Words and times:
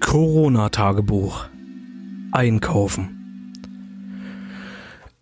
Corona-Tagebuch. 0.00 1.44
Einkaufen. 2.32 3.52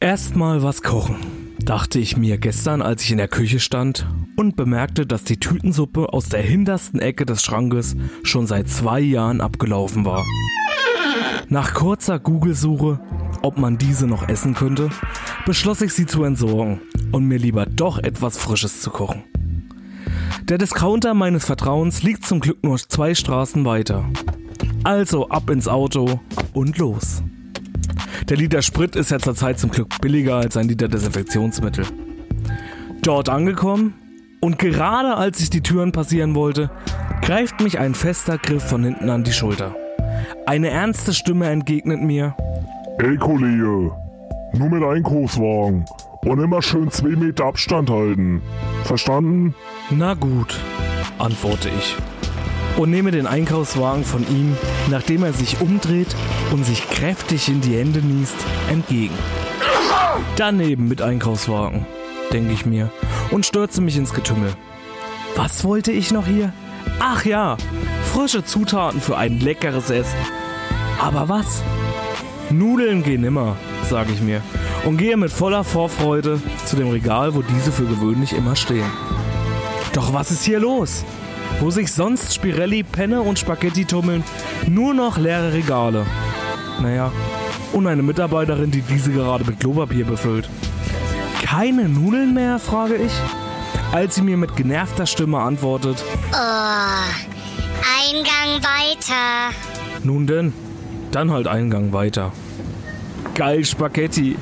Erstmal 0.00 0.62
was 0.62 0.82
kochen, 0.82 1.16
dachte 1.58 1.98
ich 1.98 2.16
mir 2.16 2.38
gestern, 2.38 2.80
als 2.80 3.02
ich 3.02 3.10
in 3.10 3.18
der 3.18 3.28
Küche 3.28 3.60
stand 3.60 4.06
und 4.36 4.56
bemerkte, 4.56 5.04
dass 5.04 5.24
die 5.24 5.38
Tütensuppe 5.38 6.12
aus 6.12 6.28
der 6.28 6.40
hintersten 6.40 7.00
Ecke 7.00 7.26
des 7.26 7.42
Schrankes 7.42 7.96
schon 8.22 8.46
seit 8.46 8.68
zwei 8.68 9.00
Jahren 9.00 9.40
abgelaufen 9.40 10.04
war. 10.04 10.24
Nach 11.48 11.74
kurzer 11.74 12.18
Google-Suche, 12.18 13.00
ob 13.42 13.58
man 13.58 13.76
diese 13.78 14.06
noch 14.06 14.28
essen 14.28 14.54
könnte, 14.54 14.90
beschloss 15.44 15.82
ich 15.82 15.92
sie 15.92 16.06
zu 16.06 16.22
entsorgen 16.24 16.80
und 17.12 17.24
mir 17.24 17.38
lieber 17.38 17.66
doch 17.66 17.98
etwas 17.98 18.38
Frisches 18.38 18.80
zu 18.80 18.90
kochen. 18.90 19.24
Der 20.44 20.56
Discounter 20.56 21.12
meines 21.12 21.44
Vertrauens 21.44 22.02
liegt 22.02 22.24
zum 22.24 22.40
Glück 22.40 22.62
nur 22.62 22.78
zwei 22.78 23.14
Straßen 23.14 23.66
weiter. 23.66 24.06
Also 24.88 25.28
ab 25.28 25.50
ins 25.50 25.68
Auto 25.68 26.18
und 26.54 26.78
los. 26.78 27.22
Der 28.26 28.38
Liter 28.38 28.62
Sprit 28.62 28.96
ist 28.96 29.10
ja 29.10 29.18
zurzeit 29.18 29.58
zum 29.58 29.70
Glück 29.70 30.00
billiger 30.00 30.36
als 30.36 30.56
ein 30.56 30.66
Liter 30.66 30.88
Desinfektionsmittel. 30.88 31.84
Dort 33.02 33.28
angekommen 33.28 33.92
und 34.40 34.58
gerade 34.58 35.14
als 35.14 35.40
ich 35.40 35.50
die 35.50 35.60
Türen 35.60 35.92
passieren 35.92 36.34
wollte, 36.34 36.70
greift 37.20 37.60
mich 37.60 37.78
ein 37.78 37.94
fester 37.94 38.38
Griff 38.38 38.62
von 38.62 38.82
hinten 38.82 39.10
an 39.10 39.24
die 39.24 39.32
Schulter. 39.32 39.76
Eine 40.46 40.70
ernste 40.70 41.12
Stimme 41.12 41.50
entgegnet 41.50 42.00
mir. 42.00 42.34
Ey 42.98 43.18
Kollege, 43.18 43.92
nur 44.54 44.70
mit 44.70 44.82
Einkaufswagen 44.82 45.84
und 46.22 46.40
immer 46.40 46.62
schön 46.62 46.90
zwei 46.90 47.10
Meter 47.10 47.44
Abstand 47.44 47.90
halten. 47.90 48.40
Verstanden? 48.84 49.54
Na 49.90 50.14
gut, 50.14 50.58
antworte 51.18 51.68
ich 51.68 51.94
und 52.78 52.90
nehme 52.90 53.10
den 53.10 53.26
Einkaufswagen 53.26 54.04
von 54.04 54.22
ihm, 54.22 54.56
nachdem 54.88 55.24
er 55.24 55.32
sich 55.32 55.60
umdreht 55.60 56.14
und 56.52 56.64
sich 56.64 56.88
kräftig 56.88 57.48
in 57.48 57.60
die 57.60 57.76
Hände 57.76 58.00
niest, 58.00 58.36
entgegen. 58.70 59.14
Daneben 60.36 60.88
mit 60.88 61.02
Einkaufswagen, 61.02 61.84
denke 62.32 62.52
ich 62.52 62.64
mir, 62.64 62.90
und 63.30 63.44
stürze 63.44 63.80
mich 63.80 63.96
ins 63.96 64.14
Getümmel. 64.14 64.52
Was 65.34 65.64
wollte 65.64 65.92
ich 65.92 66.12
noch 66.12 66.26
hier? 66.26 66.52
Ach 67.00 67.24
ja, 67.24 67.56
frische 68.12 68.44
Zutaten 68.44 69.00
für 69.00 69.16
ein 69.16 69.40
leckeres 69.40 69.90
Essen. 69.90 70.18
Aber 71.00 71.28
was? 71.28 71.62
Nudeln 72.50 73.02
gehen 73.02 73.24
immer, 73.24 73.56
sage 73.90 74.12
ich 74.12 74.20
mir, 74.20 74.40
und 74.84 74.96
gehe 74.96 75.16
mit 75.16 75.32
voller 75.32 75.64
Vorfreude 75.64 76.40
zu 76.64 76.76
dem 76.76 76.88
Regal, 76.88 77.34
wo 77.34 77.42
diese 77.42 77.72
für 77.72 77.84
gewöhnlich 77.84 78.32
immer 78.32 78.56
stehen. 78.56 78.90
Doch 79.92 80.12
was 80.12 80.30
ist 80.30 80.44
hier 80.44 80.60
los? 80.60 81.04
Wo 81.60 81.70
sich 81.70 81.92
sonst 81.92 82.34
Spirelli, 82.34 82.82
Penne 82.82 83.22
und 83.22 83.38
Spaghetti 83.38 83.84
tummeln, 83.84 84.22
nur 84.66 84.94
noch 84.94 85.18
leere 85.18 85.52
Regale. 85.52 86.06
Naja, 86.80 87.10
und 87.72 87.86
eine 87.86 88.02
Mitarbeiterin, 88.02 88.70
die 88.70 88.82
diese 88.82 89.12
gerade 89.12 89.44
mit 89.44 89.60
Klopapier 89.60 90.04
befüllt. 90.04 90.48
Keine 91.42 91.88
Nudeln 91.88 92.34
mehr, 92.34 92.58
frage 92.58 92.96
ich, 92.96 93.12
als 93.92 94.16
sie 94.16 94.22
mir 94.22 94.36
mit 94.36 94.56
genervter 94.56 95.06
Stimme 95.06 95.38
antwortet. 95.38 96.04
Oh, 96.32 96.98
Eingang 98.08 98.62
weiter. 98.62 99.54
Nun 100.04 100.26
denn, 100.26 100.52
dann 101.10 101.30
halt 101.30 101.48
Eingang 101.48 101.92
weiter. 101.92 102.32
Geil 103.34 103.64
Spaghetti. 103.64 104.36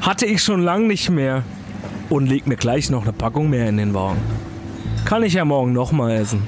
Hatte 0.00 0.26
ich 0.26 0.42
schon 0.42 0.62
lang 0.62 0.86
nicht 0.86 1.10
mehr. 1.10 1.44
Und 2.10 2.26
leg 2.26 2.46
mir 2.46 2.56
gleich 2.56 2.90
noch 2.90 3.04
eine 3.04 3.12
Packung 3.12 3.48
mehr 3.48 3.68
in 3.68 3.76
den 3.76 3.94
Wagen. 3.94 4.20
Kann 5.04 5.22
ich 5.22 5.34
ja 5.34 5.44
morgen 5.44 5.72
nochmal 5.72 6.12
essen. 6.12 6.46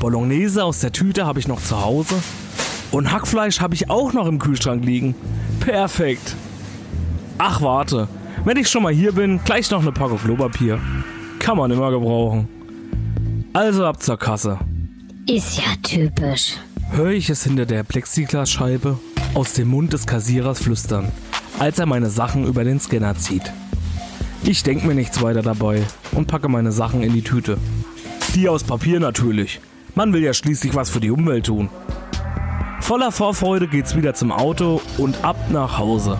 Bolognese 0.00 0.64
aus 0.64 0.80
der 0.80 0.92
Tüte 0.92 1.26
habe 1.26 1.38
ich 1.38 1.48
noch 1.48 1.62
zu 1.62 1.80
Hause. 1.82 2.14
Und 2.90 3.12
Hackfleisch 3.12 3.60
habe 3.60 3.74
ich 3.74 3.90
auch 3.90 4.12
noch 4.12 4.26
im 4.26 4.38
Kühlschrank 4.38 4.84
liegen. 4.84 5.14
Perfekt. 5.60 6.36
Ach 7.38 7.60
warte, 7.62 8.08
wenn 8.44 8.56
ich 8.56 8.68
schon 8.68 8.82
mal 8.82 8.92
hier 8.92 9.12
bin, 9.12 9.40
gleich 9.44 9.70
noch 9.70 9.82
eine 9.82 9.92
Packung 9.92 10.18
Klopapier. 10.18 10.78
Kann 11.38 11.56
man 11.56 11.70
immer 11.70 11.90
gebrauchen. 11.90 12.48
Also 13.52 13.84
ab 13.86 14.02
zur 14.02 14.18
Kasse. 14.18 14.58
Ist 15.26 15.56
ja 15.56 15.64
typisch. 15.82 16.56
Höre 16.90 17.10
ich 17.10 17.30
es 17.30 17.44
hinter 17.44 17.66
der 17.66 17.82
Plexiglasscheibe 17.82 18.98
aus 19.34 19.54
dem 19.54 19.68
Mund 19.68 19.92
des 19.92 20.06
Kassierers 20.06 20.62
flüstern, 20.62 21.10
als 21.58 21.78
er 21.78 21.86
meine 21.86 22.10
Sachen 22.10 22.46
über 22.46 22.62
den 22.64 22.78
Scanner 22.78 23.16
zieht. 23.16 23.52
Ich 24.46 24.62
denke 24.62 24.86
mir 24.86 24.94
nichts 24.94 25.22
weiter 25.22 25.40
dabei 25.40 25.82
und 26.12 26.26
packe 26.26 26.48
meine 26.48 26.70
Sachen 26.70 27.02
in 27.02 27.14
die 27.14 27.22
Tüte. 27.22 27.56
Die 28.34 28.46
aus 28.48 28.62
Papier 28.62 29.00
natürlich. 29.00 29.60
Man 29.94 30.12
will 30.12 30.22
ja 30.22 30.34
schließlich 30.34 30.74
was 30.74 30.90
für 30.90 31.00
die 31.00 31.10
Umwelt 31.10 31.46
tun. 31.46 31.70
Voller 32.80 33.10
Vorfreude 33.10 33.68
geht's 33.68 33.96
wieder 33.96 34.12
zum 34.12 34.32
Auto 34.32 34.82
und 34.98 35.24
ab 35.24 35.36
nach 35.50 35.78
Hause. 35.78 36.18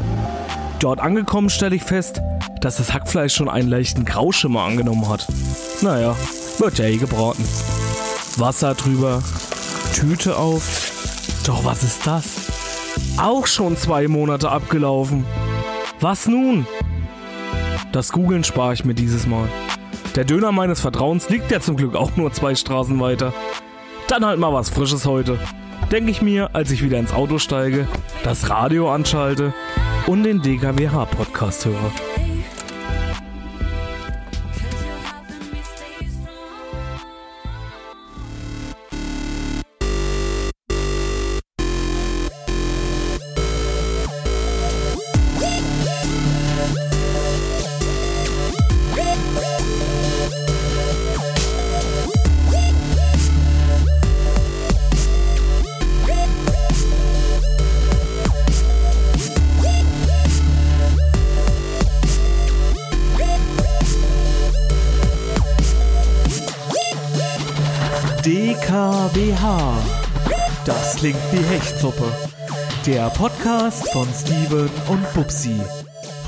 Dort 0.80 1.00
angekommen 1.00 1.50
stelle 1.50 1.76
ich 1.76 1.82
fest, 1.82 2.22
dass 2.62 2.78
das 2.78 2.94
Hackfleisch 2.94 3.34
schon 3.34 3.50
einen 3.50 3.68
leichten 3.68 4.06
Grauschimmer 4.06 4.62
angenommen 4.62 5.06
hat. 5.06 5.26
Naja, 5.82 6.16
wird 6.58 6.78
ja 6.78 6.86
eh 6.86 6.96
gebraten. 6.96 7.44
Wasser 8.38 8.74
drüber, 8.74 9.22
Tüte 9.92 10.38
auf. 10.38 10.90
Doch 11.46 11.66
was 11.66 11.82
ist 11.82 12.06
das? 12.06 12.24
Auch 13.18 13.46
schon 13.46 13.76
zwei 13.76 14.08
Monate 14.08 14.50
abgelaufen. 14.50 15.26
Was 16.00 16.26
nun? 16.26 16.66
Das 17.94 18.10
Googeln 18.10 18.42
spare 18.42 18.74
ich 18.74 18.84
mir 18.84 18.94
dieses 18.94 19.24
Mal. 19.28 19.48
Der 20.16 20.24
Döner 20.24 20.50
meines 20.50 20.80
Vertrauens 20.80 21.30
liegt 21.30 21.52
ja 21.52 21.60
zum 21.60 21.76
Glück 21.76 21.94
auch 21.94 22.16
nur 22.16 22.32
zwei 22.32 22.56
Straßen 22.56 22.98
weiter. 22.98 23.32
Dann 24.08 24.26
halt 24.26 24.40
mal 24.40 24.52
was 24.52 24.68
Frisches 24.68 25.06
heute. 25.06 25.38
Denke 25.92 26.10
ich 26.10 26.20
mir, 26.20 26.56
als 26.56 26.72
ich 26.72 26.82
wieder 26.82 26.98
ins 26.98 27.12
Auto 27.12 27.38
steige, 27.38 27.86
das 28.24 28.50
Radio 28.50 28.90
anschalte 28.90 29.54
und 30.08 30.24
den 30.24 30.42
DKWH-Podcast 30.42 31.66
höre. 31.66 32.13
Klingt 71.04 71.32
wie 71.32 71.54
Hechtsuppe. 71.54 72.10
Der 72.86 73.10
Podcast 73.10 73.92
von 73.92 74.08
Steven 74.08 74.70
und 74.88 75.12
Bubsi. 75.12 75.60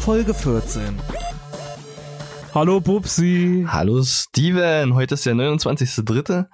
Folge 0.01 0.35
14. 0.35 0.99
Hallo 2.55 2.83
Bubsi. 2.83 3.65
Hallo 3.67 4.03
Steven, 4.03 4.95
heute 4.95 5.15
ist 5.15 5.25
der 5.25 5.33
29.3. 5.35 6.45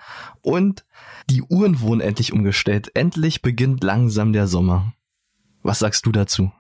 und 0.41 0.85
die 1.31 1.43
Uhren 1.43 1.81
wurden 1.81 2.01
endlich 2.01 2.33
umgestellt. 2.33 2.93
Endlich 2.95 3.43
beginnt 3.43 3.83
langsam 3.83 4.33
der 4.33 4.47
Sommer. 4.47 4.93
Was 5.65 5.81
sagst 5.81 6.07
du 6.07 6.13
dazu? 6.13 6.53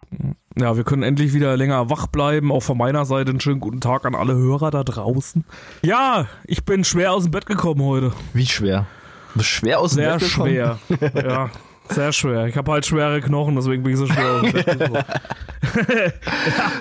Ja, 0.58 0.76
wir 0.76 0.82
können 0.82 1.04
endlich 1.04 1.32
wieder 1.32 1.56
länger 1.56 1.88
wach 1.90 2.08
bleiben. 2.08 2.50
Auch 2.50 2.64
von 2.64 2.76
meiner 2.76 3.04
Seite 3.04 3.30
einen 3.30 3.40
schönen 3.40 3.60
guten 3.60 3.80
Tag 3.80 4.04
an 4.04 4.16
alle 4.16 4.34
Hörer 4.34 4.72
da 4.72 4.82
draußen. 4.82 5.44
Ja, 5.82 6.26
ich 6.44 6.64
bin 6.64 6.82
schwer 6.82 7.12
aus 7.12 7.22
dem 7.22 7.30
Bett 7.30 7.46
gekommen 7.46 7.82
heute. 7.82 8.12
Wie 8.34 8.46
schwer? 8.46 8.88
Schwer 9.40 9.80
aus 9.80 9.92
dem 9.94 9.96
Sehr 9.96 10.20
schwer. 10.20 10.78
ja, 11.14 11.50
sehr 11.88 12.12
schwer. 12.12 12.46
Ich 12.46 12.56
habe 12.56 12.70
halt 12.72 12.86
schwere 12.86 13.20
Knochen, 13.20 13.54
deswegen 13.56 13.82
bin 13.82 13.92
ich 13.92 13.98
so 13.98 14.06
schwer 14.06 14.30
aus 14.30 14.42
dem 14.42 14.52
Bett 14.52 14.66
gekommen. 14.78 15.04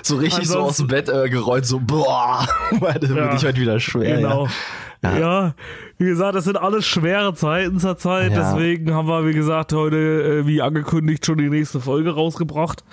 So 0.02 0.16
richtig 0.16 0.48
so 0.48 0.58
aus 0.60 0.76
dem 0.76 0.86
Bett 0.86 1.08
äh, 1.08 1.28
gerollt, 1.28 1.66
so 1.66 1.80
boah, 1.80 2.46
das 2.80 3.08
Ja, 3.10 3.16
wird 3.16 3.34
ich 3.34 3.44
heute 3.44 3.60
wieder 3.60 3.80
schwer. 3.80 4.16
Genau. 4.16 4.48
Ja. 5.04 5.18
Ja. 5.18 5.54
wie 5.98 6.04
gesagt, 6.04 6.36
das 6.36 6.44
sind 6.44 6.56
alles 6.56 6.86
schwere 6.86 7.34
Zeiten 7.34 7.80
zur 7.80 7.96
Zeit. 7.98 8.30
Ja. 8.30 8.52
Deswegen 8.54 8.94
haben 8.94 9.08
wir, 9.08 9.26
wie 9.26 9.32
gesagt, 9.32 9.72
heute, 9.72 9.96
äh, 9.96 10.46
wie 10.46 10.62
angekündigt, 10.62 11.26
schon 11.26 11.38
die 11.38 11.50
nächste 11.50 11.80
Folge 11.80 12.14
rausgebracht. 12.14 12.84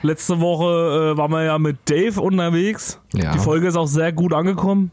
Letzte 0.00 0.40
Woche 0.40 1.12
äh, 1.12 1.16
waren 1.18 1.30
wir 1.30 1.44
ja 1.44 1.58
mit 1.58 1.76
Dave 1.84 2.22
unterwegs. 2.22 3.00
Ja. 3.12 3.32
Die 3.32 3.38
Folge 3.38 3.66
ist 3.68 3.76
auch 3.76 3.86
sehr 3.86 4.12
gut 4.12 4.32
angekommen. 4.32 4.92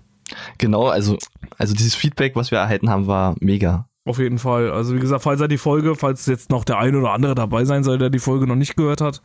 Genau, 0.57 0.88
also, 0.88 1.18
also 1.57 1.74
dieses 1.74 1.95
Feedback, 1.95 2.36
was 2.36 2.51
wir 2.51 2.57
erhalten 2.57 2.89
haben, 2.89 3.07
war 3.07 3.36
mega. 3.39 3.88
Auf 4.07 4.19
jeden 4.19 4.38
Fall. 4.38 4.69
Also 4.69 4.94
wie 4.94 5.00
gesagt, 5.00 5.24
falls 5.24 5.42
er 5.42 5.48
die 5.48 5.57
Folge, 5.57 5.96
falls 5.96 6.28
jetzt 6.28 6.52
noch 6.52 6.63
der 6.63 6.78
eine 6.78 7.00
oder 7.00 7.12
andere 7.12 7.34
dabei 7.34 7.66
sein 7.66 7.84
soll, 7.84 7.98
der 7.98 8.12
die 8.12 8.19
Folge 8.19 8.46
noch 8.46 8.56
nicht 8.56 8.78
gehört 8.78 9.02
hat, 9.02 9.24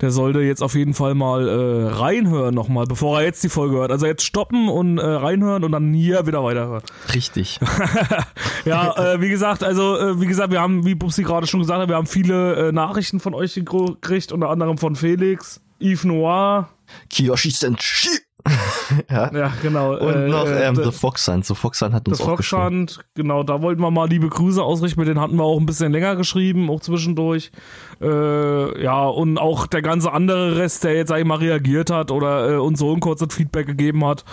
der 0.00 0.10
sollte 0.10 0.40
jetzt 0.40 0.62
auf 0.62 0.74
jeden 0.74 0.94
Fall 0.94 1.14
mal 1.14 1.46
äh, 1.46 1.88
reinhören 1.88 2.54
nochmal, 2.54 2.86
bevor 2.86 3.20
er 3.20 3.26
jetzt 3.26 3.44
die 3.44 3.50
Folge 3.50 3.76
hört. 3.76 3.90
Also 3.92 4.06
jetzt 4.06 4.24
stoppen 4.24 4.70
und 4.70 4.96
äh, 4.96 5.04
reinhören 5.04 5.64
und 5.64 5.72
dann 5.72 5.92
hier 5.92 6.26
wieder 6.26 6.42
weiterhören. 6.42 6.82
Richtig. 7.12 7.60
ja, 8.64 8.96
äh, 8.96 9.20
wie 9.20 9.28
gesagt, 9.28 9.62
also 9.62 9.98
äh, 9.98 10.18
wie 10.18 10.26
gesagt, 10.26 10.50
wir 10.50 10.62
haben, 10.62 10.86
wie 10.86 10.94
Bubsi 10.94 11.24
gerade 11.24 11.46
schon 11.46 11.60
gesagt 11.60 11.82
hat, 11.82 11.88
wir 11.90 11.96
haben 11.96 12.06
viele 12.06 12.68
äh, 12.68 12.72
Nachrichten 12.72 13.20
von 13.20 13.34
euch 13.34 13.52
gekriegt, 13.52 14.32
unter 14.32 14.48
anderem 14.48 14.78
von 14.78 14.96
Felix, 14.96 15.60
Yves 15.82 16.04
Noir, 16.04 16.68
Kiyoshi 17.10 17.50
Senshi. 17.50 18.08
ja. 19.10 19.32
ja, 19.32 19.52
genau. 19.62 19.96
Und 19.96 20.14
äh, 20.14 20.28
noch 20.28 20.46
ähm, 20.46 20.78
äh, 20.78 20.84
The 20.84 20.90
Foxhunt. 20.90 21.46
The 21.46 21.54
Foxhunt 21.54 21.94
hat 21.94 22.08
uns 22.08 22.18
das 22.18 22.26
auch 22.26 22.36
geschrieben. 22.36 22.88
Foxhunt, 22.88 23.04
genau, 23.14 23.42
da 23.44 23.62
wollten 23.62 23.80
wir 23.80 23.90
mal 23.90 24.08
liebe 24.08 24.28
Grüße 24.28 24.62
ausrichten, 24.62 25.00
mit 25.00 25.08
denen 25.08 25.20
hatten 25.20 25.36
wir 25.36 25.44
auch 25.44 25.58
ein 25.58 25.66
bisschen 25.66 25.92
länger 25.92 26.16
geschrieben, 26.16 26.68
auch 26.68 26.80
zwischendurch. 26.80 27.52
Äh, 28.00 28.82
ja, 28.82 29.04
und 29.06 29.38
auch 29.38 29.66
der 29.66 29.82
ganze 29.82 30.12
andere 30.12 30.56
Rest, 30.56 30.84
der 30.84 30.96
jetzt, 30.96 31.08
sag 31.08 31.20
ich 31.20 31.24
mal, 31.24 31.38
reagiert 31.38 31.90
hat 31.90 32.10
oder 32.10 32.50
äh, 32.50 32.56
uns 32.56 32.80
so 32.80 32.92
ein 32.92 33.00
kurzes 33.00 33.32
Feedback 33.32 33.66
gegeben 33.66 34.04
hat. 34.04 34.24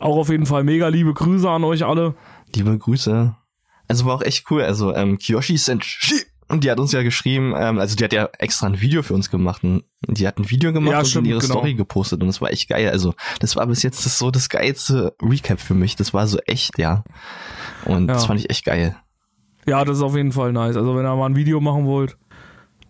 Auch 0.00 0.16
auf 0.16 0.28
jeden 0.28 0.46
Fall 0.46 0.64
mega 0.64 0.88
liebe 0.88 1.14
Grüße 1.14 1.48
an 1.48 1.64
euch 1.64 1.84
alle. 1.84 2.14
Liebe 2.54 2.76
Grüße. 2.76 3.34
Also 3.86 4.06
war 4.06 4.16
auch 4.16 4.22
echt 4.22 4.50
cool. 4.50 4.62
Also 4.62 4.94
ähm, 4.94 5.18
Kiyoshi 5.18 5.56
Senshi. 5.56 6.24
Und 6.52 6.64
die 6.64 6.70
hat 6.70 6.78
uns 6.78 6.92
ja 6.92 7.02
geschrieben, 7.02 7.54
ähm, 7.56 7.78
also 7.78 7.96
die 7.96 8.04
hat 8.04 8.12
ja 8.12 8.28
extra 8.38 8.66
ein 8.66 8.80
Video 8.80 9.02
für 9.02 9.14
uns 9.14 9.30
gemacht. 9.30 9.64
Und 9.64 9.82
die 10.06 10.28
hat 10.28 10.38
ein 10.38 10.50
Video 10.50 10.72
gemacht 10.72 10.92
Ja, 10.92 10.98
und 11.00 11.06
stimmt, 11.06 11.26
in 11.26 11.30
ihre 11.32 11.40
genau. 11.40 11.54
Story 11.54 11.74
gepostet. 11.74 12.20
Und 12.20 12.26
das 12.26 12.40
war 12.42 12.50
echt 12.50 12.68
geil. 12.68 12.90
Also 12.90 13.14
das 13.40 13.56
war 13.56 13.66
bis 13.66 13.82
jetzt 13.82 14.04
das 14.04 14.18
so 14.18 14.30
das 14.30 14.48
geilste 14.50 15.14
Recap 15.22 15.60
für 15.60 15.74
mich. 15.74 15.96
Das 15.96 16.12
war 16.12 16.26
so 16.26 16.38
echt, 16.46 16.78
ja. 16.78 17.04
Und 17.86 18.06
das 18.06 18.22
Ja. 18.22 18.26
fand 18.28 18.40
ich 18.40 18.50
echt 18.50 18.64
geil. 18.66 18.94
Ja, 19.66 19.84
das 19.84 19.98
ist 19.98 20.02
auf 20.02 20.14
jeden 20.16 20.32
Fall 20.32 20.52
nice. 20.52 20.76
Also 20.76 20.94
wenn 20.96 21.06
ihr 21.06 21.16
mal 21.16 21.26
ein 21.26 21.36
Video 21.36 21.60
machen 21.60 21.86
wollt, 21.86 22.16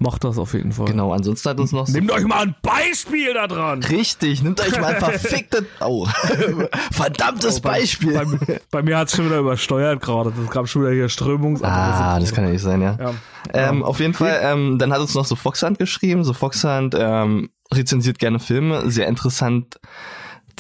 macht 0.03 0.25
das 0.25 0.37
auf 0.39 0.53
jeden 0.53 0.73
Fall. 0.73 0.87
Genau, 0.87 1.13
ansonsten 1.13 1.49
hat 1.49 1.59
uns 1.61 1.73
noch 1.73 1.87
so 1.87 1.93
Nehmt 1.93 2.11
euch 2.11 2.25
mal 2.25 2.43
ein 2.43 2.55
Beispiel 2.63 3.33
da 3.35 3.47
dran. 3.47 3.83
Richtig, 3.83 4.43
nimmt 4.43 4.61
euch 4.61 4.79
mal 4.79 4.95
ein 4.95 4.99
verficktes, 5.01 5.65
oh, 5.81 6.07
verdammtes 6.93 7.61
Beispiel. 7.61 8.13
Bei, 8.13 8.61
bei 8.71 8.83
mir 8.83 8.99
hat 8.99 9.09
es 9.09 9.17
schon 9.17 9.27
wieder 9.27 9.39
übersteuert 9.39 10.01
gerade. 10.03 10.33
Das 10.37 10.51
gab 10.51 10.69
schon 10.69 10.83
wieder 10.83 10.93
hier 10.93 11.09
Strömungsadresse. 11.09 12.05
Ah, 12.05 12.19
das 12.21 12.33
kann 12.35 12.45
ja 12.45 12.51
nicht 12.51 12.63
sein, 12.63 12.83
ja. 12.83 12.99
Ja. 13.01 13.15
Ähm, 13.55 13.81
Ja. 13.81 13.85
auf 13.87 14.01
jeden 14.01 14.15
Fall, 14.15 14.41
ähm, 14.43 14.79
dann 14.79 14.93
hat 14.93 15.01
uns 15.01 15.15
noch 15.15 15.25
so 15.25 15.37
Foxhand 15.37 15.79
geschrieben. 15.79 16.25
So 16.25 16.33
Foxhand 16.33 16.95
ähm, 16.99 17.51
rezensiert 17.73 18.19
gerne 18.19 18.39
Filme. 18.39 18.91
Sehr 18.91 19.07
interessant. 19.09 19.81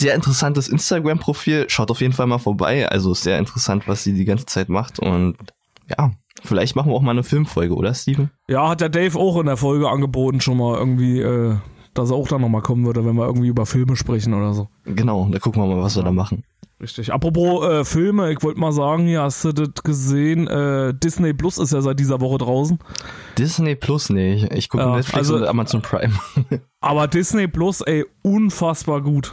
Sehr 0.01 0.15
interessantes 0.15 0.69
Instagram-Profil. 0.69 1.67
Schaut 1.69 1.91
auf 1.91 2.01
jeden 2.01 2.15
Fall 2.15 2.27
mal 2.27 2.39
vorbei. 2.39 2.89
Also 2.89 3.13
ist 3.13 3.23
sehr 3.25 3.39
interessant, 3.39 3.87
was 3.87 4.03
sie 4.03 4.15
die 4.15 4.25
ganze 4.25 4.47
Zeit 4.47 4.69
macht. 4.71 4.99
Und 4.99 5.37
ja, 5.89 6.11
vielleicht 6.43 6.77
machen 6.77 6.91
wir 6.91 6.97
auch 6.97 7.03
mal 7.03 7.11
eine 7.13 7.23
Filmfolge, 7.23 7.75
oder 7.75 7.95
Steven? 7.95 8.31
Ja, 8.49 8.69
hat 8.69 8.81
der 8.81 8.89
Dave 8.89 9.19
auch 9.19 9.39
in 9.41 9.47
der 9.47 9.57
Folge 9.57 9.89
angeboten, 9.89 10.41
schon 10.41 10.59
mal 10.59 10.77
irgendwie, 10.79 11.21
äh, 11.21 11.57
dass 11.95 12.11
er 12.11 12.17
auch 12.17 12.29
dann 12.29 12.41
nochmal 12.41 12.63
kommen 12.63 12.85
würde, 12.87 13.05
wenn 13.05 13.17
wir 13.17 13.27
irgendwie 13.27 13.49
über 13.49 13.67
Filme 13.67 13.97
sprechen 13.97 14.35
oder 14.35 14.55
so. 14.55 14.69
Genau, 14.85 15.29
da 15.31 15.39
gucken 15.39 15.63
wir 15.63 15.75
mal, 15.75 15.83
was 15.83 15.97
wir 15.97 16.03
da 16.03 16.11
machen. 16.13 16.45
Richtig. 16.81 17.13
Apropos 17.13 17.65
äh, 17.65 17.85
Filme, 17.85 18.33
ich 18.33 18.43
wollte 18.43 18.59
mal 18.59 18.73
sagen, 18.73 19.07
hier 19.07 19.23
hast 19.23 19.45
du 19.45 19.53
das 19.53 19.85
gesehen, 19.85 20.49
äh, 20.49 20.93
Disney 20.93 21.33
Plus 21.33 21.59
ist 21.59 21.73
ja 21.73 21.81
seit 21.81 22.01
dieser 22.01 22.21
Woche 22.21 22.39
draußen. 22.39 22.79
Disney 23.39 23.77
Plus, 23.77 24.11
nee. 24.11 24.35
Ich, 24.35 24.51
ich 24.51 24.69
gucke 24.69 24.83
Ja, 24.83 24.97
Netflix 24.97 25.19
also- 25.31 25.37
und 25.37 25.45
Amazon 25.45 25.81
Prime. 25.81 26.13
Aber 26.81 27.07
Disney 27.07 27.47
Plus, 27.47 27.83
ey, 27.83 28.05
unfassbar 28.23 29.01
gut. 29.01 29.33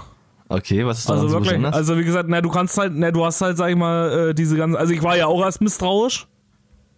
okay, 0.49 0.85
was 0.85 0.99
ist 0.99 1.09
da 1.09 1.13
Also 1.13 1.27
so 1.27 1.33
wirklich, 1.33 1.49
besonders? 1.53 1.75
also 1.75 1.97
wie 1.97 2.03
gesagt, 2.03 2.29
na, 2.29 2.41
du 2.41 2.49
kannst 2.49 2.77
halt, 2.77 2.93
na, 2.95 3.09
du 3.09 3.25
hast 3.25 3.41
halt, 3.41 3.57
sag 3.57 3.71
ich 3.71 3.75
mal, 3.77 4.29
äh, 4.29 4.33
diese 4.35 4.55
ganzen, 4.55 4.75
also 4.77 4.93
ich 4.93 5.01
war 5.01 5.17
ja 5.17 5.25
auch 5.25 5.41
erst 5.41 5.59
misstrauisch. 5.61 6.27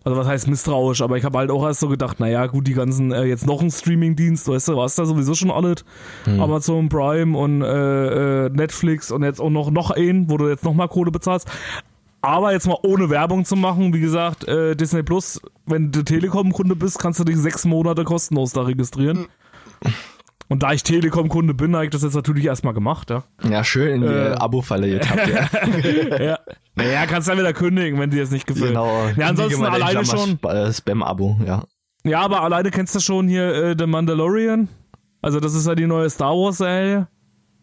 Also 0.03 0.17
was 0.17 0.27
heißt 0.27 0.47
misstrauisch, 0.47 1.01
aber 1.01 1.17
ich 1.17 1.23
habe 1.23 1.37
halt 1.37 1.51
auch 1.51 1.63
erst 1.63 1.79
so 1.79 1.87
gedacht, 1.87 2.19
naja, 2.19 2.47
gut, 2.47 2.67
die 2.67 2.73
ganzen, 2.73 3.11
äh, 3.11 3.23
jetzt 3.25 3.45
noch 3.45 3.61
ein 3.61 3.69
Streaming-Dienst, 3.69 4.47
weißt 4.47 4.69
du, 4.69 4.77
was 4.77 4.95
da 4.95 5.05
sowieso 5.05 5.35
schon 5.35 5.51
alles. 5.51 5.85
Amazon 6.39 6.89
Prime 6.89 7.37
und 7.37 7.61
äh, 7.61 8.45
äh, 8.45 8.49
Netflix 8.49 9.11
und 9.11 9.23
jetzt 9.23 9.39
auch 9.39 9.51
noch, 9.51 9.69
noch 9.69 9.91
einen, 9.91 10.29
wo 10.29 10.37
du 10.37 10.49
jetzt 10.49 10.63
noch 10.63 10.73
mal 10.73 10.87
Kohle 10.87 11.11
bezahlst. 11.11 11.47
Aber 12.21 12.51
jetzt 12.51 12.67
mal 12.67 12.77
ohne 12.83 13.09
Werbung 13.09 13.45
zu 13.45 13.55
machen, 13.55 13.93
wie 13.93 13.99
gesagt, 13.99 14.47
äh, 14.47 14.75
Disney 14.75 15.03
Plus, 15.03 15.41
wenn 15.65 15.91
du 15.91 16.03
Telekom-Kunde 16.03 16.75
bist, 16.75 16.99
kannst 16.99 17.19
du 17.19 17.23
dich 17.23 17.37
sechs 17.37 17.65
Monate 17.65 18.03
kostenlos 18.03 18.53
da 18.53 18.61
registrieren. 18.61 19.27
Und 20.51 20.63
da 20.63 20.73
ich 20.73 20.83
Telekom-Kunde 20.83 21.53
bin, 21.53 21.73
habe 21.75 21.85
ich 21.85 21.91
das 21.91 22.03
jetzt 22.03 22.13
natürlich 22.13 22.43
erstmal 22.43 22.73
gemacht, 22.73 23.09
ja. 23.09 23.23
ja, 23.49 23.63
schön 23.63 23.87
in 23.87 24.01
die 24.01 24.07
äh, 24.07 24.33
Abo-Falle 24.33 24.89
getappt, 24.99 25.29
ja. 25.29 26.21
ja. 26.21 26.39
Naja, 26.75 27.05
kannst 27.05 27.29
dann 27.29 27.37
wieder 27.37 27.53
kündigen, 27.53 27.97
wenn 28.01 28.09
dir 28.09 28.19
das 28.19 28.31
nicht 28.31 28.47
gefällt. 28.47 28.71
Genau. 28.71 29.07
Ja, 29.15 29.27
ansonsten 29.27 29.63
alleine 29.63 30.03
schon. 30.05 30.37
Äh, 30.43 30.73
Spam-Abo, 30.73 31.37
ja. 31.47 31.63
Ja, 32.03 32.19
aber 32.19 32.41
alleine 32.41 32.69
kennst 32.69 32.93
du 32.93 32.99
schon 32.99 33.29
hier 33.29 33.45
äh, 33.45 33.75
The 33.79 33.87
Mandalorian. 33.87 34.67
Also 35.21 35.39
das 35.39 35.53
ist 35.53 35.67
ja 35.67 35.73
die 35.75 35.87
neue 35.87 36.09
Star 36.09 36.33
Wars 36.33 36.57
Serie. 36.57 37.07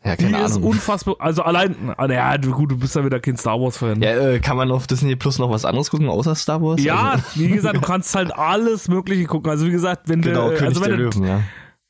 Ja, 0.03 0.17
Die 0.17 0.25
keine 0.25 0.43
ist 0.45 0.57
Ahnung. 0.57 0.71
unfassbar. 0.71 1.17
Also 1.19 1.43
allein, 1.43 1.77
ah, 1.95 2.07
naja, 2.07 2.39
gut, 2.39 2.71
du 2.71 2.79
bist 2.79 2.97
ja 2.97 3.05
wieder 3.05 3.21
kein 3.21 3.37
Star 3.37 3.61
Wars 3.61 3.77
Fan. 3.77 4.01
Ja, 4.01 4.13
äh, 4.13 4.39
kann 4.39 4.57
man 4.57 4.71
auf 4.71 4.87
Disney 4.87 5.15
Plus 5.15 5.39
noch 5.39 5.51
was 5.51 5.67
anderes 5.67 5.91
gucken, 5.91 6.09
außer 6.09 6.35
Star 6.37 6.63
Wars? 6.63 6.83
Ja, 6.83 7.11
Also, 7.11 7.25
wie 7.35 7.49
gesagt, 7.49 7.77
du 7.77 7.81
kannst 7.83 8.15
halt 8.15 8.35
alles 8.35 8.89
Mögliche 8.89 9.25
gucken. 9.27 9.51
Also 9.51 9.67
wie 9.67 9.73
gesagt, 9.73 10.09
wenn 10.09 10.23
genau, 10.23 10.49
du, 10.49 10.55
König 10.55 10.69
also 10.69 10.81
wenn 10.81 10.89
der 10.89 10.97
du, 10.99 11.05
Löwen, 11.05 11.27
ja. 11.27 11.41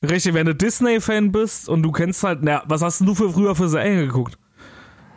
Richtig, 0.03 0.35
wenn 0.35 0.47
du 0.47 0.55
Disney-Fan 0.55 1.33
bist 1.33 1.69
und 1.69 1.83
du 1.83 1.93
kennst 1.93 2.23
halt, 2.23 2.41
na, 2.43 2.63
was 2.67 2.83
hast 2.83 3.01
du 3.01 3.15
für 3.15 3.31
früher 3.31 3.55
für 3.55 3.69
Serien 3.69 4.07
geguckt? 4.07 4.39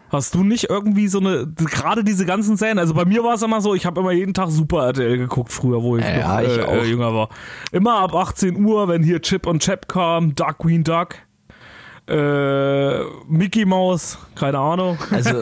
Hast 0.09 0.35
du 0.35 0.43
nicht 0.43 0.69
irgendwie 0.69 1.07
so 1.07 1.19
eine, 1.19 1.47
gerade 1.47 2.03
diese 2.03 2.25
ganzen 2.25 2.57
Serien, 2.57 2.79
also 2.79 2.93
bei 2.93 3.05
mir 3.05 3.23
war 3.23 3.35
es 3.35 3.41
immer 3.43 3.61
so, 3.61 3.73
ich 3.75 3.85
habe 3.85 4.01
immer 4.01 4.11
jeden 4.11 4.33
Tag 4.33 4.49
Super 4.49 4.87
RTL 4.87 5.17
geguckt 5.17 5.53
früher, 5.53 5.81
wo 5.81 5.95
ich 5.97 6.03
Ja, 6.03 6.41
noch 6.41 6.47
ich 6.47 6.57
äh, 6.57 6.63
auch. 6.63 6.83
Jünger 6.83 7.13
war. 7.13 7.29
Immer 7.71 7.99
ab 7.99 8.13
18 8.13 8.65
Uhr, 8.65 8.89
wenn 8.89 9.03
hier 9.03 9.21
Chip 9.21 9.47
und 9.47 9.63
Chap 9.63 9.87
kam, 9.87 10.35
Duck 10.35 10.57
Queen 10.57 10.83
Duck, 10.83 11.15
äh, 12.09 13.03
Mickey 13.29 13.63
Mouse, 13.63 14.17
keine 14.35 14.57
Ahnung. 14.59 14.97
Also, 15.11 15.41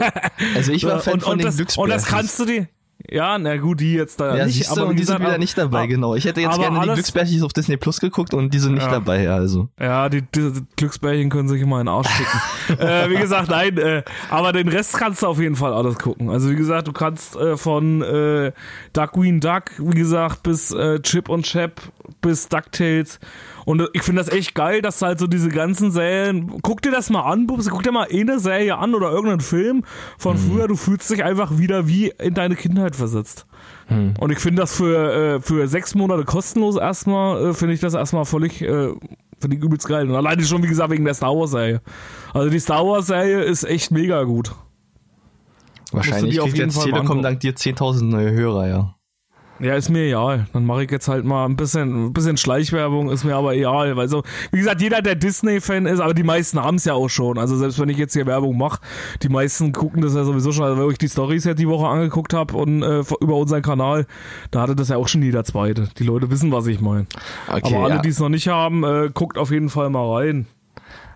also 0.54 0.72
ich 0.72 0.84
war 0.84 1.00
Fan 1.00 1.14
und, 1.14 1.22
von 1.24 1.32
und, 1.32 1.38
den 1.38 1.46
das, 1.46 1.76
und 1.76 1.90
das 1.90 2.06
kannst 2.06 2.38
du 2.38 2.44
dir, 2.44 2.68
ja, 3.10 3.38
na 3.38 3.56
gut, 3.56 3.80
die 3.80 3.94
jetzt 3.94 4.20
da 4.20 4.36
ja, 4.36 4.46
nicht, 4.46 4.70
aber 4.70 4.86
und 4.86 4.96
die 4.96 5.04
sind 5.04 5.20
wieder 5.20 5.38
nicht 5.38 5.58
dabei, 5.58 5.82
ah, 5.82 5.86
genau. 5.86 6.14
Ich 6.14 6.24
hätte 6.24 6.40
jetzt 6.40 6.58
gerne 6.58 6.80
die 6.80 6.92
Glücksbärchen 6.92 7.42
auf 7.42 7.52
Disney 7.52 7.76
Plus 7.76 8.00
geguckt 8.00 8.32
und 8.34 8.54
die 8.54 8.58
sind 8.58 8.74
nicht 8.74 8.84
Ja. 8.86 8.90
dabei, 8.90 9.24
ja, 9.24 9.34
also. 9.34 9.68
Ja, 9.80 10.08
die, 10.08 10.22
die 10.22 10.52
Glücksbärchen 10.76 11.28
können 11.28 11.48
sich 11.48 11.60
immer 11.60 11.80
in 11.80 11.86
den 11.86 11.94
Arsch 11.94 12.08
schicken. 12.08 12.78
äh, 12.80 13.10
wie 13.10 13.16
gesagt, 13.16 13.50
nein, 13.50 13.76
äh, 13.78 14.02
aber 14.30 14.52
den 14.52 14.68
Rest 14.68 14.96
kannst 14.96 15.22
du 15.22 15.26
auf 15.26 15.40
jeden 15.40 15.56
Fall 15.56 15.72
alles 15.72 15.98
gucken. 15.98 16.30
Also 16.30 16.50
wie 16.50 16.56
gesagt, 16.56 16.86
du 16.88 16.92
kannst 16.92 17.36
äh, 17.36 17.56
von 17.56 18.02
äh, 18.02 18.52
Duckween 18.92 19.40
Duck, 19.40 19.64
wie 19.78 19.98
gesagt, 19.98 20.42
bis 20.42 20.70
äh, 20.72 21.00
Chip 21.00 21.28
und 21.28 21.46
Chap, 21.46 21.80
bis 22.20 22.48
DuckTales. 22.48 23.18
Und 23.70 23.88
ich 23.92 24.02
finde 24.02 24.20
das 24.20 24.32
echt 24.32 24.56
geil, 24.56 24.82
dass 24.82 25.00
halt 25.00 25.20
so 25.20 25.28
diese 25.28 25.48
ganzen 25.48 25.92
Serien, 25.92 26.60
guck 26.60 26.82
dir 26.82 26.90
das 26.90 27.08
mal 27.08 27.22
an, 27.22 27.46
Bubs, 27.46 27.70
guck 27.70 27.84
dir 27.84 27.92
mal 27.92 28.08
eine 28.10 28.40
Serie 28.40 28.76
an 28.76 28.96
oder 28.96 29.12
irgendeinen 29.12 29.40
Film 29.40 29.84
von 30.18 30.36
früher, 30.36 30.66
du 30.66 30.74
fühlst 30.74 31.08
dich 31.08 31.22
einfach 31.22 31.56
wieder 31.56 31.86
wie 31.86 32.08
in 32.18 32.34
deine 32.34 32.56
Kindheit 32.56 32.96
versetzt. 32.96 33.46
Und 34.18 34.32
ich 34.32 34.40
finde 34.40 34.62
das 34.62 34.74
für, 34.74 35.36
äh, 35.36 35.40
für 35.40 35.68
sechs 35.68 35.94
Monate 35.94 36.24
kostenlos 36.24 36.74
erstmal, 36.74 37.50
äh, 37.50 37.54
finde 37.54 37.74
ich 37.74 37.80
das 37.80 37.94
erstmal 37.94 38.24
völlig, 38.24 38.60
äh, 38.60 38.92
finde 39.38 39.56
ich 39.56 39.62
übelst 39.62 39.86
geil. 39.86 40.08
Und 40.10 40.16
alleine 40.16 40.42
schon, 40.42 40.64
wie 40.64 40.68
gesagt, 40.68 40.90
wegen 40.90 41.04
der 41.04 41.14
Star 41.14 41.36
Wars 41.36 41.52
Serie. 41.52 41.80
Also 42.34 42.50
die 42.50 42.58
Star 42.58 42.84
Wars 42.84 43.06
Serie 43.06 43.42
ist 43.42 43.62
echt 43.62 43.92
mega 43.92 44.24
gut. 44.24 44.52
Wahrscheinlich 45.92 46.38
kriegt 46.40 46.58
jetzt 46.58 46.74
Fall 46.74 46.86
Telekom 46.86 47.22
dank 47.22 47.38
dir 47.38 47.54
10.000 47.54 48.02
neue 48.02 48.32
Hörer, 48.32 48.66
ja. 48.66 48.96
Ja, 49.60 49.74
ist 49.74 49.90
mir 49.90 50.06
egal. 50.06 50.46
Dann 50.54 50.64
mache 50.64 50.84
ich 50.84 50.90
jetzt 50.90 51.06
halt 51.06 51.24
mal 51.24 51.44
ein 51.44 51.54
bisschen, 51.54 52.06
ein 52.06 52.12
bisschen 52.14 52.38
Schleichwerbung, 52.38 53.10
ist 53.10 53.24
mir 53.24 53.36
aber 53.36 53.54
egal. 53.54 53.94
Weil 53.96 54.08
so, 54.08 54.22
wie 54.52 54.58
gesagt, 54.58 54.80
jeder, 54.80 55.02
der 55.02 55.16
Disney-Fan 55.16 55.84
ist, 55.84 56.00
aber 56.00 56.14
die 56.14 56.22
meisten 56.22 56.58
haben 56.58 56.76
es 56.76 56.86
ja 56.86 56.94
auch 56.94 57.10
schon. 57.10 57.36
Also 57.36 57.56
selbst 57.58 57.78
wenn 57.78 57.90
ich 57.90 57.98
jetzt 57.98 58.14
hier 58.14 58.24
Werbung 58.24 58.56
mache, 58.56 58.80
die 59.22 59.28
meisten 59.28 59.72
gucken 59.72 60.00
das 60.00 60.14
ja 60.14 60.24
sowieso 60.24 60.52
schon. 60.52 60.64
Also 60.64 60.80
wenn 60.80 60.90
ich 60.90 60.98
die 60.98 61.08
Stories 61.08 61.44
jetzt 61.44 61.58
die 61.58 61.68
Woche 61.68 61.86
angeguckt 61.88 62.32
habe 62.32 62.56
und 62.56 62.82
äh, 62.82 63.02
über 63.20 63.36
unseren 63.36 63.60
Kanal, 63.60 64.06
da 64.50 64.62
hatte 64.62 64.74
das 64.74 64.88
ja 64.88 64.96
auch 64.96 65.08
schon 65.08 65.22
jeder 65.22 65.44
Zweite. 65.44 65.88
Die 65.98 66.04
Leute 66.04 66.30
wissen, 66.30 66.50
was 66.52 66.66
ich 66.66 66.80
meine. 66.80 67.06
Okay, 67.46 67.74
aber 67.74 67.84
alle, 67.84 67.94
ja. 67.96 68.00
die 68.00 68.08
es 68.08 68.18
noch 68.18 68.30
nicht 68.30 68.48
haben, 68.48 68.82
äh, 68.82 69.10
guckt 69.12 69.36
auf 69.36 69.50
jeden 69.50 69.68
Fall 69.68 69.90
mal 69.90 70.10
rein. 70.10 70.46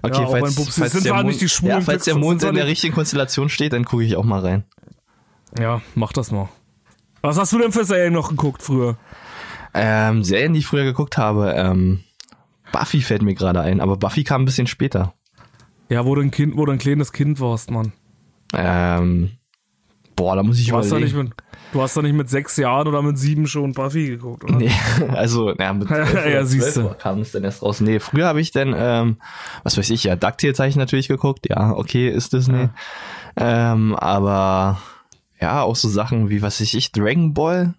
Okay, 0.03 0.21
Ja, 0.21 0.27
falls, 0.27 0.55
Bubsi 0.55 0.81
falls, 0.81 0.93
sind 0.93 1.07
der 1.07 1.15
Mond, 1.15 1.29
nicht 1.29 1.41
die 1.41 1.49
schwulen 1.49 1.77
ja, 1.77 1.81
falls 1.81 2.05
der 2.05 2.17
Mond 2.17 2.43
in 2.43 2.55
der 2.55 2.67
richtigen 2.67 2.95
Konstellation 2.95 3.49
steht, 3.49 3.73
dann 3.73 3.87
gucke 3.87 4.05
ich 4.05 4.17
auch 4.17 4.25
mal 4.25 4.41
rein. 4.41 4.65
Ja, 5.59 5.81
mach 5.95 6.13
das 6.13 6.31
mal. 6.31 6.51
Was 7.25 7.39
hast 7.39 7.53
du 7.55 7.59
denn 7.59 7.73
für 7.73 7.85
Serien 7.87 8.13
noch 8.13 8.29
geguckt 8.29 8.63
früher? 8.63 8.97
Ähm, 9.73 10.23
Serien, 10.23 10.53
die 10.53 10.59
ich 10.59 10.67
früher 10.67 10.85
geguckt 10.85 11.17
habe, 11.17 11.55
ähm, 11.57 12.01
Buffy 12.71 13.01
fällt 13.01 13.23
mir 13.23 13.35
gerade 13.35 13.61
ein, 13.61 13.81
aber 13.81 13.97
Buffy 13.97 14.25
kam 14.25 14.43
ein 14.43 14.45
bisschen 14.45 14.67
später. 14.67 15.15
Ja, 15.89 16.05
wo 16.05 16.15
du 16.15 16.21
ein 16.21 16.31
Kind, 16.31 16.57
wo 16.57 16.67
du 16.67 16.73
ein 16.73 16.79
kleines 16.79 17.13
Kind 17.13 17.41
warst, 17.41 17.71
Mann. 17.71 17.93
Ähm, 18.55 19.31
boah, 20.17 20.37
da 20.37 20.43
muss 20.43 20.59
ich 20.61 20.67
Du 20.69 20.77
hast, 20.77 20.89
überlegen. 20.89 21.05
nicht 21.07 21.17
mit, 21.17 21.33
du 21.73 21.81
hast 21.81 21.97
doch 21.97 22.03
nicht 22.03 22.15
mit 22.15 22.29
sechs 22.29 22.59
Jahren 22.59 22.89
oder 22.89 23.01
mit 23.01 23.17
sieben 23.19 23.47
schon 23.47 23.73
Buffy 23.73 24.07
geguckt, 24.09 24.45
oder? 24.45 24.57
Nee, 24.57 24.71
also, 25.09 25.55
ja, 25.55 25.73
mit 25.73 25.89
Ja, 25.91 26.45
siehste. 26.45 26.73
zwölf 26.73 26.99
kam 26.99 27.21
es 27.21 27.33
dann 27.33 27.43
erst 27.45 27.63
raus. 27.63 27.81
Nee, 27.81 28.01
früher 28.01 28.27
habe 28.27 28.43
ich 28.43 28.51
dann, 28.51 28.75
ähm, 28.77 29.17
was 29.63 29.79
weiß 29.79 29.89
ich, 29.91 30.05
ja, 30.05 30.15
DuckTales 30.15 30.59
habe 30.59 30.69
ich 30.69 30.77
natürlich 30.77 31.09
geguckt. 31.09 31.47
Ja, 31.49 31.73
okay, 31.73 32.11
ist 32.11 32.35
Disney. 32.35 32.69
Ähm, 33.37 33.95
aber 33.97 34.79
ja, 35.41 35.63
auch 35.63 35.77
so 35.77 35.89
Sachen 35.89 36.31
wie, 36.31 36.43
was 36.43 36.61
weiß 36.61 36.75
ich, 36.75 36.93
Dragon 36.93 37.35
Ball 37.35 37.75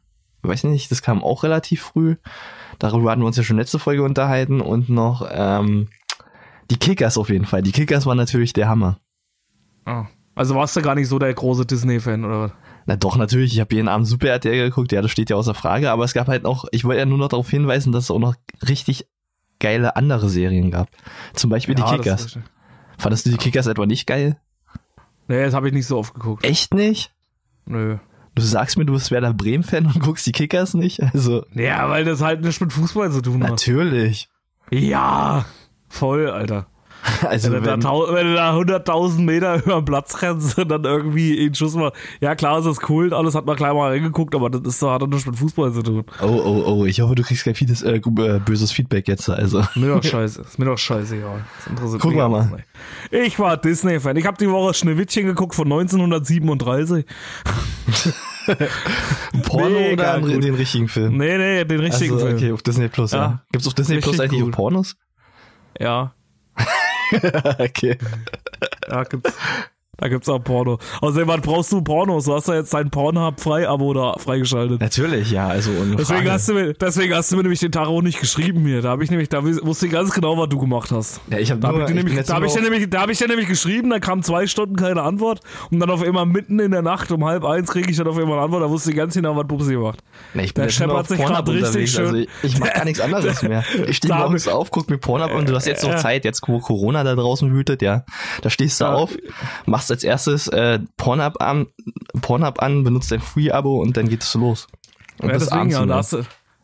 weiß 0.47 0.63
nicht, 0.65 0.91
das 0.91 1.01
kam 1.01 1.23
auch 1.23 1.43
relativ 1.43 1.81
früh. 1.81 2.15
Darüber 2.79 3.11
hatten 3.11 3.21
wir 3.21 3.27
uns 3.27 3.37
ja 3.37 3.43
schon 3.43 3.57
letzte 3.57 3.79
Folge 3.79 4.03
unterhalten 4.03 4.61
und 4.61 4.89
noch 4.89 5.27
ähm, 5.31 5.89
die 6.69 6.77
Kickers 6.77 7.17
auf 7.17 7.29
jeden 7.29 7.45
Fall. 7.45 7.61
Die 7.61 7.71
Kickers 7.71 8.05
waren 8.05 8.17
natürlich 8.17 8.53
der 8.53 8.67
Hammer. 8.67 8.99
Ah. 9.85 10.05
Also 10.35 10.55
warst 10.55 10.75
du 10.75 10.81
gar 10.81 10.95
nicht 10.95 11.07
so 11.07 11.17
der 11.17 11.33
große 11.33 11.65
Disney-Fan, 11.65 12.25
oder 12.25 12.41
was? 12.41 12.51
Na 12.87 12.97
doch, 12.97 13.15
natürlich. 13.15 13.53
Ich 13.53 13.59
habe 13.61 13.73
jeden 13.73 13.87
Abend 13.87 14.05
Super 14.05 14.27
RTL 14.27 14.69
geguckt. 14.69 14.91
Ja, 14.91 15.01
das 15.01 15.11
steht 15.11 15.29
ja 15.29 15.37
außer 15.37 15.53
Frage. 15.53 15.91
Aber 15.91 16.03
es 16.03 16.13
gab 16.13 16.27
halt 16.27 16.45
auch, 16.45 16.65
ich 16.71 16.83
wollte 16.83 16.99
ja 16.99 17.05
nur 17.05 17.17
noch 17.17 17.29
darauf 17.29 17.49
hinweisen, 17.49 17.91
dass 17.93 18.05
es 18.05 18.11
auch 18.11 18.19
noch 18.19 18.35
richtig 18.67 19.07
geile 19.59 19.95
andere 19.95 20.29
Serien 20.29 20.71
gab. 20.71 20.89
Zum 21.33 21.49
Beispiel 21.49 21.79
Ja, 21.79 21.89
die 21.89 21.97
Kickers. 21.97 22.37
Fandest 22.97 23.25
du 23.25 23.29
die 23.29 23.37
Kickers 23.37 23.67
etwa 23.67 23.85
nicht 23.85 24.05
geil? 24.05 24.37
Nee, 25.27 25.43
das 25.43 25.53
habe 25.53 25.67
ich 25.67 25.73
nicht 25.73 25.87
so 25.87 25.97
oft 25.97 26.13
geguckt. 26.13 26.45
Echt 26.45 26.73
nicht? 26.73 27.14
Nö. 27.65 27.97
Du 28.35 28.41
sagst 28.41 28.77
mir, 28.77 28.85
du 28.85 28.93
bist 28.93 29.11
Werder 29.11 29.33
Bremen-Fan 29.33 29.85
und 29.85 29.99
guckst 30.01 30.27
die 30.27 30.31
Kickers 30.33 30.73
nicht? 30.73 31.01
Also, 31.01 31.45
Ja, 31.53 31.89
weil 31.89 32.03
das 32.03 32.21
halt 32.21 32.41
nichts 32.41 32.59
mit 32.59 32.73
Fußball 32.73 33.11
zu 33.11 33.21
tun 33.21 33.41
hat. 33.43 33.49
natürlich. 33.51 34.29
Ja, 34.71 35.45
voll, 35.87 36.29
Alter. 36.29 36.67
Also, 37.25 37.51
Wenn 37.51 37.63
du, 37.63 37.77
da, 37.77 37.91
wenn, 37.91 38.15
wenn 38.15 38.27
du 38.27 38.35
da 38.65 38.79
100.000 38.79 39.21
Meter 39.21 39.55
über 39.65 39.75
den 39.75 39.85
Platz 39.85 40.21
rennst 40.21 40.57
und 40.57 40.69
dann 40.69 40.83
irgendwie 40.83 41.39
einen 41.39 41.55
Schuss 41.55 41.75
mal. 41.75 41.91
Ja, 42.21 42.35
klar, 42.35 42.59
es 42.59 42.65
ist 42.65 42.89
cool, 42.89 43.13
alles 43.13 43.35
hat 43.35 43.45
man 43.45 43.55
gleich 43.55 43.73
mal 43.73 43.91
reingeguckt, 43.91 44.35
aber 44.35 44.49
das 44.49 44.61
ist, 44.61 44.81
hat 44.81 45.01
doch 45.01 45.07
nichts 45.07 45.25
mit 45.25 45.35
Fußball 45.35 45.73
zu 45.73 45.83
tun. 45.83 46.03
oh, 46.21 46.25
oh, 46.25 46.63
oh, 46.67 46.85
ich 46.85 47.01
hoffe, 47.01 47.15
du 47.15 47.23
kriegst 47.23 47.43
kein 47.45 47.55
vieles, 47.55 47.83
äh, 47.83 47.95
äh, 47.95 48.39
böses 48.39 48.71
Feedback 48.71 49.07
jetzt. 49.07 49.29
Also, 49.29 49.63
Mir 49.75 49.95
doch 49.95 50.03
scheiße. 50.09 50.41
Ist 50.41 50.59
mir 50.59 50.65
doch 50.65 50.77
scheiße, 50.77 51.17
ja. 51.17 51.39
Das 51.57 51.67
interessiert 51.67 52.01
Guck 52.01 52.11
mich 52.11 52.19
mal 52.19 52.29
mal. 52.29 52.63
Ich 53.11 53.39
war 53.39 53.57
Disney-Fan. 53.57 54.15
Ich 54.17 54.25
habe 54.25 54.37
die 54.37 54.49
Woche 54.49 54.73
Schneewittchen 54.73 55.25
geguckt 55.25 55.55
von 55.55 55.65
1937. 55.71 57.05
Porno 59.43 59.69
Mega 59.69 60.17
oder 60.17 60.21
gut. 60.21 60.43
den 60.43 60.55
richtigen 60.55 60.87
Film? 60.87 61.17
Nee, 61.17 61.37
nee, 61.37 61.65
den 61.65 61.79
richtigen 61.79 62.13
also, 62.13 62.25
Film. 62.25 62.37
okay, 62.37 62.51
auf 62.51 62.61
Disney 62.61 62.87
Plus, 62.87 63.11
ja. 63.11 63.17
Ja. 63.17 63.41
Gibt's 63.51 63.67
auf 63.67 63.73
Disney 63.73 63.97
Plus 63.97 64.19
Richtig 64.19 64.31
eigentlich 64.31 64.41
gut. 64.41 64.53
auch 64.53 64.57
Pornos? 64.57 64.95
Ja, 65.79 66.14
okay. 67.59 67.97
da 68.87 69.03
gibt's, 69.03 69.37
da 69.97 70.07
gibt's 70.07 70.29
auch 70.29 70.39
Porno. 70.39 70.77
Außerdem, 71.01 71.27
was 71.27 71.41
brauchst 71.41 71.71
du 71.71 71.81
Pornos? 71.81 72.25
Du 72.25 72.33
hast 72.33 72.47
ja 72.47 72.55
jetzt 72.55 72.73
dein 72.73 72.89
Pornhub-Frei-Abo 72.89 73.93
da 73.93 74.13
freigeschaltet. 74.17 74.81
Natürlich, 74.81 75.31
ja, 75.31 75.47
also 75.47 75.71
Deswegen 75.97 76.29
hast, 76.31 76.49
du 76.49 76.53
mir, 76.53 76.73
deswegen 76.73 77.13
hast 77.15 77.31
du 77.31 77.35
mir 77.37 77.43
nämlich 77.43 77.59
den 77.59 77.71
Tag 77.71 77.87
auch 77.87 78.01
nicht 78.01 78.19
geschrieben 78.19 78.65
hier. 78.65 78.81
Da 78.81 78.89
habe 78.89 79.03
ich 79.03 79.09
nämlich, 79.11 79.29
da 79.29 79.43
wusste 79.43 79.85
ich 79.87 79.91
ganz 79.91 80.11
genau, 80.11 80.37
was 80.37 80.49
du 80.49 80.59
gemacht 80.59 80.91
hast. 80.91 81.21
ja, 81.29 81.37
ich 81.37 81.51
habe 81.51 81.61
Da 81.61 81.69
habe 81.69 81.79
ich, 81.79 81.85
dir 81.85 81.91
ich 81.95 82.03
nämlich, 82.03 82.25
da 82.25 82.35
hab 82.35 82.43
ich, 82.43 82.53
dir 82.53 82.61
nämlich, 82.61 82.89
da 82.89 83.07
ich 83.07 83.17
dir 83.17 83.27
nämlich 83.27 83.47
geschrieben, 83.47 83.89
da 83.89 83.99
kam 83.99 84.23
zwei 84.23 84.47
Stunden 84.47 84.75
keine 84.75 85.01
Antwort 85.01 85.39
und 85.71 85.79
dann 85.79 85.89
auf 85.89 86.01
einmal 86.03 86.25
mitten 86.25 86.59
in 86.59 86.71
der 86.71 86.81
Nacht 86.81 87.11
um 87.11 87.23
halb 87.25 87.43
eins 87.45 87.71
kriege 87.71 87.89
ich 87.89 87.97
dann 87.97 88.07
auf 88.07 88.17
einmal 88.17 88.33
eine 88.37 88.43
Antwort, 88.45 88.63
da 88.63 88.69
wusste 88.69 88.91
ich 88.91 88.95
ganz 88.97 89.13
genau, 89.13 89.35
was 89.35 89.47
Bubsi 89.47 89.75
macht. 89.75 89.99
Nee, 90.33 90.43
ich 90.43 90.53
bin 90.53 90.63
Der 90.63 90.69
scheppert 90.69 91.07
sich 91.07 91.19
grad 91.23 91.47
richtig 91.49 91.91
schön. 91.91 92.05
Also 92.05 92.15
ich, 92.17 92.29
ich 92.43 92.59
mach 92.59 92.73
gar 92.73 92.85
nichts 92.85 92.99
anderes 92.99 93.41
mehr. 93.41 93.63
Ich 93.87 93.97
stehe 93.97 94.13
morgens 94.13 94.47
auf, 94.47 94.71
guck 94.71 94.89
mir 94.89 94.97
Pornhub 94.97 95.31
an. 95.31 95.45
Du 95.45 95.53
hast 95.55 95.67
jetzt 95.67 95.83
noch 95.83 95.91
Ja. 95.91 95.97
Zeit, 95.97 96.25
jetzt 96.25 96.41
wo 96.47 96.59
Corona 96.59 97.03
da 97.03 97.15
draußen 97.15 97.51
wütet, 97.51 97.81
ja. 97.81 98.03
Da 98.41 98.49
stehst 98.49 98.79
du 98.81 98.85
Ja. 98.85 98.93
auf, 98.93 99.11
machst 99.65 99.84
als 99.91 100.03
erstes 100.03 100.47
äh, 100.47 100.79
Pornhub 100.97 101.41
an, 101.41 101.67
Pornhub 102.21 102.61
an, 102.61 102.83
benutzt 102.83 103.11
dein 103.11 103.21
Free-Abo 103.21 103.81
und 103.81 103.97
dann 103.97 104.07
geht 104.07 104.23
es 104.23 104.33
los. 104.35 104.67
Und 105.19 105.29
Ja, 105.29 105.35
bis 105.35 105.47
deswegen 105.47 105.69
ja, 105.69 105.85
da, 105.85 105.95
hast 105.95 106.17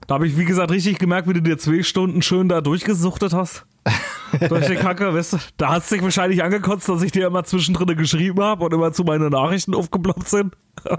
da 0.08 0.16
habe 0.16 0.28
ich, 0.28 0.38
wie 0.38 0.46
gesagt, 0.46 0.72
richtig 0.72 1.00
gemerkt, 1.00 1.28
wie 1.28 1.34
du 1.34 1.42
dir 1.42 1.58
zwei 1.58 1.84
Stunden 1.84 2.22
schön 2.22 2.50
da 2.50 2.62
durchgesuchtet 2.62 3.34
hast. 3.34 3.66
Durch 4.50 4.68
die 4.68 4.76
Kacke, 4.76 5.14
weißt 5.14 5.34
du? 5.34 5.38
Da 5.58 5.70
hast 5.70 5.92
du 5.92 5.96
dich 5.96 6.04
wahrscheinlich 6.04 6.44
angekotzt, 6.44 6.88
dass 6.88 7.02
ich 7.02 7.12
dir 7.12 7.28
immer 7.28 7.44
zwischendrin 7.44 7.98
geschrieben 7.98 8.42
habe 8.42 8.66
und 8.66 8.74
immer 8.74 8.94
zu 8.94 9.04
meine 9.04 9.30
Nachrichten 9.30 9.74
aufgeploppt 9.76 10.28
sind. 10.28 10.56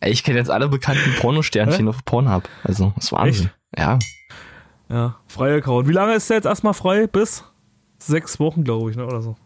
Ich 0.00 0.22
kenne 0.22 0.38
jetzt 0.38 0.50
alle 0.50 0.68
bekannten 0.68 1.12
Pornosternchen 1.18 1.88
auf 1.88 2.04
Pornhub. 2.04 2.48
Also, 2.62 2.92
das 2.94 3.06
ist 3.06 3.12
Wahnsinn. 3.12 3.50
Ja. 3.76 3.98
Ja, 4.88 5.16
freier 5.26 5.56
Account. 5.56 5.88
Wie 5.88 5.92
lange 5.92 6.14
ist 6.14 6.30
der 6.30 6.36
jetzt 6.36 6.46
erstmal 6.46 6.72
frei? 6.72 7.08
Bis 7.08 7.42
sechs 7.98 8.38
Wochen, 8.38 8.62
glaube 8.62 8.90
ich, 8.90 8.96
ne? 8.96 9.04
Oder 9.04 9.20
so. 9.20 9.36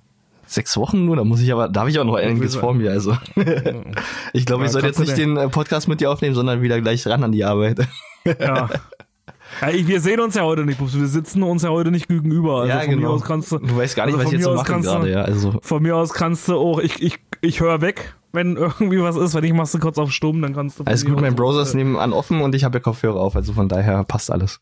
Sechs 0.52 0.76
Wochen 0.76 1.06
nur, 1.06 1.16
da 1.16 1.24
muss 1.24 1.40
ich 1.40 1.50
aber, 1.50 1.70
da 1.70 1.80
habe 1.80 1.90
ich 1.90 1.98
auch 1.98 2.04
noch 2.04 2.16
einiges 2.16 2.56
vor 2.56 2.74
mir. 2.74 2.90
Also 2.90 3.16
ich 4.34 4.44
glaube, 4.44 4.64
Ja, 4.64 4.66
ich 4.66 4.72
soll 4.72 4.82
kannst 4.82 4.98
jetzt 4.98 4.98
nicht 4.98 5.16
den 5.16 5.38
äh, 5.38 5.48
Podcast 5.48 5.88
mit 5.88 6.02
dir 6.02 6.10
aufnehmen, 6.10 6.34
sondern 6.34 6.60
wieder 6.60 6.78
gleich 6.82 7.06
ran 7.06 7.24
an 7.24 7.32
die 7.32 7.42
Arbeit. 7.42 7.88
Ja. 8.26 8.68
ja 9.62 9.86
wir 9.86 10.00
sehen 10.00 10.20
uns 10.20 10.34
ja 10.34 10.42
heute 10.42 10.66
nicht, 10.66 10.78
Bubs. 10.78 10.94
Wir 10.94 11.06
sitzen 11.06 11.42
uns 11.42 11.62
ja 11.62 11.70
heute 11.70 11.90
nicht 11.90 12.06
gegenüber. 12.06 12.62
Also 12.62 12.90
von 12.90 13.00
mir 13.00 13.08
aus 13.08 13.22
kannst 13.22 13.52
du. 13.52 13.58
Du 13.60 13.76
weißt 13.76 13.96
gar 13.96 14.04
nicht, 14.04 14.14
also 14.16 14.26
was 14.26 14.32
ich 14.32 14.38
jetzt 14.38 14.44
so 14.44 14.54
mache 14.54 14.80
gerade, 14.80 15.10
ja. 15.10 15.22
Also 15.22 15.58
Von 15.62 15.82
mir 15.82 15.96
aus 15.96 16.12
kannst 16.12 16.48
du 16.48 16.56
auch, 16.56 16.80
ich, 16.80 17.02
ich, 17.02 17.18
ich 17.40 17.60
höre 17.60 17.80
weg, 17.80 18.14
wenn 18.32 18.56
irgendwie 18.58 19.00
was 19.00 19.16
ist. 19.16 19.34
Wenn 19.34 19.44
ich 19.44 19.54
machst 19.54 19.72
du 19.72 19.78
kurz 19.78 19.96
auf 19.96 20.12
Stumm, 20.12 20.42
dann 20.42 20.54
kannst 20.54 20.80
du. 20.80 20.84
alles 20.84 21.06
gut, 21.06 21.18
mein 21.18 21.34
Browser 21.34 21.62
ist 21.62 21.74
nebenan 21.74 22.12
offen 22.12 22.42
und 22.42 22.54
ich 22.54 22.64
habe 22.64 22.76
ja 22.76 22.80
Kopfhörer 22.80 23.18
auf, 23.18 23.36
also 23.36 23.54
von 23.54 23.70
daher 23.70 24.04
passt 24.04 24.30
alles. 24.30 24.60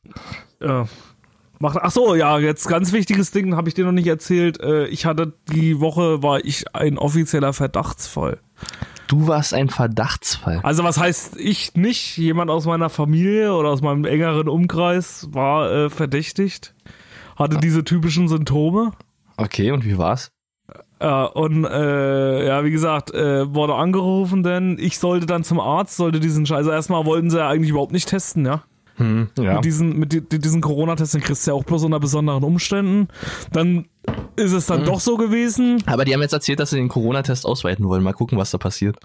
Ja. 0.61 0.87
Macht, 1.63 1.77
ach 1.81 1.91
so, 1.91 2.15
ja, 2.15 2.39
jetzt 2.39 2.67
ganz 2.69 2.91
wichtiges 2.93 3.33
Ding, 3.33 3.55
habe 3.55 3.69
ich 3.69 3.75
dir 3.75 3.85
noch 3.85 3.93
nicht 3.93 4.07
erzählt. 4.07 4.61
Äh, 4.63 4.87
Ich 4.87 5.05
hatte 5.05 5.35
die 5.53 5.79
Woche, 5.79 6.23
war 6.23 6.43
ich 6.43 6.75
ein 6.75 6.97
offizieller 6.97 7.53
Verdachtsfall. 7.53 8.39
Du 9.09 9.27
warst 9.27 9.53
ein 9.53 9.69
Verdachtsfall. 9.69 10.61
Also 10.63 10.85
was 10.85 10.99
heißt 10.99 11.37
ich 11.37 11.75
nicht? 11.75 12.17
Jemand 12.17 12.51
aus 12.51 12.65
meiner 12.65 12.89
Familie 12.89 13.55
oder 13.55 13.69
aus 13.69 13.83
meinem 13.83 14.07
engeren 14.07 14.49
Umkreis 14.49 15.29
war 15.33 15.71
äh, 15.71 15.91
verdächtigt, 15.91 16.75
hatte 17.37 17.59
diese 17.59 17.85
typischen 17.85 18.29
Symptome. 18.29 18.93
Okay, 19.37 19.71
und 19.73 19.85
wie 19.85 19.99
war's? 19.99 20.31
Ja, 21.03 21.25
und 21.25 21.65
äh, 21.65 22.47
ja, 22.47 22.65
wie 22.65 22.71
gesagt, 22.71 23.13
äh, 23.13 23.53
wurde 23.55 23.75
angerufen, 23.75 24.43
denn 24.43 24.79
ich 24.81 24.99
sollte 24.99 25.27
dann 25.27 25.45
zum 25.45 25.61
Arzt, 25.61 25.97
sollte 25.97 26.21
diesen 26.21 26.47
Scheiß. 26.47 26.59
Also 26.59 26.71
erstmal 26.71 27.05
wollten 27.05 27.31
sie 27.31 27.39
ja 27.39 27.49
eigentlich 27.49 27.71
überhaupt 27.71 27.93
nicht 27.93 28.09
testen, 28.09 28.47
ja. 28.47 28.63
Hm, 29.01 29.29
ja. 29.39 29.55
Mit 29.55 29.65
diesen, 29.65 29.99
mit 29.99 30.13
di- 30.13 30.39
diesen 30.39 30.61
Corona-Tests 30.61 31.13
den 31.13 31.21
kriegst 31.23 31.47
du 31.47 31.51
ja 31.51 31.55
auch 31.57 31.65
bloß 31.65 31.85
unter 31.85 31.99
besonderen 31.99 32.45
Umständen. 32.45 33.09
Dann 33.53 33.87
ist 34.37 34.53
es 34.53 34.69
Hm. 34.69 34.77
dann 34.77 34.85
doch 34.87 35.01
so 35.01 35.17
gewesen. 35.17 35.83
Aber 35.87 36.05
die 36.05 36.15
haben 36.15 36.21
jetzt 36.23 36.33
erzählt, 36.35 36.61
dass 36.61 36.71
sie 36.71 36.77
den 36.77 36.89
Corona-Test 36.89 37.47
ausweiten 37.47 37.87
wollen. 37.89 38.03
Mal 38.03 38.13
gucken, 38.13 38.39
was 38.39 38.51
da 38.51 38.59
passiert. 38.59 38.99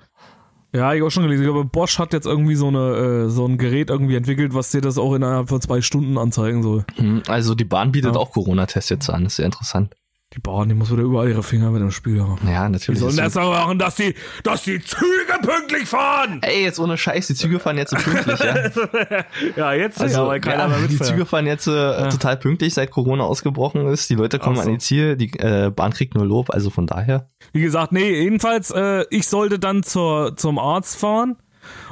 Ja, 0.73 0.93
ich 0.93 0.99
habe 0.99 1.07
auch 1.07 1.11
schon 1.11 1.23
gelesen. 1.23 1.43
Ich 1.43 1.47
glaube, 1.49 1.63
Bosch 1.63 1.97
hat 1.99 2.11
jetzt 2.11 2.25
irgendwie 2.25 2.55
so 2.55 2.67
eine 2.67 3.25
äh, 3.25 3.29
so 3.29 3.45
ein 3.47 3.57
Gerät 3.57 3.89
irgendwie 3.89 4.15
entwickelt, 4.17 4.53
was 4.53 4.71
dir 4.71 4.81
das 4.81 4.97
auch 4.97 5.13
innerhalb 5.13 5.47
von 5.47 5.61
zwei 5.61 5.79
Stunden 5.81 6.17
anzeigen 6.17 6.63
soll. 6.63 6.83
Hm, 6.97 7.23
also 7.27 7.55
die 7.55 7.63
Bahn 7.63 7.93
bietet 7.93 8.15
Ja. 8.15 8.19
auch 8.19 8.31
Corona-Tests 8.31 8.89
jetzt 8.89 9.09
an. 9.09 9.23
Das 9.23 9.33
ist 9.33 9.37
sehr 9.37 9.45
interessant. 9.45 9.95
Die 10.33 10.39
Bahn, 10.39 10.67
die 10.67 10.75
muss 10.75 10.91
wieder 10.91 11.03
überall 11.03 11.29
ihre 11.29 11.43
Finger 11.43 11.69
mit 11.71 11.81
dem 11.81 11.91
Spiel 11.91 12.19
haben. 12.21 12.39
Ja, 12.45 12.65
Die 12.65 12.73
natürlich. 12.73 12.99
sollen 12.99 13.11
ist 13.11 13.19
das 13.19 13.37
aber 13.37 13.51
machen, 13.51 13.79
dass 13.79 13.95
die, 13.95 14.15
dass 14.43 14.63
die 14.63 14.81
Züge 14.81 15.33
pünktlich 15.41 15.87
fahren! 15.87 16.39
Ey, 16.41 16.63
jetzt 16.63 16.79
ohne 16.79 16.97
Scheiß, 16.97 17.27
die 17.27 17.35
Züge 17.35 17.59
fahren 17.59 17.77
jetzt 17.77 17.91
so 17.91 17.97
pünktlich, 17.97 18.39
ja. 18.39 18.55
Ja, 19.55 19.73
jetzt 19.73 20.01
Also, 20.01 20.23
ja, 20.23 20.27
weil 20.27 20.41
keiner 20.41 20.63
ja, 20.63 20.67
mehr 20.67 20.77
die 20.79 20.83
mitfährt. 20.93 21.09
Züge 21.11 21.25
fahren 21.25 21.45
jetzt 21.45 21.67
äh, 21.67 22.09
total 22.09 22.35
pünktlich, 22.37 22.73
seit 22.73 22.91
Corona 22.91 23.23
ausgebrochen 23.23 23.87
ist. 23.87 24.09
Die 24.09 24.15
Leute 24.15 24.39
kommen 24.39 24.57
so. 24.57 24.63
an 24.63 24.71
ihr 24.71 24.79
Ziel, 24.79 25.15
die 25.15 25.31
äh, 25.39 25.71
Bahn 25.73 25.93
kriegt 25.93 26.15
nur 26.15 26.25
Lob, 26.25 26.49
also 26.49 26.69
von 26.69 26.85
daher. 26.87 27.29
Wie 27.53 27.61
gesagt, 27.61 27.93
nee, 27.93 28.09
jedenfalls, 28.21 28.71
äh, 28.71 29.05
ich 29.11 29.27
sollte 29.27 29.57
dann 29.59 29.83
zur, 29.83 30.35
zum 30.35 30.59
Arzt 30.59 30.97
fahren 30.97 31.37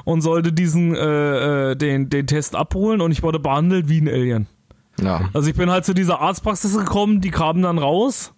und 0.03 0.21
sollte 0.21 0.51
diesen, 0.51 0.95
äh, 0.95 1.71
äh, 1.71 1.75
den, 1.77 2.09
den 2.09 2.27
Test 2.27 2.55
abholen 2.55 2.99
und 2.99 3.11
ich 3.11 3.23
wurde 3.23 3.39
behandelt 3.39 3.87
wie 3.87 4.01
ein 4.01 4.09
Alien. 4.09 4.47
Ja. 5.01 5.29
Also 5.33 5.49
ich 5.49 5.55
bin 5.55 5.71
halt 5.71 5.85
zu 5.85 5.93
dieser 5.93 6.19
Arztpraxis 6.19 6.77
gekommen, 6.77 7.21
die 7.21 7.31
kamen 7.31 7.61
dann 7.61 7.77
raus 7.77 8.33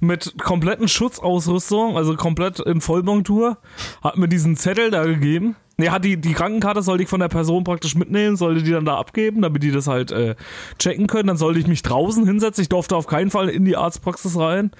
mit 0.00 0.34
kompletten 0.42 0.88
Schutzausrüstung, 0.88 1.96
also 1.96 2.16
komplett 2.16 2.60
in 2.60 2.80
Vollmontur, 2.80 3.58
hat 4.02 4.16
mir 4.16 4.28
diesen 4.28 4.56
Zettel 4.56 4.90
da 4.90 5.04
gegeben. 5.04 5.56
Hat 5.80 6.04
die, 6.04 6.16
die 6.20 6.32
Krankenkarte 6.34 6.82
sollte 6.82 7.02
ich 7.02 7.08
von 7.08 7.20
der 7.20 7.28
Person 7.28 7.64
praktisch 7.64 7.94
mitnehmen, 7.96 8.36
sollte 8.36 8.62
die 8.62 8.70
dann 8.70 8.84
da 8.84 8.96
abgeben, 8.96 9.42
damit 9.42 9.62
die 9.62 9.72
das 9.72 9.86
halt 9.88 10.12
äh, 10.12 10.34
checken 10.78 11.06
können. 11.08 11.26
Dann 11.26 11.36
sollte 11.36 11.58
ich 11.58 11.66
mich 11.66 11.82
draußen 11.82 12.26
hinsetzen. 12.26 12.62
Ich 12.62 12.68
durfte 12.68 12.94
auf 12.96 13.06
keinen 13.06 13.30
Fall 13.30 13.48
in 13.48 13.64
die 13.64 13.76
Arztpraxis 13.76 14.38
rein. 14.38 14.70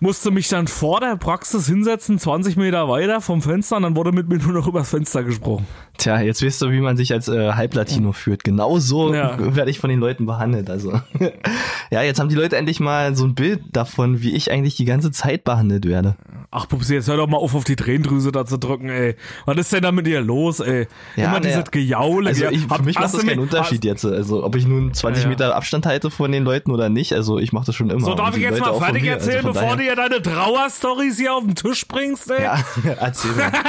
Musste 0.00 0.30
mich 0.30 0.48
dann 0.48 0.66
vor 0.68 1.00
der 1.00 1.16
Praxis 1.16 1.66
hinsetzen, 1.66 2.18
20 2.18 2.56
Meter 2.56 2.88
weiter 2.88 3.20
vom 3.20 3.42
Fenster, 3.42 3.76
und 3.76 3.82
dann 3.82 3.96
wurde 3.96 4.12
mit 4.12 4.28
mir 4.28 4.38
nur 4.38 4.52
noch 4.52 4.66
übers 4.66 4.90
Fenster 4.90 5.22
gesprochen. 5.22 5.66
Tja, 5.98 6.20
jetzt 6.20 6.42
weißt 6.44 6.62
du, 6.62 6.70
wie 6.70 6.80
man 6.80 6.96
sich 6.96 7.12
als 7.12 7.28
äh, 7.28 7.52
Halblatino 7.52 8.12
führt. 8.12 8.44
Genau 8.44 8.78
so 8.78 9.14
Ja. 9.14 9.36
werde 9.54 9.70
ich 9.70 9.78
von 9.78 9.88
den 9.90 9.98
Leuten 10.00 10.26
behandelt. 10.26 10.68
Also 10.70 10.92
ja, 11.90 12.02
jetzt 12.02 12.20
haben 12.20 12.28
die 12.28 12.34
Leute 12.34 12.56
endlich 12.56 12.80
mal 12.80 13.16
so 13.16 13.24
ein 13.24 13.34
Bild 13.34 13.60
davon, 13.72 14.20
wie 14.22 14.34
ich 14.34 14.50
eigentlich 14.50 14.76
die 14.76 14.84
ganze 14.84 15.10
Zeit 15.10 15.44
behandelt 15.44 15.86
werde. 15.86 16.16
Ach, 16.50 16.68
Pupsi, 16.68 16.94
jetzt 16.94 17.08
hör 17.08 17.16
doch 17.16 17.26
mal 17.26 17.38
auf, 17.38 17.54
auf 17.54 17.64
die 17.64 17.76
Tränendrüse 17.76 18.30
da 18.32 18.46
zu 18.46 18.56
drücken, 18.58 18.88
ey. 18.88 19.16
Was 19.46 19.56
ist 19.58 19.72
denn 19.72 19.82
da 19.82 19.92
mit 20.06 20.14
dir 20.14 20.20
los, 20.22 20.60
ey? 20.60 20.86
Ja, 21.16 21.24
Immer 21.24 21.40
na 21.40 21.48
ja. 21.48 21.56
dieses 21.56 21.70
Gejaule. 21.70 22.28
Also 22.30 22.44
Ja, 22.44 22.50
ich, 22.50 22.60
für 22.66 22.82
mich 22.82 22.98
macht 22.98 23.12
das 23.14 23.26
keinen 23.26 23.40
Unterschied 23.40 23.84
jetzt. 23.84 24.04
Also 24.04 24.44
ob 24.44 24.54
ich 24.56 24.66
nun 24.66 24.94
20 24.94 25.24
Ja. 25.24 25.28
Meter 25.28 25.54
Abstand 25.56 25.86
halte 25.86 26.10
von 26.10 26.32
den 26.32 26.44
Leuten 26.44 26.70
oder 26.70 26.88
nicht. 26.88 27.12
Also 27.12 27.38
ich 27.38 27.52
mache 27.52 27.66
das 27.66 27.74
schon 27.74 27.90
immer. 27.90 28.00
So, 28.00 28.14
darf 28.14 28.36
ich 28.36 28.42
jetzt 28.42 28.58
Leute 28.58 28.72
mal 28.72 28.80
fertig 28.80 29.02
mir. 29.02 29.10
erzählen, 29.12 29.46
also 29.46 29.52
bevor 29.52 29.76
du 29.76 29.82
dir 29.82 29.96
deine 29.96 30.22
Trauerstories 30.22 31.18
hier 31.18 31.34
auf 31.34 31.44
den 31.44 31.54
Tisch 31.54 31.86
bringst, 31.86 32.30
ey? 32.30 32.42
Ja, 32.42 32.58
erzähl 33.00 33.32
mal. 33.32 33.52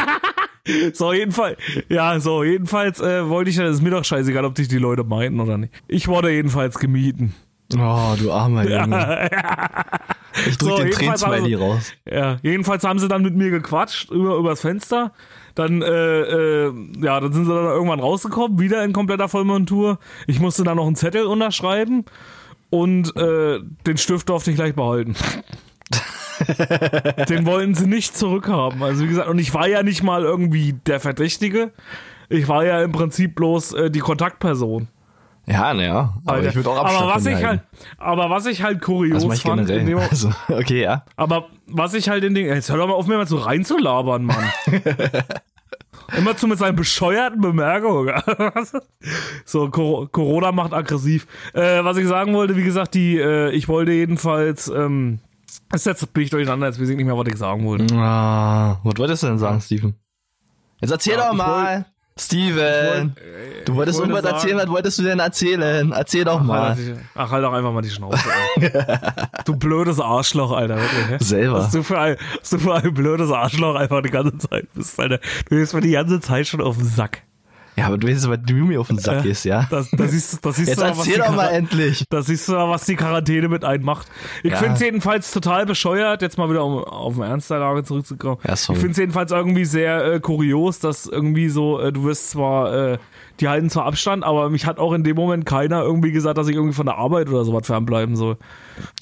So, 0.93 1.13
jedenfalls, 1.13 1.57
ja, 1.87 2.19
so, 2.19 2.43
jedenfalls 2.43 2.99
äh, 2.99 3.29
wollte 3.29 3.49
ich, 3.49 3.55
das 3.55 3.75
ist 3.75 3.81
mir 3.81 3.89
doch 3.91 4.03
scheißegal, 4.03 4.43
ob 4.43 4.53
dich 4.55 4.67
die 4.67 4.79
Leute 4.79 5.05
meinten 5.05 5.39
oder 5.39 5.57
nicht. 5.57 5.71
Ich 5.87 6.09
wurde 6.09 6.29
jedenfalls 6.29 6.77
gemieden. 6.77 7.33
Oh, 7.75 8.15
du 8.17 8.31
armer 8.31 8.63
Junge. 8.69 9.29
Ich 10.47 10.57
drück 10.57 10.69
So, 10.69 10.77
den 10.77 10.91
Tränen-Smiley 10.91 11.55
raus. 11.55 11.93
Ja, 12.09 12.37
jedenfalls 12.41 12.83
haben 12.83 12.99
sie 12.99 13.07
dann 13.07 13.23
mit 13.23 13.35
mir 13.35 13.49
gequatscht 13.49 14.09
über 14.11 14.37
übers 14.37 14.61
Fenster. 14.61 15.11
Dann, 15.55 15.81
äh, 15.81 15.87
äh, 15.87 16.73
ja, 17.01 17.19
dann 17.19 17.33
sind 17.33 17.45
sie 17.45 17.53
dann 17.53 17.65
irgendwann 17.65 17.99
rausgekommen, 17.99 18.59
wieder 18.59 18.83
in 18.83 18.93
kompletter 18.93 19.27
Vollmontur. 19.27 19.97
Ich 20.27 20.39
musste 20.39 20.63
dann 20.63 20.77
noch 20.77 20.85
einen 20.85 20.95
Zettel 20.95 21.25
unterschreiben 21.25 22.05
und 22.69 23.15
äh, 23.17 23.59
den 23.85 23.97
Stift 23.97 24.29
durfte 24.29 24.51
ich 24.51 24.57
gleich 24.57 24.75
behalten. 24.75 25.15
den 27.29 27.45
wollten 27.45 27.73
sie 27.73 27.87
nicht 27.87 28.15
zurückhaben. 28.15 28.83
Also 28.83 29.03
wie 29.03 29.07
gesagt, 29.07 29.29
und 29.29 29.39
ich 29.39 29.53
war 29.53 29.67
ja 29.67 29.81
nicht 29.81 30.03
mal 30.03 30.23
irgendwie 30.23 30.73
der 30.73 30.99
Verdächtige. 30.99 31.71
Ich 32.29 32.47
war 32.47 32.63
ja 32.65 32.81
im 32.83 32.91
Prinzip 32.91 33.35
bloß 33.35 33.73
äh, 33.73 33.89
die 33.89 33.99
Kontaktperson. 33.99 34.89
Ja, 35.49 35.73
naja. 35.73 36.13
Aber 36.25 36.33
Alter. 36.33 36.49
ich 36.49 36.55
würde 36.55 36.69
auch 36.69 36.77
Abstand 36.77 37.03
aber 37.03 37.15
was 37.15 37.25
ich 37.25 37.43
halt, 37.43 37.61
aber 37.97 38.29
was 38.29 38.45
ich 38.47 38.61
halt 38.61 38.81
kurios 38.81 39.23
Also 39.23 39.31
ich 39.31 39.41
fand, 39.41 39.69
dem, 39.69 39.97
Also, 39.97 40.29
okay, 40.49 40.83
ja. 40.83 41.05
aber 41.15 41.47
was 41.67 41.93
ich 41.93 42.09
halt 42.09 42.25
in 42.25 42.35
den, 42.35 42.47
jetzt 42.47 42.69
hör 42.69 42.77
doch 42.77 42.87
mal 42.87 42.93
auf 42.93 43.07
mir 43.07 43.15
mal 43.15 43.27
so 43.27 43.37
reinzulabern, 43.37 44.25
Mann. 44.25 44.51
Immer 46.17 46.35
zu 46.37 46.47
mit 46.47 46.57
seinen 46.57 46.75
bescheuerten 46.75 47.41
Bemerkungen. 47.41 48.13
so, 49.45 49.69
Cor 49.69 50.09
Corona 50.11 50.51
macht 50.51 50.73
aggressiv. 50.73 51.27
Äh, 51.53 51.83
was 51.83 51.97
ich 51.97 52.07
sagen 52.07 52.33
wollte, 52.33 52.55
wie 52.55 52.63
gesagt, 52.63 52.93
die, 52.93 53.17
äh, 53.17 53.51
ich 53.51 53.67
wollte 53.67 53.91
jedenfalls, 53.91 54.69
ähm, 54.69 55.19
jetzt 55.73 56.13
bin 56.13 56.23
ich 56.23 56.29
durcheinander, 56.29 56.67
jetzt 56.67 56.79
weiß 56.79 56.89
ich 56.89 56.95
nicht 56.95 57.05
mehr, 57.05 57.17
was 57.17 57.27
ich 57.27 57.37
sagen 57.37 57.65
wollte. 57.65 57.93
Ah, 57.95 58.79
was 58.83 58.97
wolltest 58.97 59.23
du 59.23 59.27
denn 59.27 59.37
sagen, 59.37 59.59
Steven? 59.59 59.95
Jetzt 60.79 60.91
erzähl 60.91 61.17
Ja, 61.17 61.29
doch 61.29 61.33
mal. 61.33 61.85
Steven, 62.19 63.15
du 63.65 63.75
wolltest 63.75 63.99
wollte 63.99 64.11
irgendwas 64.11 64.31
erzählen, 64.33 64.57
was 64.57 64.67
wolltest 64.67 64.99
du 64.99 65.03
denn 65.03 65.19
erzählen? 65.19 65.91
Erzähl 65.91 66.23
doch 66.25 66.39
Ach, 66.39 66.43
mal. 66.43 66.75
halt, 66.75 66.97
ach, 67.15 67.31
halt 67.31 67.43
doch 67.43 67.53
einfach 67.53 67.71
mal 67.71 67.81
die 67.81 67.89
Schnauze. 67.89 68.19
du 69.45 69.55
blödes 69.55 69.99
Arschloch, 69.99 70.51
Alter. 70.51 70.77
Wirklich? 70.77 71.27
Selber. 71.27 71.59
Was 71.59 71.71
du, 71.71 71.83
für 71.83 71.99
ein, 71.99 72.17
was 72.39 72.49
du 72.49 72.59
für 72.59 72.75
ein 72.75 72.93
blödes 72.93 73.31
Arschloch 73.31 73.75
einfach 73.75 74.01
die 74.01 74.09
ganze 74.09 74.37
Zeit 74.37 74.67
bist, 74.73 74.99
Alter. 74.99 75.19
Du 75.49 75.55
bist 75.55 75.73
mir 75.73 75.81
die 75.81 75.91
ganze 75.91 76.19
Zeit 76.19 76.47
schon 76.47 76.61
auf 76.61 76.77
den 76.77 76.87
Sack. 76.87 77.23
Ja, 77.77 77.87
aber 77.87 77.99
du 77.99 78.07
weißt, 78.07 78.27
was 78.27 78.39
du 78.43 78.53
mir 78.55 78.81
auf 78.81 78.87
den 78.87 78.97
Sack 78.97 79.19
Äh, 79.19 79.27
gehst, 79.27 79.45
ja? 79.45 79.67
Das, 79.69 79.91
das 79.91 80.09
siehst, 80.11 80.43
das 80.43 80.55
siehst 80.55 80.69
Jetzt 80.69 80.81
was 80.81 80.97
erzähl 80.97 81.19
doch 81.19 81.35
mal 81.35 81.49
endlich. 81.49 82.05
Da 82.09 82.23
siehst 82.23 82.47
du 82.49 82.53
mal, 82.53 82.69
was 82.69 82.85
die 82.85 82.95
Quarantäne 82.95 83.49
mit 83.49 83.63
einem 83.63 83.83
macht. 83.85 84.07
Ich 84.41 84.51
Ja. 84.51 84.57
finde 84.57 84.73
es 84.73 84.79
jedenfalls 84.79 85.29
total 85.31 85.67
bescheuert, 85.67 86.23
jetzt 86.23 86.39
mal 86.39 86.49
wieder 86.49 86.65
um 86.65 86.83
auf 86.83 87.13
den 87.13 87.23
Ernst 87.23 87.51
der 87.51 87.59
Lage 87.59 87.83
zurückzukommen. 87.83 88.37
Ja, 88.47 88.55
sorry. 88.55 88.77
ich 88.77 88.81
finde 88.81 88.91
es 88.93 88.97
jedenfalls 88.97 89.31
irgendwie 89.31 89.65
sehr 89.65 90.03
äh, 90.13 90.19
kurios, 90.19 90.79
dass 90.79 91.05
irgendwie 91.05 91.49
so, 91.49 91.79
äh, 91.79 91.93
du 91.93 92.03
wirst 92.05 92.31
zwar, 92.31 92.73
äh, 92.93 92.97
die 93.39 93.47
halten 93.47 93.69
zwar 93.69 93.85
Abstand, 93.85 94.23
aber 94.23 94.49
mich 94.49 94.65
hat 94.65 94.79
auch 94.79 94.93
in 94.93 95.03
dem 95.03 95.15
Moment 95.15 95.45
keiner 95.45 95.83
irgendwie 95.83 96.11
gesagt, 96.11 96.39
dass 96.39 96.47
ich 96.47 96.55
irgendwie 96.55 96.73
von 96.73 96.87
der 96.87 96.97
Arbeit 96.97 97.29
oder 97.29 97.45
sowas 97.45 97.67
fernbleiben 97.67 98.15
soll. 98.15 98.37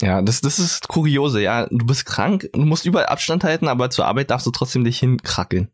Ja, 0.01 0.22
das, 0.22 0.41
das 0.41 0.60
ist 0.60 0.89
kuriose, 0.89 1.41
ja. 1.41 1.67
Du 1.72 1.86
bist 1.86 2.05
krank, 2.05 2.50
du 2.51 2.60
musst 2.60 2.86
überall 2.86 3.05
Abstand 3.05 3.46
halten, 3.46 3.70
aber 3.70 3.89
zur 3.89 4.05
Arbeit 4.05 4.32
darfst 4.32 4.46
du 4.46 4.51
trotzdem 4.51 4.84
dich 4.84 5.00
hinkrackeln. 5.00 5.70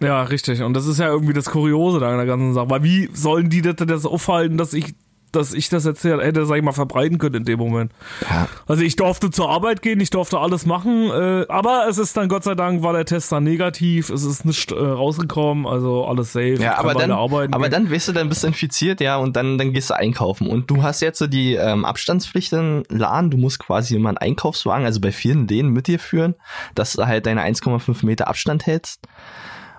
Ja, 0.00 0.22
richtig. 0.22 0.62
Und 0.62 0.74
das 0.74 0.86
ist 0.86 0.98
ja 0.98 1.08
irgendwie 1.08 1.32
das 1.32 1.46
Kuriose 1.46 2.00
da 2.00 2.10
an 2.10 2.16
der 2.16 2.26
ganzen 2.26 2.54
Sache. 2.54 2.70
Weil 2.70 2.82
wie 2.82 3.08
sollen 3.12 3.50
die 3.50 3.62
das, 3.62 3.76
das 3.76 4.06
aufhalten, 4.06 4.58
dass 4.58 4.72
ich, 4.72 4.94
dass 5.30 5.52
ich 5.52 5.68
das 5.68 5.84
jetzt 5.84 6.02
hätte, 6.04 6.46
sag 6.46 6.56
ich 6.56 6.62
mal, 6.62 6.72
verbreiten 6.72 7.18
können 7.18 7.36
in 7.36 7.44
dem 7.44 7.58
Moment? 7.58 7.92
Ja. 8.28 8.48
Also 8.66 8.82
ich 8.82 8.96
durfte 8.96 9.30
zur 9.30 9.48
Arbeit 9.50 9.82
gehen, 9.82 10.00
ich 10.00 10.10
durfte 10.10 10.38
alles 10.38 10.66
machen, 10.66 11.10
äh, 11.10 11.46
aber 11.48 11.86
es 11.88 11.98
ist 11.98 12.16
dann 12.16 12.28
Gott 12.28 12.44
sei 12.44 12.54
Dank 12.54 12.82
war 12.82 12.92
der 12.92 13.04
Test 13.04 13.30
dann 13.30 13.44
negativ, 13.44 14.10
es 14.10 14.24
ist 14.24 14.44
nicht 14.44 14.72
äh, 14.72 14.74
rausgekommen, 14.74 15.66
also 15.66 16.04
alles 16.04 16.32
safe. 16.32 16.56
Ja, 16.60 16.76
aber 16.78 16.94
dann, 16.94 17.12
aber 17.12 17.46
gehen. 17.48 17.70
dann 17.70 17.90
weißt 17.90 18.08
du, 18.08 18.12
dann 18.12 18.28
bist 18.28 18.42
du 18.42 18.48
infiziert, 18.48 19.00
ja, 19.00 19.16
und 19.16 19.36
dann, 19.36 19.58
dann 19.58 19.72
gehst 19.72 19.90
du 19.90 19.96
einkaufen. 19.96 20.48
Und 20.48 20.70
du 20.70 20.82
hast 20.82 21.02
jetzt 21.02 21.18
so 21.18 21.26
die 21.26 21.54
ähm, 21.54 21.84
Abstandspflicht 21.84 22.52
in 22.52 22.82
Laden, 22.88 23.30
du 23.30 23.36
musst 23.36 23.60
quasi 23.60 23.94
immer 23.94 24.08
einen 24.08 24.18
Einkaufswagen, 24.18 24.86
also 24.86 25.00
bei 25.00 25.12
vielen 25.12 25.46
Läden 25.46 25.70
mit 25.70 25.86
dir 25.86 25.98
führen, 25.98 26.34
dass 26.74 26.94
du 26.94 27.06
halt 27.06 27.26
deine 27.26 27.42
1,5 27.42 28.04
Meter 28.04 28.28
Abstand 28.28 28.66
hältst. 28.66 29.00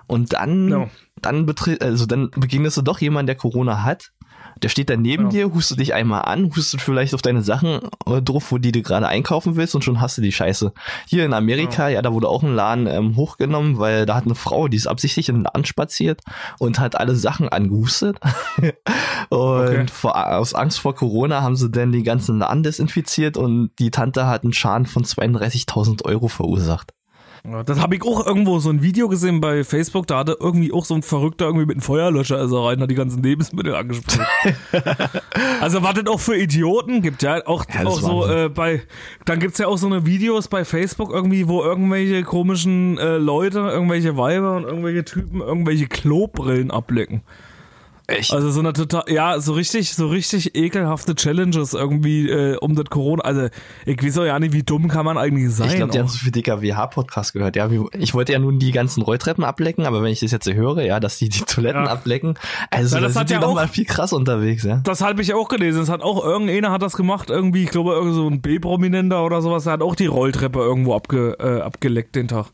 Und 0.06 0.32
dann, 0.32 0.68
Ja. 0.68 0.88
dann 1.22 1.46
betritt, 1.46 1.82
also 1.82 2.06
dann 2.06 2.30
begegnest 2.30 2.76
du 2.76 2.82
doch 2.82 3.00
jemand, 3.00 3.28
der 3.28 3.36
Corona 3.36 3.82
hat. 3.82 4.12
Der 4.62 4.70
steht 4.70 4.88
dann 4.88 5.02
neben 5.02 5.24
Ja. 5.24 5.28
dir, 5.30 5.52
hustet 5.54 5.80
dich 5.80 5.92
einmal 5.92 6.22
an, 6.22 6.50
hustet 6.56 6.80
vielleicht 6.80 7.12
auf 7.14 7.20
deine 7.20 7.42
Sachen 7.42 7.80
äh, 8.06 8.22
drauf, 8.22 8.50
wo 8.52 8.56
die 8.58 8.72
du 8.72 8.80
gerade 8.80 9.06
einkaufen 9.06 9.56
willst 9.56 9.74
und 9.74 9.84
schon 9.84 10.00
hast 10.00 10.16
du 10.16 10.22
die 10.22 10.32
Scheiße. 10.32 10.72
Hier 11.06 11.26
in 11.26 11.34
Amerika, 11.34 11.88
ja, 11.90 12.00
da 12.00 12.12
wurde 12.14 12.28
auch 12.28 12.42
ein 12.42 12.54
Laden 12.54 12.86
ähm, 12.86 13.16
hochgenommen, 13.16 13.78
weil 13.78 14.06
da 14.06 14.14
hat 14.14 14.24
eine 14.24 14.34
Frau, 14.34 14.68
die 14.68 14.78
ist 14.78 14.86
absichtlich 14.86 15.28
in 15.28 15.36
den 15.36 15.44
Laden 15.44 15.66
spaziert 15.66 16.22
und 16.58 16.78
hat 16.78 16.98
alle 16.98 17.16
Sachen 17.16 17.50
angehustet. 17.50 18.18
und 19.28 19.38
Okay. 19.66 19.86
vor, 19.92 20.16
aus 20.36 20.54
Angst 20.54 20.80
vor 20.80 20.94
Corona 20.94 21.42
haben 21.42 21.56
sie 21.56 21.70
dann 21.70 21.92
den 21.92 22.04
ganzen 22.04 22.38
Laden 22.38 22.62
desinfiziert 22.62 23.36
und 23.36 23.70
die 23.78 23.90
Tante 23.90 24.26
hat 24.26 24.44
einen 24.44 24.52
Schaden 24.54 24.86
von 24.86 25.04
32.000 25.04 26.04
Euro 26.04 26.28
verursacht. 26.28 26.92
Ja, 27.48 27.62
das 27.62 27.80
habe 27.80 27.94
ich 27.94 28.02
auch 28.02 28.26
irgendwo 28.26 28.58
so 28.58 28.70
ein 28.70 28.82
Video 28.82 29.08
gesehen 29.08 29.40
bei 29.40 29.62
Facebook, 29.62 30.06
da 30.06 30.18
hatte 30.18 30.36
irgendwie 30.40 30.72
auch 30.72 30.84
so 30.84 30.94
ein 30.94 31.02
Verrückter 31.02 31.46
irgendwie 31.46 31.66
mit 31.66 31.76
einem 31.76 31.82
Feuerlöscher 31.82 32.38
also 32.38 32.66
rein, 32.66 32.80
hat 32.80 32.90
die 32.90 32.94
ganzen 32.94 33.22
Lebensmittel 33.22 33.74
angesprüht. 33.74 34.26
also 35.60 35.80
das 35.80 36.06
auch 36.08 36.20
für 36.20 36.36
Idioten 36.36 37.02
gibt, 37.02 37.22
ja, 37.22 37.46
auch, 37.46 37.64
Ja, 37.72 37.86
auch 37.86 38.00
so 38.00 38.26
äh, 38.26 38.48
bei, 38.48 38.82
dann 39.24 39.38
gibt's 39.38 39.58
ja 39.58 39.68
auch 39.68 39.78
so 39.78 39.86
eine 39.86 40.06
Videos 40.06 40.48
bei 40.48 40.64
Facebook 40.64 41.12
irgendwie, 41.12 41.46
wo 41.46 41.62
irgendwelche 41.62 42.22
komischen 42.24 42.98
äh, 42.98 43.16
Leute, 43.16 43.60
irgendwelche 43.60 44.16
Weiber 44.16 44.56
und 44.56 44.64
irgendwelche 44.64 45.04
Typen 45.04 45.40
irgendwelche 45.40 45.86
Klobrillen 45.86 46.70
ablecken. 46.70 47.22
Echt? 48.08 48.32
Also 48.32 48.50
so 48.50 48.60
eine 48.60 48.72
total, 48.72 49.02
ja, 49.08 49.40
so 49.40 49.52
richtig, 49.54 49.92
so 49.94 50.06
richtig 50.06 50.54
ekelhafte 50.54 51.16
Challenges 51.16 51.74
irgendwie 51.74 52.30
äh, 52.30 52.56
um 52.58 52.76
das 52.76 52.84
Corona. 52.84 53.24
Also 53.24 53.48
ich 53.84 54.00
weiß 54.00 54.18
auch 54.18 54.24
ja 54.24 54.38
nicht, 54.38 54.52
wie 54.52 54.62
dumm 54.62 54.86
kann 54.86 55.04
man 55.04 55.18
eigentlich 55.18 55.52
sein. 55.52 55.70
Ich 55.70 55.74
glaube, 55.76 55.90
die 55.92 55.98
haben 55.98 56.06
auch. 56.06 56.10
so 56.10 56.18
viel 56.18 56.30
DKWH-Podcast 56.30 57.32
gehört. 57.32 57.56
Ja, 57.56 57.68
ich 57.98 58.14
wollte 58.14 58.32
ja 58.32 58.38
nun 58.38 58.60
die 58.60 58.70
ganzen 58.70 59.02
Rolltreppen 59.02 59.42
ablecken, 59.42 59.86
aber 59.86 60.02
wenn 60.04 60.12
ich 60.12 60.20
das 60.20 60.30
jetzt 60.30 60.44
so 60.44 60.52
höre, 60.52 60.82
ja, 60.82 61.00
dass 61.00 61.18
die 61.18 61.28
die 61.30 61.40
Toiletten 61.40 61.84
Ja. 61.84 61.90
ablecken, 61.90 62.38
also 62.70 62.94
Ja, 62.94 63.00
da 63.00 63.06
das 63.08 63.14
sind 63.14 63.20
hat 63.22 63.28
die 63.30 63.34
ja 63.34 63.40
noch 63.40 63.48
auch- 63.48 63.54
mal 63.54 63.66
viel 63.68 63.84
krass 63.84 64.12
unterwegs, 64.12 64.62
ja. 64.62 64.76
Das 64.84 65.00
habe 65.00 65.20
ich 65.22 65.34
auch 65.34 65.48
gelesen. 65.48 65.82
Es 65.82 65.88
hat 65.88 66.02
auch 66.02 66.24
irgendeiner 66.24 66.70
hat 66.70 66.82
das 66.82 66.96
gemacht, 66.96 67.30
irgendwie, 67.30 67.64
ich 67.64 67.70
glaube, 67.70 67.92
irgend 67.94 68.14
so 68.14 68.28
ein 68.28 68.40
B-Prominenter 68.40 69.24
oder 69.24 69.42
sowas, 69.42 69.64
der 69.64 69.72
hat 69.72 69.82
auch 69.82 69.96
die 69.96 70.06
Rolltreppe 70.06 70.60
irgendwo 70.60 70.94
abge, 70.94 71.36
äh, 71.40 71.60
abgeleckt 71.60 72.14
den 72.14 72.28
Tag. 72.28 72.46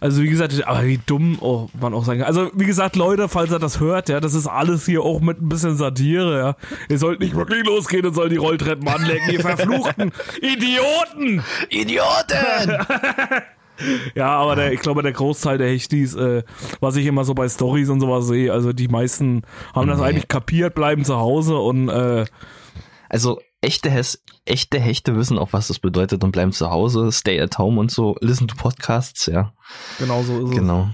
Also 0.00 0.22
wie 0.22 0.28
gesagt, 0.28 0.66
aber 0.66 0.84
wie 0.84 1.00
dumm 1.06 1.38
oh, 1.40 1.68
man 1.80 1.94
auch 1.94 2.04
sein 2.04 2.18
kann. 2.18 2.26
Also 2.26 2.50
wie 2.54 2.66
gesagt, 2.66 2.96
Leute, 2.96 3.28
falls 3.28 3.50
ihr 3.50 3.58
das 3.58 3.80
hört, 3.80 4.08
ja, 4.08 4.20
das 4.20 4.34
ist 4.34 4.46
alles 4.46 4.86
hier 4.86 5.02
auch 5.02 5.20
mit 5.20 5.40
ein 5.40 5.48
bisschen 5.48 5.76
Satire, 5.76 6.38
ja. 6.38 6.56
Ihr 6.88 6.98
sollt 6.98 7.20
nicht 7.20 7.34
wirklich 7.34 7.64
losgehen 7.64 8.06
und 8.06 8.14
sollt 8.14 8.32
die 8.32 8.36
Rolltreppen 8.36 8.86
anlecken, 8.88 9.30
ihr 9.30 9.40
verfluchten 9.42 10.12
Idioten! 10.40 11.42
Idioten! 11.70 12.78
Ja, 14.14 14.28
aber 14.30 14.56
der, 14.56 14.72
ich 14.72 14.80
glaube, 14.80 15.02
der 15.02 15.12
Großteil 15.12 15.58
der 15.58 15.68
Hechtis, 15.68 16.14
äh, 16.14 16.44
was 16.80 16.96
ich 16.96 17.04
immer 17.04 17.24
so 17.24 17.34
bei 17.34 17.46
Stories 17.46 17.90
und 17.90 18.00
sowas 18.00 18.26
sehe, 18.26 18.50
also 18.50 18.72
die 18.72 18.88
meisten 18.88 19.42
haben 19.74 19.86
das 19.88 20.00
Nee. 20.00 20.06
eigentlich 20.06 20.28
kapiert, 20.28 20.74
bleiben 20.74 21.04
zu 21.04 21.16
Hause 21.16 21.58
und 21.58 21.90
äh, 21.90 22.24
also 23.10 23.38
echte, 23.60 23.90
Hes 23.90 24.22
echte 24.44 24.78
Hechte 24.78 25.16
wissen 25.16 25.38
auch, 25.38 25.52
was 25.52 25.68
das 25.68 25.78
bedeutet 25.78 26.22
und 26.22 26.32
bleiben 26.32 26.52
zu 26.52 26.70
Hause, 26.70 27.10
stay 27.12 27.40
at 27.40 27.58
home 27.58 27.80
und 27.80 27.90
so, 27.90 28.16
listen 28.20 28.48
to 28.48 28.56
Podcasts, 28.56 29.26
ja. 29.26 29.52
genau 29.98 30.22
so 30.22 30.38
ist 30.44 30.50
es. 30.50 30.56
Genau. 30.56 30.88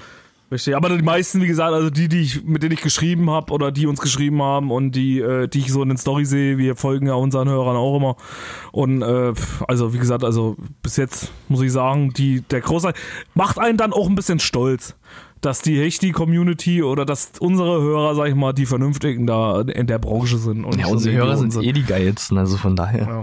Richtig. 0.53 0.77
Aber 0.77 0.91
die 0.91 1.03
meisten, 1.03 1.41
wie 1.41 1.47
gesagt, 1.47 1.73
also 1.73 1.89
die, 1.89 2.09
die 2.09 2.21
ich, 2.21 2.45
mit 2.45 2.63
denen 2.63 2.73
ich 2.73 2.83
geschrieben 2.83 3.31
habe 3.31 3.51
oder 3.55 3.73
die 3.73 3.87
uns 3.87 4.03
geschrieben 4.03 4.43
haben 4.43 4.71
und 4.71 4.93
die, 4.93 5.19
äh, 5.19 5.49
die 5.49 5.61
ich 5.61 5.73
so 5.73 5.83
in 5.83 5.89
den 5.89 5.97
Story 5.97 6.27
sehe, 6.27 6.59
wir 6.59 6.77
folgen 6.77 7.07
ja 7.07 7.15
unseren 7.15 7.49
Hörern 7.49 7.75
auch 7.75 7.97
immer. 7.97 8.17
Und 8.71 9.01
äh, 9.01 9.33
also 9.67 9.95
wie 9.95 9.99
gesagt, 9.99 10.25
also 10.25 10.57
bis 10.83 10.99
jetzt 10.99 11.33
muss 11.49 11.63
ich 11.63 11.73
sagen, 11.73 12.13
die, 12.13 12.43
der 12.43 12.61
Großteil 12.61 12.93
macht 13.33 13.59
einen 13.59 13.79
dann 13.79 13.95
auch 13.95 14.07
ein 14.07 14.15
bisschen 14.15 14.41
stolz, 14.41 14.95
dass 15.43 15.61
die 15.61 15.79
Hechti-Community 15.79 16.83
oder 16.83 17.05
dass 17.05 17.33
unsere 17.41 17.83
Hörer, 17.83 18.15
sag 18.15 18.29
ich 18.29 18.35
mal, 18.35 18.53
die 18.53 18.67
Vernünftigen 18.67 19.27
da 19.27 19.61
in 19.61 19.87
der 19.87 19.99
Branche 19.99 20.39
sind. 20.39 20.65
Und 20.65 20.79
Ja, 20.79 20.87
so 20.87 20.93
unsere 20.93 21.17
Hörer 21.17 21.37
sind 21.37 21.55
eh 21.63 21.73
die 21.73 21.83
geilsten, 21.83 22.39
also 22.39 22.57
von 22.57 22.77
daher. 22.77 23.07
Ja. 23.07 23.23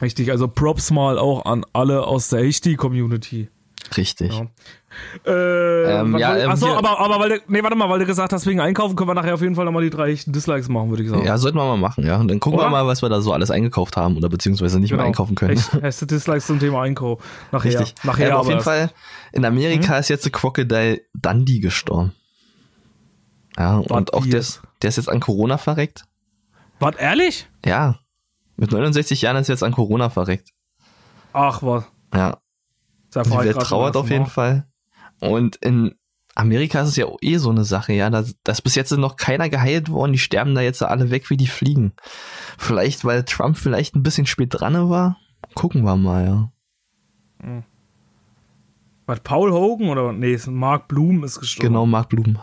Richtig, 0.00 0.30
also 0.30 0.48
Props 0.48 0.90
mal 0.90 1.18
auch 1.18 1.44
an 1.44 1.64
alle 1.72 2.06
aus 2.06 2.28
der 2.28 2.40
Hechti-Community. 2.44 3.48
Richtig. 3.96 4.32
Ja. 4.32 4.46
Äh, 5.24 6.00
Ähm, 6.00 6.16
ja, 6.18 6.36
ähm, 6.36 6.50
Achso, 6.50 6.74
aber, 6.74 6.98
aber 6.98 7.20
weil 7.20 7.28
du, 7.28 7.40
nee, 7.48 7.62
warte 7.62 7.76
mal, 7.76 7.88
weil 7.88 8.00
du 8.00 8.06
gesagt 8.06 8.32
hast, 8.32 8.46
wegen 8.46 8.60
Einkaufen 8.60 8.96
können 8.96 9.08
wir 9.08 9.14
nachher 9.14 9.34
auf 9.34 9.40
jeden 9.40 9.54
Fall 9.54 9.64
nochmal 9.64 9.82
die 9.82 9.90
drei 9.90 10.12
Dislikes 10.14 10.68
machen, 10.68 10.90
würde 10.90 11.02
ich 11.04 11.10
sagen. 11.10 11.24
Ja, 11.24 11.38
sollten 11.38 11.56
wir 11.56 11.64
mal 11.64 11.76
machen, 11.76 12.04
ja. 12.04 12.16
Und 12.16 12.28
dann 12.28 12.40
gucken 12.40 12.58
Oder? 12.58 12.68
wir 12.68 12.70
mal, 12.70 12.86
was 12.86 13.02
wir 13.02 13.08
da 13.08 13.20
so 13.20 13.32
alles 13.32 13.50
eingekauft 13.50 13.96
haben 13.96 14.16
oder 14.16 14.28
beziehungsweise 14.28 14.80
nicht 14.80 14.92
mehr 14.92 15.04
einkaufen 15.04 15.34
können. 15.34 15.52
Echt, 15.52 15.74
Erste 15.74 16.06
Dislikes 16.06 16.46
zum 16.46 16.58
Thema 16.58 16.82
Einkauf. 16.82 17.22
Nachher. 17.52 17.80
Richtig. 17.80 17.94
Nachher 18.04 18.30
ähm, 18.30 18.36
auf 18.36 18.46
jeden 18.46 18.56
erst. 18.58 18.64
Fall, 18.64 18.90
in 19.32 19.44
Amerika 19.44 19.98
ist 19.98 20.08
jetzt 20.08 20.24
der 20.24 20.32
Crocodile 20.32 21.00
Dundee 21.14 21.60
gestorben. 21.60 22.12
Ja, 23.56 23.78
und 23.78 24.14
auch 24.14 24.26
der, 24.26 24.44
der 24.82 24.88
ist 24.88 24.96
jetzt 24.96 25.08
an 25.08 25.20
Corona 25.20 25.58
verreckt. 25.58 26.04
Was, 26.80 26.96
ehrlich? 26.96 27.48
Ja. 27.64 27.98
Mit 28.56 28.72
69 28.72 29.22
Jahren 29.22 29.36
ist 29.36 29.48
er 29.48 29.54
jetzt 29.54 29.62
an 29.62 29.72
Corona 29.72 30.10
verreckt. 30.10 30.50
Ach, 31.32 31.62
was. 31.62 31.84
Ja. 32.14 32.38
Da 33.10 33.22
Die 33.22 33.30
Welt 33.30 33.58
trauert 33.58 33.96
auf 33.96 34.10
jeden 34.10 34.22
ersten 34.22 34.34
Fall. 34.34 34.66
Und 35.20 35.56
in 35.56 35.94
Amerika 36.34 36.82
ist 36.82 36.88
es 36.88 36.96
ja 36.96 37.06
eh 37.20 37.38
so 37.38 37.50
eine 37.50 37.64
Sache, 37.64 37.92
ja. 37.92 38.10
Da, 38.10 38.24
da 38.44 38.52
ist 38.52 38.62
bis 38.62 38.74
jetzt 38.74 38.92
noch 38.92 39.16
keiner 39.16 39.48
geheilt 39.48 39.90
worden. 39.90 40.12
Die 40.12 40.18
sterben 40.18 40.54
da 40.54 40.60
jetzt 40.60 40.82
alle 40.82 41.10
weg 41.10 41.30
wie 41.30 41.36
die 41.36 41.46
Fliegen. 41.46 41.92
Vielleicht, 42.56 43.04
weil 43.04 43.24
Trump 43.24 43.56
vielleicht 43.56 43.96
ein 43.96 44.02
bisschen 44.02 44.26
spät 44.26 44.50
dran 44.52 44.88
war. 44.88 45.16
Gucken 45.54 45.82
wir 45.82 45.96
mal, 45.96 46.24
ja. 46.24 46.52
Was, 49.06 49.20
Paul 49.20 49.52
Hogan 49.52 49.88
oder? 49.88 50.12
Nee, 50.12 50.38
Mark 50.46 50.88
Blum 50.88 51.24
ist 51.24 51.40
gestorben. 51.40 51.68
Genau, 51.68 51.86
Mark 51.86 52.10
Blum. 52.10 52.38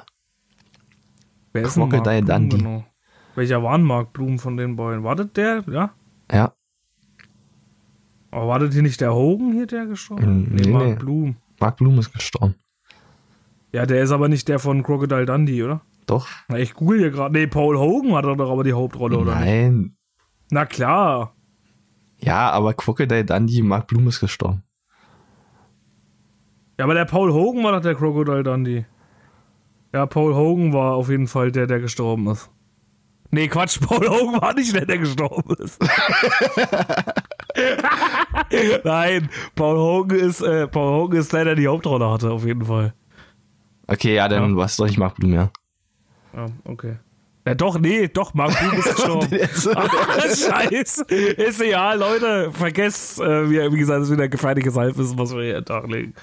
Wer 1.53 1.63
ist 1.63 1.77
Mark 1.77 1.91
Crocodile 1.91 2.23
Blum 2.23 2.49
Dundee. 2.49 2.57
Genau? 2.57 2.85
Welcher 3.35 3.63
war 3.63 3.77
Mark 3.77 4.13
Blum 4.13 4.39
von 4.39 4.57
den 4.57 4.75
beiden? 4.75 5.03
War 5.03 5.15
das 5.15 5.31
der? 5.33 5.63
Ja? 5.69 5.93
Ja. 6.31 6.54
Aber 8.35 8.49
war 8.49 8.59
das 8.59 8.73
hier 8.73 8.83
nicht 8.83 8.99
der 8.99 9.15
Hogan 9.15 9.53
hier, 9.53 9.65
der 9.65 9.85
gestorben? 9.85 10.41
Mm, 10.41 10.55
nee, 10.55 10.61
nee, 10.63 10.71
Mark 10.71 10.85
nee. 10.87 10.95
Blum. 10.95 11.35
Mark 11.57 11.77
Blum 11.77 11.97
ist 11.99 12.11
gestorben. 12.11 12.55
Ja, 13.71 13.85
der 13.85 14.03
ist 14.03 14.11
aber 14.11 14.27
nicht 14.27 14.49
der 14.49 14.59
von 14.59 14.83
Crocodile 14.83 15.25
Dundee, 15.25 15.63
oder? 15.63 15.79
Doch? 16.05 16.27
Na, 16.49 16.59
ich 16.59 16.73
google 16.73 16.99
hier 16.99 17.11
gerade. 17.11 17.33
Nee, 17.33 17.47
Paul 17.47 17.77
Hogan 17.79 18.13
hat 18.13 18.25
doch 18.25 18.51
aber 18.51 18.65
die 18.65 18.73
Hauptrolle, 18.73 19.19
oder? 19.19 19.35
nicht? 19.35 19.45
Nein. 19.45 19.95
Na 20.51 20.65
klar. 20.65 21.33
Ja, 22.17 22.49
aber 22.51 22.73
Crocodile 22.73 23.23
Dundee, 23.23 23.61
Mark 23.61 23.87
Blum 23.87 24.05
ist 24.09 24.19
gestorben. 24.19 24.63
Ja, 26.77 26.83
aber 26.83 26.93
der 26.93 27.05
Paul 27.05 27.31
Hogan 27.31 27.63
war 27.63 27.71
doch 27.71 27.81
der 27.81 27.95
Crocodile 27.95 28.43
Dundee. 28.43 28.85
Ja, 29.93 30.07
Paul 30.07 30.35
Hogan 30.35 30.73
war 30.73 30.95
auf 30.95 31.09
jeden 31.09 31.27
Fall 31.27 31.53
der, 31.53 31.67
der 31.67 31.79
gestorben 31.79 32.27
ist. 32.27 32.51
Nee, 33.31 33.47
Quatsch, 33.47 33.79
Paul 33.87 34.09
Hogan 34.09 34.41
war 34.41 34.53
nicht 34.53 34.75
der, 34.75 34.85
der 34.85 34.97
gestorben 34.97 35.55
ist. 35.55 35.81
Nein, 38.83 39.29
Paul 39.55 39.77
Hogan 39.77 40.19
ist, 40.19 40.41
äh, 40.41 40.67
Paul 40.67 40.93
Hogan 41.01 41.19
ist 41.19 41.33
der, 41.33 41.45
der 41.45 41.55
die 41.55 41.67
Hauptrolle 41.67 42.09
hatte, 42.09 42.31
auf 42.31 42.45
jeden 42.45 42.65
Fall. 42.65 42.93
Okay, 43.87 44.15
ja, 44.15 44.27
dann 44.27 44.51
Ja. 44.51 44.57
war 44.57 44.65
es 44.65 44.75
doch 44.77 44.85
nicht 44.85 44.97
Mark 44.97 45.15
Blum, 45.15 45.33
ja. 45.33 45.49
Ja, 46.35 46.47
okay. 46.65 46.97
Ja, 47.47 47.53
doch, 47.53 47.77
nee, 47.79 48.07
doch, 48.07 48.33
Mark 48.33 48.57
Blum 48.59 48.73
ist 48.79 48.85
gestorben. 48.95 49.27
Ah, 49.75 49.87
Scheiße. 50.21 51.03
Ist 51.13 51.61
egal, 51.61 51.99
Leute. 51.99 52.51
Vergesst, 52.51 53.19
äh, 53.21 53.49
wie, 53.49 53.71
wie 53.71 53.77
gesagt, 53.77 54.01
das 54.01 54.07
ist 54.09 54.13
wieder 54.13 54.27
gefährliches 54.27 54.75
Halbwissen, 54.75 55.17
was 55.19 55.33
wir 55.35 55.43
hier 55.43 55.57
an 55.57 55.65
Tag 55.65 55.87
legen. 55.87 56.13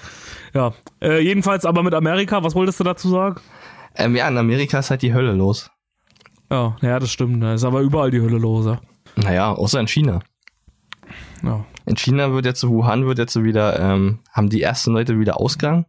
Ja, 0.53 0.73
äh, 1.01 1.19
jedenfalls 1.23 1.65
aber 1.65 1.81
mit 1.81 1.93
Amerika, 1.93 2.43
was 2.43 2.53
wolltest 2.55 2.79
du 2.81 2.83
dazu 2.83 3.09
sagen? 3.09 3.39
Ähm, 3.95 4.15
ja, 4.15 4.27
in 4.27 4.37
Amerika 4.37 4.79
ist 4.79 4.89
halt 4.89 5.01
die 5.01 5.13
Hölle 5.13 5.31
los. 5.33 5.71
Ja, 6.51 6.75
ja, 6.81 6.99
das 6.99 7.11
stimmt. 7.11 7.41
Da 7.41 7.53
ist 7.53 7.63
aber 7.63 7.79
überall 7.79 8.11
die 8.11 8.19
Hölle 8.21 8.37
los, 8.37 8.65
ja. 8.65 8.81
Naja, 9.15 9.53
außer 9.53 9.79
in 9.79 9.87
China. 9.87 10.19
Ja. 11.43 11.65
In 11.85 11.97
China 11.97 12.31
wird 12.31 12.45
jetzt, 12.45 12.65
Wuhan 12.67 13.05
wird 13.05 13.17
jetzt 13.19 13.41
wieder, 13.43 13.79
ähm, 13.79 14.19
haben 14.31 14.49
die 14.49 14.61
ersten 14.61 14.93
Leute 14.93 15.19
wieder 15.19 15.39
Ausgang. 15.39 15.85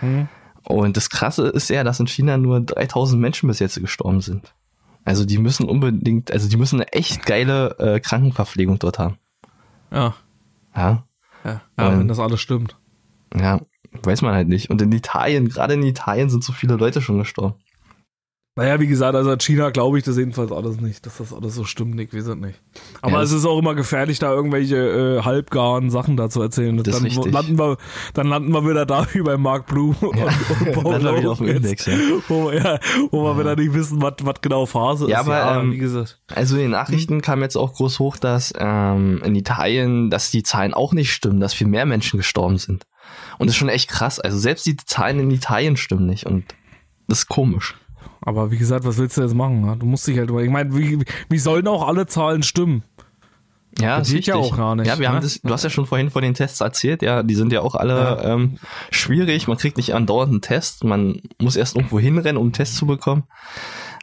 Hm. 0.00 0.28
Und 0.64 0.96
das 0.96 1.10
Krasse 1.10 1.48
ist 1.48 1.70
ja, 1.70 1.84
dass 1.84 2.00
in 2.00 2.06
China 2.06 2.36
nur 2.36 2.60
3000 2.60 3.20
Menschen 3.20 3.48
bis 3.48 3.58
jetzt 3.58 3.80
gestorben 3.80 4.20
sind. 4.20 4.54
Also 5.04 5.24
die 5.24 5.38
müssen 5.38 5.68
unbedingt, 5.68 6.30
also 6.32 6.48
die 6.48 6.56
müssen 6.56 6.76
eine 6.76 6.92
echt 6.92 7.24
geile 7.24 7.78
äh, 7.78 8.00
Krankenverpflegung 8.00 8.78
dort 8.78 8.98
haben. 8.98 9.16
Ja, 9.90 10.14
Ja, 10.76 11.04
ja, 11.44 11.62
ja 11.78 11.92
Ähm. 11.92 12.00
wenn 12.00 12.08
das 12.08 12.18
alles 12.18 12.40
stimmt. 12.40 12.76
ja, 13.34 13.60
weiß 14.02 14.22
man 14.22 14.34
halt 14.34 14.48
nicht. 14.48 14.68
Und 14.70 14.82
in 14.82 14.92
Italien, 14.92 15.48
gerade 15.48 15.74
in 15.74 15.82
Italien 15.82 16.28
sind 16.28 16.44
so 16.44 16.52
viele 16.52 16.76
Leute 16.76 17.00
schon 17.00 17.18
gestorben. 17.18 17.54
Naja, 18.58 18.80
wie 18.80 18.88
gesagt, 18.88 19.14
also 19.14 19.30
in 19.30 19.38
China 19.38 19.70
glaube 19.70 19.98
ich 19.98 20.04
das 20.04 20.16
jedenfalls 20.16 20.50
alles 20.50 20.80
nicht, 20.80 21.06
dass 21.06 21.18
das 21.18 21.32
alles 21.32 21.54
so 21.54 21.62
stimmt, 21.62 21.94
Nick, 21.94 22.12
wir 22.12 22.24
sind 22.24 22.40
nicht. 22.40 22.60
Aber 23.02 23.18
Ja, 23.18 23.22
es 23.22 23.30
ist 23.30 23.44
auch 23.44 23.56
immer 23.56 23.76
gefährlich, 23.76 24.18
da 24.18 24.32
irgendwelche 24.32 25.18
äh, 25.18 25.22
halbgaren 25.22 25.90
Sachen 25.90 26.16
da 26.16 26.28
zu 26.28 26.42
erzählen. 26.42 26.76
Das 26.76 26.92
dann 26.92 27.04
richtig. 27.04 27.32
landen 27.32 27.56
wir, 27.56 27.76
dann 28.14 28.26
landen 28.26 28.50
wir 28.52 28.68
wieder 28.68 28.84
da 28.84 29.06
wie 29.12 29.22
bei 29.22 29.36
Mark 29.36 29.66
Blue 29.66 29.94
und, 30.00 30.08
und 30.10 30.72
Paul 30.72 31.28
auf 31.28 31.38
dem 31.38 31.46
Index, 31.46 31.86
ja. 31.86 31.92
Wo 32.26 32.50
wir, 32.50 32.58
ja, 32.58 32.80
wo 33.12 33.22
wir 33.22 33.38
wieder 33.38 33.54
nicht 33.54 33.74
wissen, 33.74 34.02
was 34.02 34.14
was 34.22 34.40
genau 34.40 34.66
Phase 34.66 35.08
Ja, 35.08 35.20
ist. 35.20 35.28
aber, 35.28 35.60
ähm, 35.60 35.70
wie 35.70 35.78
gesagt. 35.78 36.18
Also 36.26 36.56
in 36.56 36.62
den 36.62 36.70
Nachrichten 36.72 37.22
kam 37.22 37.42
jetzt 37.42 37.54
auch 37.54 37.74
groß 37.74 38.00
hoch, 38.00 38.16
dass 38.16 38.52
ähm, 38.58 39.22
in 39.24 39.36
Italien, 39.36 40.10
dass 40.10 40.32
die 40.32 40.42
Zahlen 40.42 40.74
auch 40.74 40.92
nicht 40.92 41.12
stimmen, 41.12 41.38
dass 41.38 41.54
viel 41.54 41.68
mehr 41.68 41.86
Menschen 41.86 42.16
gestorben 42.16 42.58
sind. 42.58 42.86
Und 43.38 43.46
das 43.46 43.54
ist 43.54 43.58
schon 43.58 43.68
echt 43.68 43.88
krass. 43.88 44.18
Also 44.18 44.36
selbst 44.36 44.66
die 44.66 44.76
Zahlen 44.76 45.20
in 45.20 45.30
Italien 45.30 45.76
stimmen 45.76 46.06
nicht 46.06 46.26
und 46.26 46.44
das 47.06 47.20
ist 47.20 47.28
komisch. 47.28 47.76
Aber 48.20 48.50
wie 48.50 48.58
gesagt, 48.58 48.84
was 48.84 48.98
willst 48.98 49.16
du 49.16 49.22
jetzt 49.22 49.34
machen? 49.34 49.60
ne? 49.60 49.76
Du 49.78 49.86
musst 49.86 50.06
dich 50.06 50.18
halt 50.18 50.30
über. 50.30 50.42
Ich 50.42 50.50
meine, 50.50 50.76
wie, 50.76 51.04
wie 51.28 51.38
sollen 51.38 51.66
auch 51.68 51.86
alle 51.86 52.06
Zahlen 52.06 52.42
stimmen? 52.42 52.82
Ja, 53.78 53.98
Das 53.98 54.10
geht 54.10 54.26
ja 54.26 54.34
auch 54.34 54.56
gar 54.56 54.74
nicht, 54.74 54.86
Ja, 54.88 54.98
wir 54.98 55.08
ne? 55.08 55.14
haben 55.14 55.22
das, 55.22 55.40
du 55.40 55.50
hast 55.50 55.62
ja 55.62 55.70
schon 55.70 55.86
vorhin 55.86 56.10
von 56.10 56.22
den 56.22 56.34
Tests 56.34 56.60
erzählt, 56.60 57.00
ja, 57.02 57.22
die 57.22 57.34
sind 57.36 57.52
ja 57.52 57.60
auch 57.60 57.74
alle 57.76 57.94
Ja. 57.94 58.24
Ähm, 58.34 58.58
schwierig. 58.90 59.46
Man 59.46 59.56
kriegt 59.56 59.76
nicht 59.76 59.94
andauernd 59.94 60.32
einen 60.32 60.40
Test, 60.40 60.82
man 60.84 61.20
muss 61.40 61.54
erst 61.54 61.76
irgendwo 61.76 62.00
hinrennen, 62.00 62.38
um 62.38 62.46
einen 62.46 62.52
Test 62.52 62.76
zu 62.76 62.86
bekommen. 62.86 63.24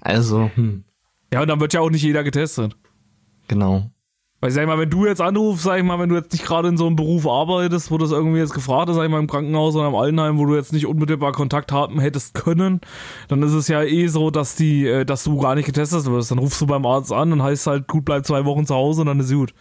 Also, 0.01 0.49
hm, 0.56 0.86
Ja, 1.34 1.41
und 1.41 1.47
dann 1.49 1.60
wird 1.60 1.73
ja 1.73 1.82
auch 1.82 1.89
nicht 1.89 2.04
jeder 2.04 2.23
getestet. 2.23 2.78
genau. 3.49 3.89
Weil 4.46 4.52
sag 4.52 4.62
ich 4.62 4.68
mal, 4.68 4.78
wenn 4.78 4.92
du 4.92 5.08
jetzt 5.08 5.22
anrufst, 5.22 5.64
sag 5.64 5.80
ich 5.80 5.84
mal, 5.84 5.98
wenn 5.98 6.10
du 6.10 6.14
jetzt 6.14 6.32
nicht 6.32 6.46
gerade 6.46 6.68
in 6.68 6.78
so 6.78 6.86
einem 6.86 6.96
Beruf 6.96 7.28
arbeitest, 7.28 7.90
wo 7.90 7.98
das 7.98 8.12
irgendwie 8.12 8.38
jetzt 8.38 8.54
gefragt 8.54 8.90
ist, 8.90 8.96
sag 8.96 9.04
ich 9.04 9.10
mal, 9.10 9.18
im 9.18 9.26
Krankenhaus 9.26 9.76
oder 9.76 9.88
im 9.88 9.96
Altenheim, 9.96 10.38
wo 10.38 10.46
du 10.46 10.56
jetzt 10.56 10.72
nicht 10.72 10.86
unmittelbar 10.86 11.32
Kontakt 11.32 11.72
haben 11.72 12.00
hättest 12.00 12.36
können, 12.36 12.80
dann 13.28 13.42
ist 13.42 13.54
es 13.54 13.68
ja 13.70 13.82
eh 13.82 14.06
so, 14.06 14.30
dass 14.30 14.56
die, 14.56 14.86
äh, 14.86 15.04
dass 15.04 15.24
du 15.24 15.40
gar 15.40 15.56
nicht 15.56 15.66
getestet 15.66 16.06
wirst. 16.06 16.30
Dann 16.30 16.38
rufst 16.38 16.62
du 16.62 16.68
beim 16.68 16.86
Arzt 16.86 17.12
an 17.12 17.34
und 17.34 17.42
heißt 17.42 17.66
halt, 17.66 17.88
gut, 17.88 18.06
bleib 18.06 18.24
zwei 18.28 18.46
Wochen 18.46 18.68
zu 18.68 18.76
Hause 18.76 19.02
und 19.02 19.08
dann 19.08 19.20
ist 19.20 19.34
gut. 19.34 19.56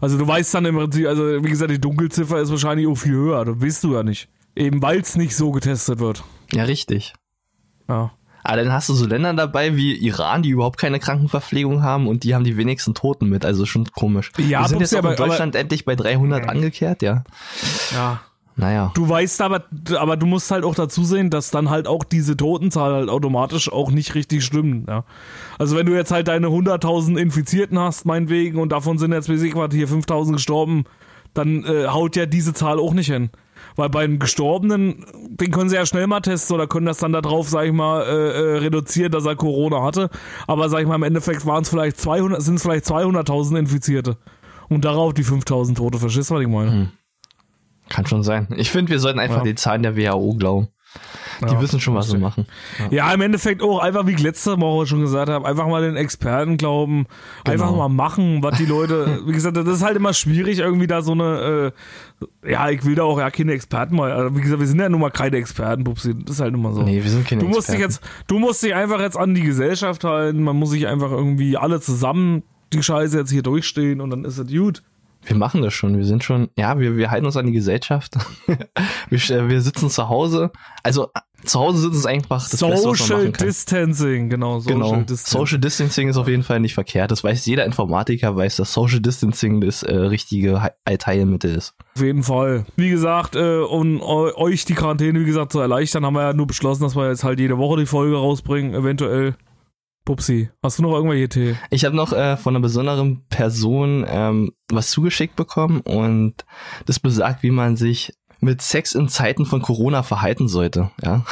Also 0.00 0.16
du 0.16 0.28
weißt 0.28 0.54
dann 0.54 0.66
im 0.66 0.76
Prinzip, 0.76 1.08
also 1.08 1.42
wie 1.42 1.50
gesagt, 1.50 1.72
die 1.72 1.80
Dunkelziffer 1.80 2.40
ist 2.40 2.52
wahrscheinlich 2.52 2.86
auch 2.86 2.94
viel 2.94 3.14
höher. 3.14 3.44
Das 3.44 3.60
weißt 3.60 3.82
du 3.82 3.94
ja 3.94 4.04
nicht. 4.04 4.28
Eben 4.54 4.80
weil 4.82 5.00
es 5.00 5.16
nicht 5.16 5.34
so 5.34 5.50
getestet 5.50 5.98
wird. 5.98 6.22
Ja, 6.52 6.62
richtig. 6.62 7.12
Ja. 7.88 8.12
Aber 8.48 8.56
dann 8.64 8.72
hast 8.72 8.88
du 8.88 8.94
so 8.94 9.06
Länder 9.06 9.34
dabei 9.34 9.76
wie 9.76 9.94
Iran, 9.94 10.42
die 10.42 10.48
überhaupt 10.48 10.78
keine 10.78 10.98
Krankenverpflegung 10.98 11.82
haben 11.82 12.06
und 12.08 12.24
die 12.24 12.34
haben 12.34 12.44
die 12.44 12.56
wenigsten 12.56 12.94
Toten 12.94 13.28
mit. 13.28 13.44
Also 13.44 13.66
schon 13.66 13.84
komisch. 13.92 14.32
Ja, 14.38 14.62
Wir 14.62 14.68
sind 14.68 14.80
jetzt 14.80 14.94
auch 14.94 15.00
in 15.00 15.04
aber- 15.06 15.14
aber- 15.18 15.26
Deutschland 15.28 15.54
endlich 15.54 15.84
bei 15.84 15.94
300 15.96 16.48
angekehrt, 16.48 17.02
ja. 17.02 17.24
Ja. 17.94 18.20
Naja. 18.56 18.90
Du 18.94 19.08
weißt 19.08 19.40
aber, 19.42 19.64
aber 19.96 20.16
du 20.16 20.26
musst 20.26 20.50
halt 20.50 20.64
auch 20.64 20.74
dazu 20.74 21.04
sehen, 21.04 21.30
dass 21.30 21.50
dann 21.52 21.70
halt 21.70 21.86
auch 21.86 22.02
diese 22.02 22.36
Totenzahl 22.36 22.92
halt 22.92 23.08
automatisch 23.08 23.70
auch 23.70 23.90
nicht 23.92 24.16
richtig 24.16 24.44
stimmt. 24.44 24.88
Ja. 24.88 25.04
Also 25.58 25.76
wenn 25.76 25.86
du 25.86 25.94
jetzt 25.94 26.10
halt 26.10 26.26
deine 26.26 26.48
100.000 26.48 27.16
Infizierten 27.18 27.78
hast, 27.78 28.04
meinetwegen, 28.04 28.58
und 28.58 28.72
davon 28.72 28.98
sind 28.98 29.12
jetzt, 29.12 29.28
weiß 29.28 29.42
ich 29.42 29.54
was, 29.54 29.72
hier 29.72 29.86
5.000 29.88 30.32
gestorben, 30.32 30.84
dann 31.34 31.62
äh, 31.64 31.86
haut 31.86 32.16
ja 32.16 32.26
diese 32.26 32.52
Zahl 32.52 32.80
auch 32.80 32.94
nicht 32.94 33.12
hin. 33.12 33.30
Weil 33.78 33.90
beim 33.90 34.18
Gestorbenen, 34.18 35.06
den 35.28 35.52
können 35.52 35.70
sie 35.70 35.76
ja 35.76 35.86
schnell 35.86 36.08
mal 36.08 36.18
testen 36.20 36.56
oder 36.56 36.66
können 36.66 36.86
das 36.86 36.98
dann 36.98 37.12
darauf, 37.12 37.48
sag 37.48 37.64
ich 37.64 37.72
mal, 37.72 38.02
äh, 38.02 38.06
äh, 38.08 38.58
reduzieren, 38.58 39.12
dass 39.12 39.24
er 39.24 39.36
Corona 39.36 39.84
hatte. 39.84 40.10
Aber 40.48 40.68
sag 40.68 40.80
ich 40.80 40.88
mal, 40.88 40.96
im 40.96 41.04
Endeffekt 41.04 41.46
waren 41.46 41.62
es 41.62 41.68
vielleicht 41.68 41.96
200, 42.00 42.42
sind 42.42 42.56
es 42.56 42.62
vielleicht 42.62 42.86
200.000 42.86 43.56
Infizierte. 43.56 44.16
Und 44.68 44.84
darauf 44.84 45.14
die 45.14 45.22
5.000 45.24 45.76
Tote. 45.76 45.98
Verstehst 45.98 46.28
du, 46.30 46.34
was 46.34 46.42
ich 46.42 46.48
meine? 46.48 46.70
Hm. 46.72 46.88
Kann 47.88 48.04
schon 48.04 48.24
sein. 48.24 48.48
Ich 48.56 48.70
finde, 48.72 48.90
wir 48.90 48.98
sollten 48.98 49.20
einfach 49.20 49.38
Ja. 49.38 49.42
den 49.44 49.56
Zahlen 49.56 49.84
der 49.84 49.96
WHO 49.96 50.34
glauben. 50.34 50.68
Die 51.40 51.52
Ja, 51.54 51.60
wissen 51.60 51.78
schon, 51.78 51.94
was 51.94 52.10
sie 52.10 52.18
machen. 52.18 52.46
Ja, 52.90 53.12
im 53.12 53.20
Endeffekt 53.20 53.62
auch 53.62 53.78
einfach, 53.78 54.06
wie 54.06 54.12
ich 54.12 54.20
letzte 54.22 54.60
Woche 54.60 54.86
schon 54.86 55.00
gesagt 55.02 55.28
habe, 55.30 55.46
einfach 55.46 55.68
mal 55.68 55.82
den 55.82 55.94
Experten 55.96 56.56
glauben, 56.56 57.06
einfach 57.44 57.66
Genau. 57.68 57.78
mal 57.78 57.88
machen, 57.88 58.42
was 58.42 58.58
die 58.58 58.64
Leute, 58.64 59.20
wie 59.26 59.32
gesagt, 59.32 59.56
das 59.56 59.66
ist 59.68 59.82
halt 59.84 59.96
immer 59.96 60.12
schwierig, 60.14 60.58
irgendwie 60.58 60.88
da 60.88 61.00
so 61.02 61.12
eine, 61.12 61.72
äh, 62.44 62.50
ja, 62.50 62.68
ich 62.70 62.84
will 62.84 62.96
da 62.96 63.04
auch 63.04 63.18
ja 63.20 63.30
keine 63.30 63.52
Experten 63.52 63.94
mal, 63.94 64.10
also 64.10 64.36
wie 64.36 64.40
gesagt, 64.40 64.58
wir 64.58 64.66
sind 64.66 64.80
ja 64.80 64.88
nun 64.88 65.00
mal 65.00 65.10
keine 65.10 65.36
Experten, 65.36 65.84
Pupsi, 65.84 66.14
das 66.24 66.36
ist 66.36 66.40
halt 66.40 66.54
immer 66.54 66.72
so. 66.72 66.82
Nee, 66.82 67.04
wir 67.04 67.10
sind 67.10 67.24
keine 67.28 67.42
du 67.42 67.46
musst 67.48 67.68
dich 67.68 67.74
Experten. 67.80 67.92
jetzt, 67.92 68.26
du 68.26 68.38
musst 68.40 68.62
dich 68.64 68.74
einfach 68.74 68.98
jetzt 69.00 69.16
an 69.16 69.34
die 69.36 69.42
Gesellschaft 69.42 70.02
halten, 70.02 70.42
man 70.42 70.56
muss 70.56 70.70
sich 70.70 70.88
einfach 70.88 71.12
irgendwie 71.12 71.56
alle 71.56 71.80
zusammen 71.80 72.42
die 72.72 72.82
Scheiße 72.82 73.16
jetzt 73.16 73.30
hier 73.30 73.42
durchstehen 73.42 74.00
und 74.00 74.10
dann 74.10 74.24
ist 74.24 74.38
es 74.38 74.48
gut. 74.50 74.82
Wir 75.24 75.36
machen 75.36 75.62
das 75.62 75.74
schon. 75.74 75.96
Wir 75.96 76.04
sind 76.04 76.24
schon, 76.24 76.48
ja, 76.56 76.78
wir, 76.78 76.96
wir 76.96 77.10
halten 77.10 77.26
uns 77.26 77.36
an 77.36 77.46
die 77.46 77.52
Gesellschaft. 77.52 78.14
wir, 78.46 79.18
äh, 79.30 79.48
wir 79.48 79.60
sitzen 79.60 79.90
zu 79.90 80.08
Hause. 80.08 80.50
Also 80.82 81.08
zu 81.44 81.60
Hause 81.60 81.78
sitzen 81.78 81.96
ist 81.98 82.06
einfach 82.06 82.42
das 82.42 82.50
Beste, 82.50 82.66
was 82.68 82.84
man 82.84 82.94
Social 82.96 83.16
machen 83.18 83.32
kann. 83.32 83.46
Distancing, 83.46 84.28
genau, 84.28 84.58
Social 84.58 84.74
Genau. 84.74 84.96
Distancing. 85.02 85.38
Social 85.40 85.58
Distancing 85.60 86.08
ist 86.08 86.16
auf 86.16 86.26
jeden 86.28 86.42
Fall 86.42 86.60
nicht 86.60 86.74
verkehrt. 86.74 87.10
Das 87.10 87.22
weiß 87.22 87.46
jeder 87.46 87.64
Informatiker, 87.64 88.34
weiß, 88.36 88.56
dass 88.56 88.72
Social 88.72 89.00
Distancing 89.00 89.60
das 89.60 89.82
äh, 89.84 89.94
richtige 89.94 90.62
He- 90.86 90.96
Teilmittel 90.98 91.54
ist. 91.54 91.74
Auf 91.96 92.02
jeden 92.02 92.22
Fall. 92.24 92.64
Wie 92.76 92.90
gesagt, 92.90 93.36
äh, 93.36 93.58
um 93.60 94.00
eu- 94.00 94.34
euch 94.36 94.64
die 94.64 94.74
Quarantäne, 94.74 95.20
wie 95.20 95.24
gesagt, 95.26 95.52
zu 95.52 95.60
erleichtern, 95.60 96.04
haben 96.04 96.14
wir 96.14 96.22
ja 96.22 96.32
nur 96.32 96.46
beschlossen, 96.46 96.82
dass 96.82 96.96
wir 96.96 97.08
jetzt 97.08 97.22
halt 97.24 97.38
jede 97.38 97.58
Woche 97.58 97.78
die 97.80 97.86
Folge 97.86 98.16
rausbringen, 98.16 98.74
eventuell. 98.74 99.34
Pupsi, 100.08 100.48
hast 100.62 100.78
du 100.78 100.82
noch 100.84 100.94
irgendwelche 100.94 101.28
Tee? 101.28 101.56
Ich 101.68 101.84
habe 101.84 101.94
noch 101.94 102.14
äh, 102.14 102.38
von 102.38 102.56
einer 102.56 102.62
besonderen 102.62 103.26
Person 103.28 104.06
ähm, 104.08 104.52
was 104.72 104.90
zugeschickt 104.90 105.36
bekommen 105.36 105.82
und 105.82 106.46
das 106.86 106.98
besagt, 106.98 107.42
wie 107.42 107.50
man 107.50 107.76
sich 107.76 108.14
mit 108.40 108.62
Sex 108.62 108.92
in 108.92 109.08
Zeiten 109.10 109.44
von 109.44 109.60
Corona 109.60 110.02
verhalten 110.02 110.48
sollte. 110.48 110.90
Ja, 111.04 111.26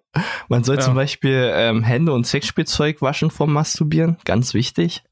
man 0.48 0.62
soll 0.62 0.76
Ja. 0.76 0.82
zum 0.82 0.94
Beispiel 0.94 1.50
ähm, 1.54 1.82
Hände 1.82 2.12
und 2.12 2.26
Sexspielzeug 2.26 3.00
waschen 3.00 3.30
vom 3.30 3.50
Masturbieren, 3.50 4.18
ganz 4.26 4.52
wichtig. 4.52 5.04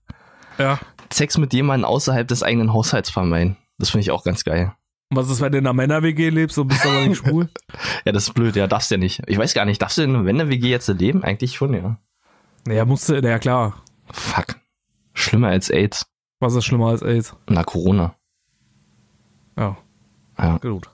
Ja. 0.58 0.78
Sex 1.10 1.38
mit 1.38 1.54
jemandem 1.54 1.86
außerhalb 1.86 2.28
des 2.28 2.42
eigenen 2.42 2.74
Haushalts 2.74 3.08
vermeiden. 3.08 3.56
Das 3.78 3.88
finde 3.88 4.02
ich 4.02 4.10
auch 4.10 4.24
ganz 4.24 4.44
geil. 4.44 4.74
Was 5.08 5.30
ist, 5.30 5.40
wenn 5.40 5.52
du 5.52 5.58
in 5.58 5.66
einer 5.66 5.72
Männer-WG 5.72 6.28
lebst 6.28 6.58
und 6.58 6.68
bist 6.68 6.84
aber 6.84 7.06
nicht 7.06 7.16
schwul? 7.18 7.48
Ja, 8.04 8.12
das 8.12 8.24
ist 8.28 8.34
blöd, 8.34 8.56
ja, 8.56 8.66
darfst 8.66 8.90
du 8.90 8.96
ja 8.96 8.98
nicht. 8.98 9.22
Ich 9.26 9.38
weiß 9.38 9.54
gar 9.54 9.64
nicht, 9.64 9.80
darfst 9.80 9.96
du 9.98 10.02
denn, 10.02 10.26
wenn 10.26 10.36
der 10.36 10.48
WG 10.50 10.68
jetzt 10.68 10.88
leben? 10.88 11.24
Eigentlich 11.24 11.54
schon, 11.54 11.72
ja. 11.72 11.98
Naja, 12.66 12.84
musst 12.84 13.08
du, 13.08 13.20
naja 13.20 13.38
klar. 13.38 13.82
Fuck. 14.12 14.56
Schlimmer 15.14 15.48
als 15.48 15.70
AIDS. 15.70 16.06
Was 16.40 16.54
ist 16.54 16.64
schlimmer 16.66 16.88
als 16.88 17.02
AIDS? 17.02 17.34
Na, 17.48 17.64
Corona. 17.64 18.14
Ja, 19.58 19.76
Ja. 20.38 20.58
gut. 20.58 20.90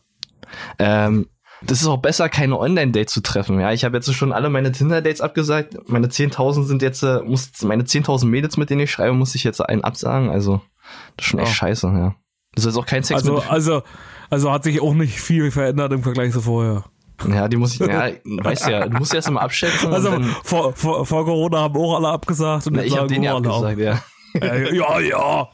Ähm, 0.79 1.27
das 1.63 1.81
ist 1.81 1.87
auch 1.89 1.99
besser, 1.99 2.29
keine 2.29 2.59
Online-Dates 2.59 3.13
zu 3.15 3.21
treffen. 3.23 3.59
Ja, 3.61 3.73
ich 3.73 3.85
habe 3.85 3.97
jetzt 3.97 4.13
schon 4.15 4.33
alle 4.33 4.51
meine 4.51 4.73
Tinder-Dates 4.73 5.21
abgesagt. 5.21 5.77
Meine 5.89 6.09
10.000 6.09 6.65
sind 6.65 6.83
jetzt, 6.83 7.03
äh, 7.03 7.21
muss, 7.23 7.51
meine 7.63 7.85
10.000 7.85 8.27
Mädels, 8.31 8.57
mit 8.57 8.71
denen 8.71 8.81
ich 8.83 8.91
schreibe, 8.91 9.15
muss 9.15 9.35
ich 9.35 9.45
jetzt 9.45 9.61
einen 9.61 9.85
absagen. 9.85 10.31
Also, 10.31 10.61
das 11.17 11.25
ist 11.27 11.31
schon 11.31 11.41
echt 11.41 11.49
Ja. 11.51 11.55
scheiße, 11.55 11.87
ja. 11.89 12.15
Das 12.55 12.65
ist 12.67 12.77
auch 12.77 12.87
kein 12.87 13.03
Sex 13.03 13.21
Also, 13.21 13.35
mit, 13.37 13.51
also, 13.51 13.83
also 14.29 14.53
hat 14.53 14.65
sich 14.65 14.81
auch 14.83 14.95
nicht 14.95 15.19
viel 15.21 15.51
verändert 15.51 15.93
im 15.93 16.03
Vergleich 16.03 16.33
zu 16.33 16.41
vorher. 16.43 16.85
Ja, 17.29 17.49
die 17.49 17.57
muss 17.57 17.75
ich, 17.75 17.81
ja, 17.81 18.11
weißt 18.25 18.69
ja, 18.69 18.89
du 18.89 18.99
musst 18.99 19.15
erst 19.15 19.31
mal 19.31 19.41
abschätzen. 19.41 19.93
Also 19.93 20.11
dann, 20.11 20.25
vor, 20.45 20.73
vor, 20.75 21.07
vor 21.07 21.25
Corona 21.25 21.61
haben 21.61 21.77
auch 21.77 21.97
alle 21.97 22.09
abgesagt 22.09 22.67
und 22.67 22.77
na, 22.77 22.85
ich 22.85 22.97
habe 22.97 23.09
den 23.09 23.23
ja 23.23 23.37
abgesagt, 23.37 23.79
ja. 23.79 23.93
Äh, 23.93 24.03
Ja, 24.77 25.01
ja. 25.01 25.49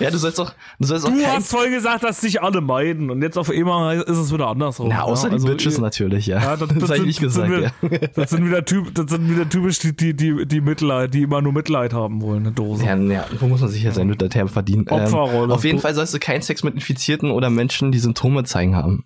Ja, 0.00 0.10
du 0.10 0.18
sollst 0.18 0.38
doch, 0.38 0.52
du 0.78 0.86
sollst 0.86 1.06
Du 1.06 1.12
hast 1.26 1.50
vorhin 1.50 1.72
gesagt, 1.72 2.02
dass 2.02 2.20
dich 2.20 2.42
alle 2.42 2.60
meiden 2.60 3.10
und 3.10 3.22
jetzt 3.22 3.38
auf 3.38 3.50
einmal 3.50 4.00
ist 4.00 4.16
es 4.16 4.32
wieder 4.32 4.48
andersrum. 4.48 4.88
na, 4.88 5.02
außer 5.02 5.28
ja, 5.28 5.34
also 5.34 5.46
die 5.46 5.52
Bitches 5.52 5.78
natürlich, 5.78 6.26
ja. 6.26 6.40
Ja, 6.40 6.56
das, 6.56 6.68
das, 6.68 6.78
das, 6.78 6.90
habe 6.98 7.08
ich 7.08 7.20
das, 7.20 7.34
sind 7.34 7.50
gesagt, 7.50 7.74
ja. 7.82 8.08
das 8.14 8.30
sind 8.30 8.46
wieder 8.46 8.64
typ, 8.64 8.94
das 8.94 9.10
sind 9.10 9.30
wieder 9.30 9.48
typisch 9.48 9.78
die, 9.78 9.94
die, 9.94 10.14
die, 10.14 10.46
die 10.46 10.60
Mitleid, 10.60 11.14
die 11.14 11.22
immer 11.22 11.40
nur 11.40 11.52
Mitleid 11.52 11.92
haben 11.92 12.20
wollen, 12.20 12.46
eine 12.46 12.52
Dose. 12.52 12.84
Ja, 12.84 12.96
ja, 12.96 13.24
wo 13.38 13.46
muss 13.46 13.60
man 13.60 13.70
sich 13.70 13.82
jetzt 13.82 13.98
ein 13.98 14.16
Term 14.18 14.48
verdienen? 14.48 14.86
Ähm, 14.88 15.02
Opferrolle. 15.04 15.54
auf 15.54 15.64
jeden 15.64 15.78
Fall 15.78 15.94
sollst 15.94 16.14
du 16.14 16.18
keinen 16.18 16.42
Sex 16.42 16.64
mit 16.64 16.74
Infizierten 16.74 17.30
oder 17.30 17.50
Menschen, 17.50 17.92
die 17.92 17.98
Symptome 17.98 18.44
zeigen 18.44 18.76
haben. 18.76 19.04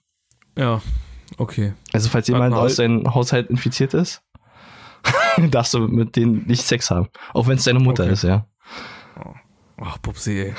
Ja, 0.57 0.81
okay. 1.39 1.73
Also 1.93 2.09
falls 2.09 2.29
jemand 2.29 2.55
aus 2.55 2.77
deinem 2.77 3.15
Haushalt 3.15 3.51
infiziert 3.51 3.95
ist, 3.95 4.23
darfst 5.51 5.75
du 5.75 5.81
mit 5.81 6.17
denen 6.17 6.47
nicht 6.47 6.63
Sex 6.65 6.91
haben. 6.91 7.09
Auch 7.33 7.47
wenn 7.49 7.57
es 7.59 7.65
deine 7.65 7.79
Mutter 7.81 8.05
Okay. 8.05 8.13
ist, 8.13 8.23
ja. 8.25 8.47
Ach, 9.85 10.01
Pupsi, 10.01 10.39
ey. 10.39 10.55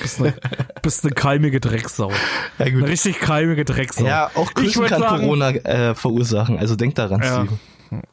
Bist 0.00 0.20
eine, 0.20 0.34
bist 0.82 1.04
eine 1.04 1.12
keimige 1.12 1.58
Drecksau. 1.58 2.10
Ja, 2.58 2.66
Eine 2.66 2.86
richtig 2.88 3.18
keimige 3.18 3.64
Drecksau. 3.64 4.04
Ja, 4.04 4.30
auch 4.36 4.54
Küssen 4.54 4.82
würd 4.82 4.90
kann 4.90 5.00
sagen- 5.00 5.22
Corona 5.22 5.50
äh, 5.50 5.94
verursachen. 5.96 6.58
Also 6.58 6.76
denk 6.76 6.94
daran, 6.94 7.20
Ja. 7.22 7.44
Steve. 7.44 7.58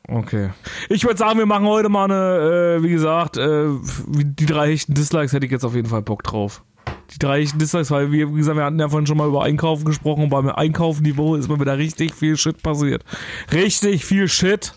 Okay. 0.08 0.50
Ich 0.90 1.04
würde 1.04 1.18
sagen, 1.18 1.38
wir 1.38 1.46
machen 1.46 1.68
heute 1.68 1.90
mal 1.90 2.06
eine, 2.06 2.78
äh, 2.80 2.84
wie 2.84 2.90
gesagt, 2.90 3.36
äh, 3.38 3.66
die 4.08 4.46
drei 4.46 4.70
hechten 4.72 4.94
Dislikes 4.94 5.34
hätte 5.34 5.46
ich 5.46 5.52
jetzt 5.52 5.66
auf 5.66 5.76
jeden 5.76 5.90
Fall 5.90 6.02
Bock 6.02 6.24
drauf. 6.24 6.64
Die 7.12 7.20
drei 7.20 7.44
Dislikes, 7.44 7.92
weil 7.92 8.12
wir, 8.12 8.34
wie 8.34 8.38
gesagt, 8.38 8.58
wir 8.58 8.64
hatten 8.64 8.80
ja 8.80 8.90
vorhin 8.90 9.08
schon 9.08 9.18
mal 9.18 9.28
über 9.28 9.44
Einkaufen 9.44 9.86
gesprochen 9.86 10.30
beim 10.30 10.50
Einkaufen 10.50 11.04
die 11.04 11.16
ist 11.38 11.50
mir 11.50 11.60
wieder 11.60 11.78
richtig 11.78 12.14
viel 12.14 12.38
Shit 12.38 12.64
passiert. 12.64 13.04
Richtig 13.52 14.06
viel 14.06 14.28
Shit. 14.28 14.74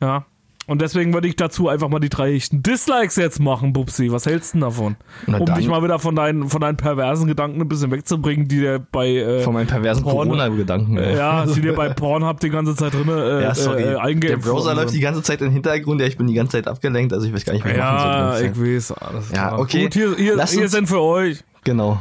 Ja. 0.00 0.26
Und 0.66 0.80
deswegen 0.80 1.12
würde 1.12 1.28
ich 1.28 1.36
dazu 1.36 1.68
einfach 1.68 1.88
mal 1.90 1.98
die 2.00 2.08
drei 2.08 2.32
hechten 2.32 2.62
Dislikes 2.62 3.16
jetzt 3.16 3.38
machen, 3.38 3.74
Bubsi. 3.74 4.10
Was 4.10 4.24
hältst 4.24 4.54
du 4.54 4.58
denn 4.58 4.60
davon? 4.62 4.96
Na 5.26 5.36
um 5.38 5.44
dann. 5.44 5.58
dich 5.58 5.68
mal 5.68 5.82
wieder 5.82 5.98
von 5.98 6.16
deinen, 6.16 6.48
von 6.48 6.60
deinen 6.60 6.78
perversen 6.78 7.26
Gedanken 7.26 7.60
ein 7.60 7.68
bisschen 7.68 7.90
wegzubringen, 7.90 8.48
die 8.48 8.60
dir 8.60 8.78
bei, 8.90 9.08
äh, 9.10 9.40
Von 9.40 9.52
meinen 9.52 9.66
perversen 9.66 10.02
Porn- 10.04 10.28
Corona-Gedanken. 10.28 10.96
äh, 10.96 11.16
ja, 11.16 11.44
die 11.44 11.60
dir 11.60 11.74
bei 11.74 11.88
Pornhub 11.94 12.40
die 12.40 12.48
ganze 12.48 12.74
Zeit 12.74 12.94
drin 12.94 13.08
äh, 13.08 13.42
Ja, 13.42 13.54
sorry. 13.54 13.82
äh, 13.82 14.14
Der 14.14 14.36
Browser 14.38 14.68
worden 14.68 14.76
läuft 14.76 14.88
sind. 14.90 14.96
die 14.96 15.02
ganze 15.02 15.22
Zeit 15.22 15.42
im 15.42 15.50
Hintergrund. 15.50 16.00
Ja, 16.00 16.06
ich 16.06 16.16
bin 16.16 16.26
die 16.28 16.34
ganze 16.34 16.52
Zeit 16.52 16.66
abgelenkt. 16.66 17.12
Also 17.12 17.26
ich 17.26 17.34
weiß 17.34 17.44
gar 17.44 17.52
nicht, 17.52 17.64
was 17.64 17.70
ich 17.72 17.76
machen 17.76 17.98
Ja, 18.08 18.36
soll. 18.36 18.46
ich 18.46 18.60
weiß. 18.76 18.92
Alles 18.92 19.30
Ja, 19.32 19.48
klar. 19.48 19.58
okay. 19.58 19.82
Gut, 19.82 19.92
hier, 19.94 20.16
hier, 20.16 20.42
hier 20.46 20.68
sind 20.70 20.86
für 20.88 21.00
euch. 21.02 21.44
Genau. 21.64 21.98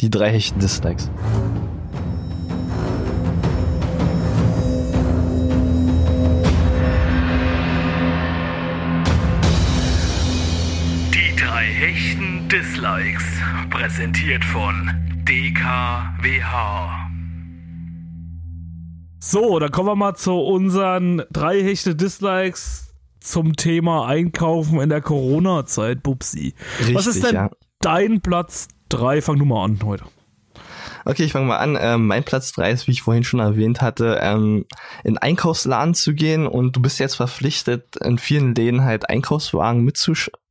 Die 0.00 0.08
drei 0.10 0.30
hechten 0.30 0.60
Dislikes. 0.60 1.10
Dislikes. 12.52 13.24
Präsentiert 13.70 14.44
von 14.44 14.90
DKWH. 15.24 17.08
So, 19.20 19.58
dann 19.58 19.70
kommen 19.70 19.88
wir 19.88 19.96
mal 19.96 20.14
zu 20.16 20.34
unseren 20.34 21.22
drei 21.30 21.62
hechte 21.62 21.96
Dislikes 21.96 22.92
zum 23.20 23.56
Thema 23.56 24.06
Einkaufen 24.06 24.82
in 24.82 24.90
der 24.90 25.00
Corona-Zeit, 25.00 26.02
Bubsi. 26.02 26.54
Was 26.92 27.06
ist 27.06 27.16
Richtig, 27.16 27.30
denn 27.30 27.34
ja. 27.34 27.50
dein 27.80 28.20
Platz 28.20 28.68
drei? 28.90 29.22
Fang 29.22 29.38
du 29.38 29.46
mal 29.46 29.64
an 29.64 29.78
heute. 29.82 30.04
Okay, 31.06 31.24
ich 31.24 31.32
fange 31.32 31.46
mal 31.46 31.56
an. 31.56 31.78
Ähm, 31.80 32.06
mein 32.06 32.22
Platz 32.22 32.52
drei 32.52 32.70
ist, 32.70 32.86
wie 32.86 32.92
ich 32.92 33.00
vorhin 33.00 33.24
schon 33.24 33.40
erwähnt 33.40 33.80
hatte, 33.80 34.18
ähm, 34.20 34.66
in 35.04 35.16
Einkaufsladen 35.16 35.94
zu 35.94 36.12
gehen 36.12 36.46
und 36.46 36.76
du 36.76 36.82
bist 36.82 37.00
jetzt 37.00 37.14
verpflichtet, 37.14 37.96
in 37.96 38.18
vielen 38.18 38.54
Läden 38.54 38.84
halt 38.84 39.08
Einkaufswagen 39.08 39.82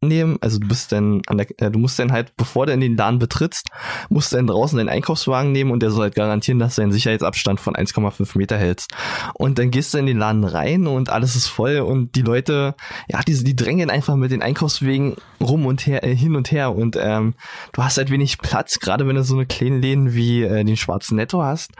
mitzunehmen. 0.01 0.37
Also 0.41 0.59
du 0.59 0.67
bist 0.67 0.91
dann 0.91 1.21
an 1.27 1.37
der, 1.37 1.47
äh, 1.61 1.71
du 1.71 1.79
musst 1.79 1.99
dann 1.99 2.11
halt, 2.11 2.35
bevor 2.35 2.65
du 2.65 2.73
in 2.73 2.81
den 2.81 2.97
Laden 2.97 3.19
betrittst, 3.19 3.69
musst 4.09 4.31
du 4.31 4.37
dann 4.37 4.47
draußen 4.47 4.77
deinen 4.77 4.89
Einkaufswagen 4.89 5.51
nehmen 5.51 5.71
und 5.71 5.81
der 5.81 5.91
soll 5.91 6.03
halt 6.03 6.15
garantieren, 6.15 6.59
dass 6.59 6.75
du 6.75 6.81
einen 6.81 6.91
Sicherheitsabstand 6.91 7.59
von 7.59 7.75
1,5 7.75 8.37
Meter 8.37 8.57
hältst. 8.57 8.91
Und 9.35 9.59
dann 9.59 9.71
gehst 9.71 9.93
du 9.93 9.99
in 9.99 10.05
den 10.07 10.17
Laden 10.17 10.43
rein 10.43 10.87
und 10.87 11.09
alles 11.09 11.35
ist 11.35 11.47
voll 11.47 11.79
und 11.79 12.15
die 12.15 12.21
Leute, 12.21 12.75
ja, 13.09 13.21
die, 13.21 13.43
die 13.43 13.55
drängen 13.55 13.89
einfach 13.89 14.15
mit 14.15 14.31
den 14.31 14.41
Einkaufswegen 14.41 15.15
rum 15.39 15.65
und 15.65 15.85
her, 15.85 16.03
äh, 16.03 16.15
hin 16.15 16.35
und 16.35 16.51
her 16.51 16.75
und 16.75 16.97
ähm, 16.99 17.33
du 17.73 17.83
hast 17.83 17.97
halt 17.97 18.11
wenig 18.11 18.39
Platz, 18.39 18.79
gerade 18.79 19.07
wenn 19.07 19.15
du 19.15 19.23
so 19.23 19.35
eine 19.35 19.45
kleinen 19.45 19.81
Läden 19.81 20.13
wie 20.13 20.43
äh, 20.43 20.63
den 20.63 20.77
schwarzen 20.77 21.15
Netto 21.15 21.43
hast 21.43 21.71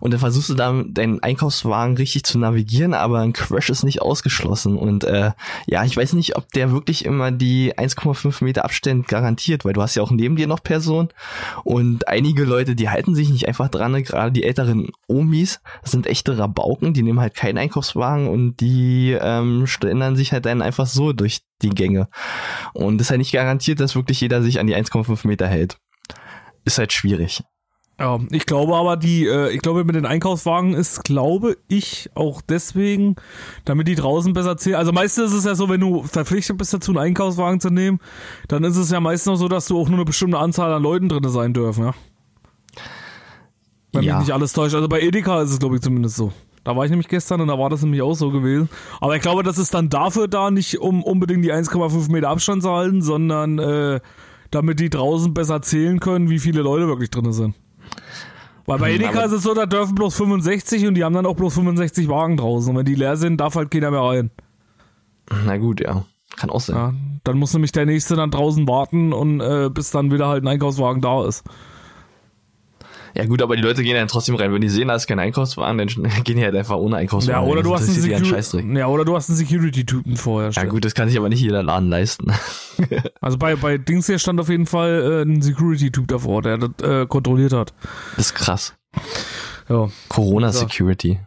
und 0.00 0.12
dann 0.12 0.20
versuchst 0.20 0.50
du 0.50 0.54
da 0.54 0.70
deinen 0.86 1.22
Einkaufswagen 1.22 1.96
richtig 1.96 2.24
zu 2.24 2.38
navigieren, 2.38 2.94
aber 2.94 3.20
ein 3.20 3.32
Crash 3.32 3.70
ist 3.70 3.84
nicht 3.84 4.02
ausgeschlossen 4.02 4.76
und 4.76 5.04
äh, 5.04 5.32
ja, 5.66 5.84
ich 5.84 5.96
weiß 5.96 6.14
nicht, 6.14 6.36
ob 6.36 6.50
der 6.52 6.72
wirklich 6.72 7.04
immer 7.04 7.30
die 7.30 7.69
1,5 7.78 8.44
Meter 8.44 8.64
Abstand 8.64 9.08
garantiert, 9.08 9.64
weil 9.64 9.72
du 9.72 9.82
hast 9.82 9.94
ja 9.94 10.02
auch 10.02 10.10
neben 10.10 10.36
dir 10.36 10.46
noch 10.46 10.62
Personen 10.62 11.08
und 11.64 12.08
einige 12.08 12.44
Leute, 12.44 12.74
die 12.74 12.88
halten 12.88 13.14
sich 13.14 13.30
nicht 13.30 13.48
einfach 13.48 13.68
dran, 13.68 13.92
ne? 13.92 14.02
gerade 14.02 14.32
die 14.32 14.44
älteren 14.44 14.90
Omis, 15.06 15.60
sind 15.82 16.06
echte 16.06 16.38
Rabauken, 16.38 16.94
die 16.94 17.02
nehmen 17.02 17.20
halt 17.20 17.34
keinen 17.34 17.58
Einkaufswagen 17.58 18.28
und 18.28 18.60
die 18.60 19.16
ähm, 19.20 19.66
dann 19.80 20.16
sich 20.16 20.32
halt 20.32 20.46
dann 20.46 20.62
einfach 20.62 20.86
so 20.86 21.12
durch 21.12 21.42
die 21.62 21.70
Gänge. 21.70 22.08
Und 22.72 23.00
es 23.00 23.06
ist 23.06 23.10
halt 23.10 23.18
nicht 23.18 23.32
garantiert, 23.32 23.80
dass 23.80 23.94
wirklich 23.94 24.20
jeder 24.20 24.42
sich 24.42 24.60
an 24.60 24.66
die 24.66 24.76
1,5 24.76 25.26
Meter 25.26 25.46
hält. 25.46 25.78
Ist 26.64 26.78
halt 26.78 26.92
schwierig. 26.92 27.42
Ja, 28.00 28.18
ich 28.30 28.46
glaube 28.46 28.74
aber, 28.76 28.96
die, 28.96 29.26
äh, 29.26 29.50
ich 29.50 29.60
glaube, 29.60 29.84
mit 29.84 29.94
den 29.94 30.06
Einkaufswagen 30.06 30.72
ist, 30.72 31.04
glaube 31.04 31.58
ich, 31.68 32.08
auch 32.14 32.40
deswegen, 32.40 33.16
damit 33.66 33.88
die 33.88 33.94
draußen 33.94 34.32
besser 34.32 34.56
zählen. 34.56 34.76
Also 34.76 34.90
meistens 34.90 35.32
ist 35.32 35.40
es 35.40 35.44
ja 35.44 35.54
so, 35.54 35.68
wenn 35.68 35.82
du 35.82 36.02
verpflichtet 36.04 36.56
bist 36.56 36.72
dazu, 36.72 36.92
einen 36.92 36.98
Einkaufswagen 36.98 37.60
zu 37.60 37.68
nehmen, 37.68 38.00
dann 38.48 38.64
ist 38.64 38.78
es 38.78 38.90
ja 38.90 39.00
meistens 39.00 39.26
noch 39.32 39.36
so, 39.36 39.48
dass 39.48 39.66
du 39.66 39.78
auch 39.78 39.88
nur 39.88 39.98
eine 39.98 40.06
bestimmte 40.06 40.38
Anzahl 40.38 40.72
an 40.72 40.82
Leuten 40.82 41.10
drin 41.10 41.28
sein 41.28 41.52
dürfen, 41.52 41.84
ja. 41.84 41.94
Wenn 43.92 44.02
Ja. 44.04 44.14
mich 44.16 44.26
nicht 44.28 44.34
alles 44.34 44.54
täuscht. 44.54 44.74
Also 44.74 44.88
bei 44.88 45.00
Edeka 45.02 45.42
ist 45.42 45.50
es, 45.50 45.58
glaube 45.58 45.76
ich, 45.76 45.82
zumindest 45.82 46.16
so. 46.16 46.32
Da 46.64 46.76
war 46.76 46.84
ich 46.84 46.90
nämlich 46.90 47.08
gestern 47.08 47.42
und 47.42 47.48
da 47.48 47.58
war 47.58 47.68
das 47.68 47.82
nämlich 47.82 48.00
auch 48.00 48.14
so 48.14 48.30
gewesen. 48.30 48.70
Aber 49.00 49.14
ich 49.16 49.20
glaube, 49.22 49.42
das 49.42 49.58
ist 49.58 49.74
dann 49.74 49.90
dafür 49.90 50.26
da, 50.26 50.50
nicht 50.50 50.78
um 50.78 51.02
unbedingt 51.02 51.44
die 51.44 51.52
1,5 51.52 52.10
Meter 52.10 52.30
Abstand 52.30 52.62
zu 52.62 52.70
halten, 52.70 53.02
sondern 53.02 53.58
äh, 53.58 54.00
damit 54.50 54.80
die 54.80 54.88
draußen 54.88 55.34
besser 55.34 55.60
zählen 55.60 56.00
können, 56.00 56.30
wie 56.30 56.38
viele 56.38 56.62
Leute 56.62 56.86
wirklich 56.88 57.10
drin 57.10 57.32
sind. 57.32 57.54
Weil 58.70 58.78
bei 58.78 58.88
Hm, 58.94 59.00
Edeka 59.02 59.10
aber- 59.18 59.24
ist 59.26 59.32
es 59.32 59.42
so, 59.42 59.54
da 59.54 59.66
dürfen 59.66 59.94
bloß 59.94 60.14
65 60.16 60.86
und 60.86 60.94
die 60.94 61.04
haben 61.04 61.14
dann 61.14 61.26
auch 61.26 61.36
bloß 61.36 61.54
65 61.54 62.08
Wagen 62.08 62.36
draußen. 62.36 62.70
Und 62.70 62.76
wenn 62.78 62.84
die 62.86 62.94
leer 62.94 63.16
sind, 63.16 63.38
darf 63.40 63.54
halt 63.56 63.70
keiner 63.70 63.90
mehr 63.90 64.00
rein. 64.00 64.30
Na 65.44 65.56
gut, 65.58 65.80
ja. 65.80 66.04
Kann 66.36 66.50
auch 66.50 66.60
sein. 66.60 66.76
Ja, 66.76 66.92
dann 67.24 67.38
muss 67.38 67.52
nämlich 67.52 67.72
der 67.72 67.86
Nächste 67.86 68.16
dann 68.16 68.30
draußen 68.30 68.66
warten 68.68 69.12
und 69.12 69.40
äh, 69.40 69.68
bis 69.72 69.90
dann 69.90 70.12
wieder 70.12 70.28
halt 70.28 70.44
ein 70.44 70.48
Einkaufswagen 70.48 71.02
da 71.02 71.26
ist. 71.26 71.44
Ja 73.14 73.24
gut, 73.26 73.42
aber 73.42 73.56
die 73.56 73.62
Leute 73.62 73.82
gehen 73.82 73.94
dann 73.94 74.08
trotzdem 74.08 74.34
rein. 74.36 74.52
Wenn 74.52 74.60
die 74.60 74.68
sehen, 74.68 74.88
da 74.88 74.94
ist 74.94 75.06
kein 75.06 75.18
Einkaufswagen, 75.18 75.78
dann 76.02 76.24
gehen 76.24 76.36
die 76.36 76.44
halt 76.44 76.54
einfach 76.54 76.76
ohne 76.76 76.96
Einkaufswagen. 76.96 77.42
Ja, 77.42 77.46
oder 77.46 77.60
rein. 77.60 77.64
du 77.64 77.74
hast 77.74 77.88
einen, 77.88 78.24
Scheißdreck. 78.24 78.64
ja, 78.76 78.86
oder 78.86 79.04
du 79.04 79.16
hast 79.16 79.28
einen 79.28 79.36
Security-Typen 79.38 80.16
vorher. 80.16 80.48
Ja 80.50 80.52
stehen. 80.52 80.68
gut, 80.68 80.84
das 80.84 80.94
kann 80.94 81.08
sich 81.08 81.18
aber 81.18 81.28
nicht 81.28 81.40
jeder 81.40 81.62
Laden 81.62 81.88
leisten. 81.88 82.32
Also 83.20 83.36
bei, 83.36 83.56
bei 83.56 83.76
Dings 83.76 84.06
hier 84.06 84.18
stand 84.18 84.40
auf 84.40 84.48
jeden 84.48 84.64
Fall 84.64 85.22
äh, 85.26 85.30
ein 85.30 85.42
Security-Typ 85.42 86.08
davor, 86.08 86.40
der 86.40 86.56
das 86.56 86.70
äh, 86.82 87.06
kontrolliert 87.06 87.52
hat. 87.52 87.74
Das 88.16 88.26
ist 88.26 88.34
krass. 88.34 88.74
Ja. 89.68 89.90
Corona 90.08 90.46
Ja. 90.46 90.52
Security. 90.54 91.20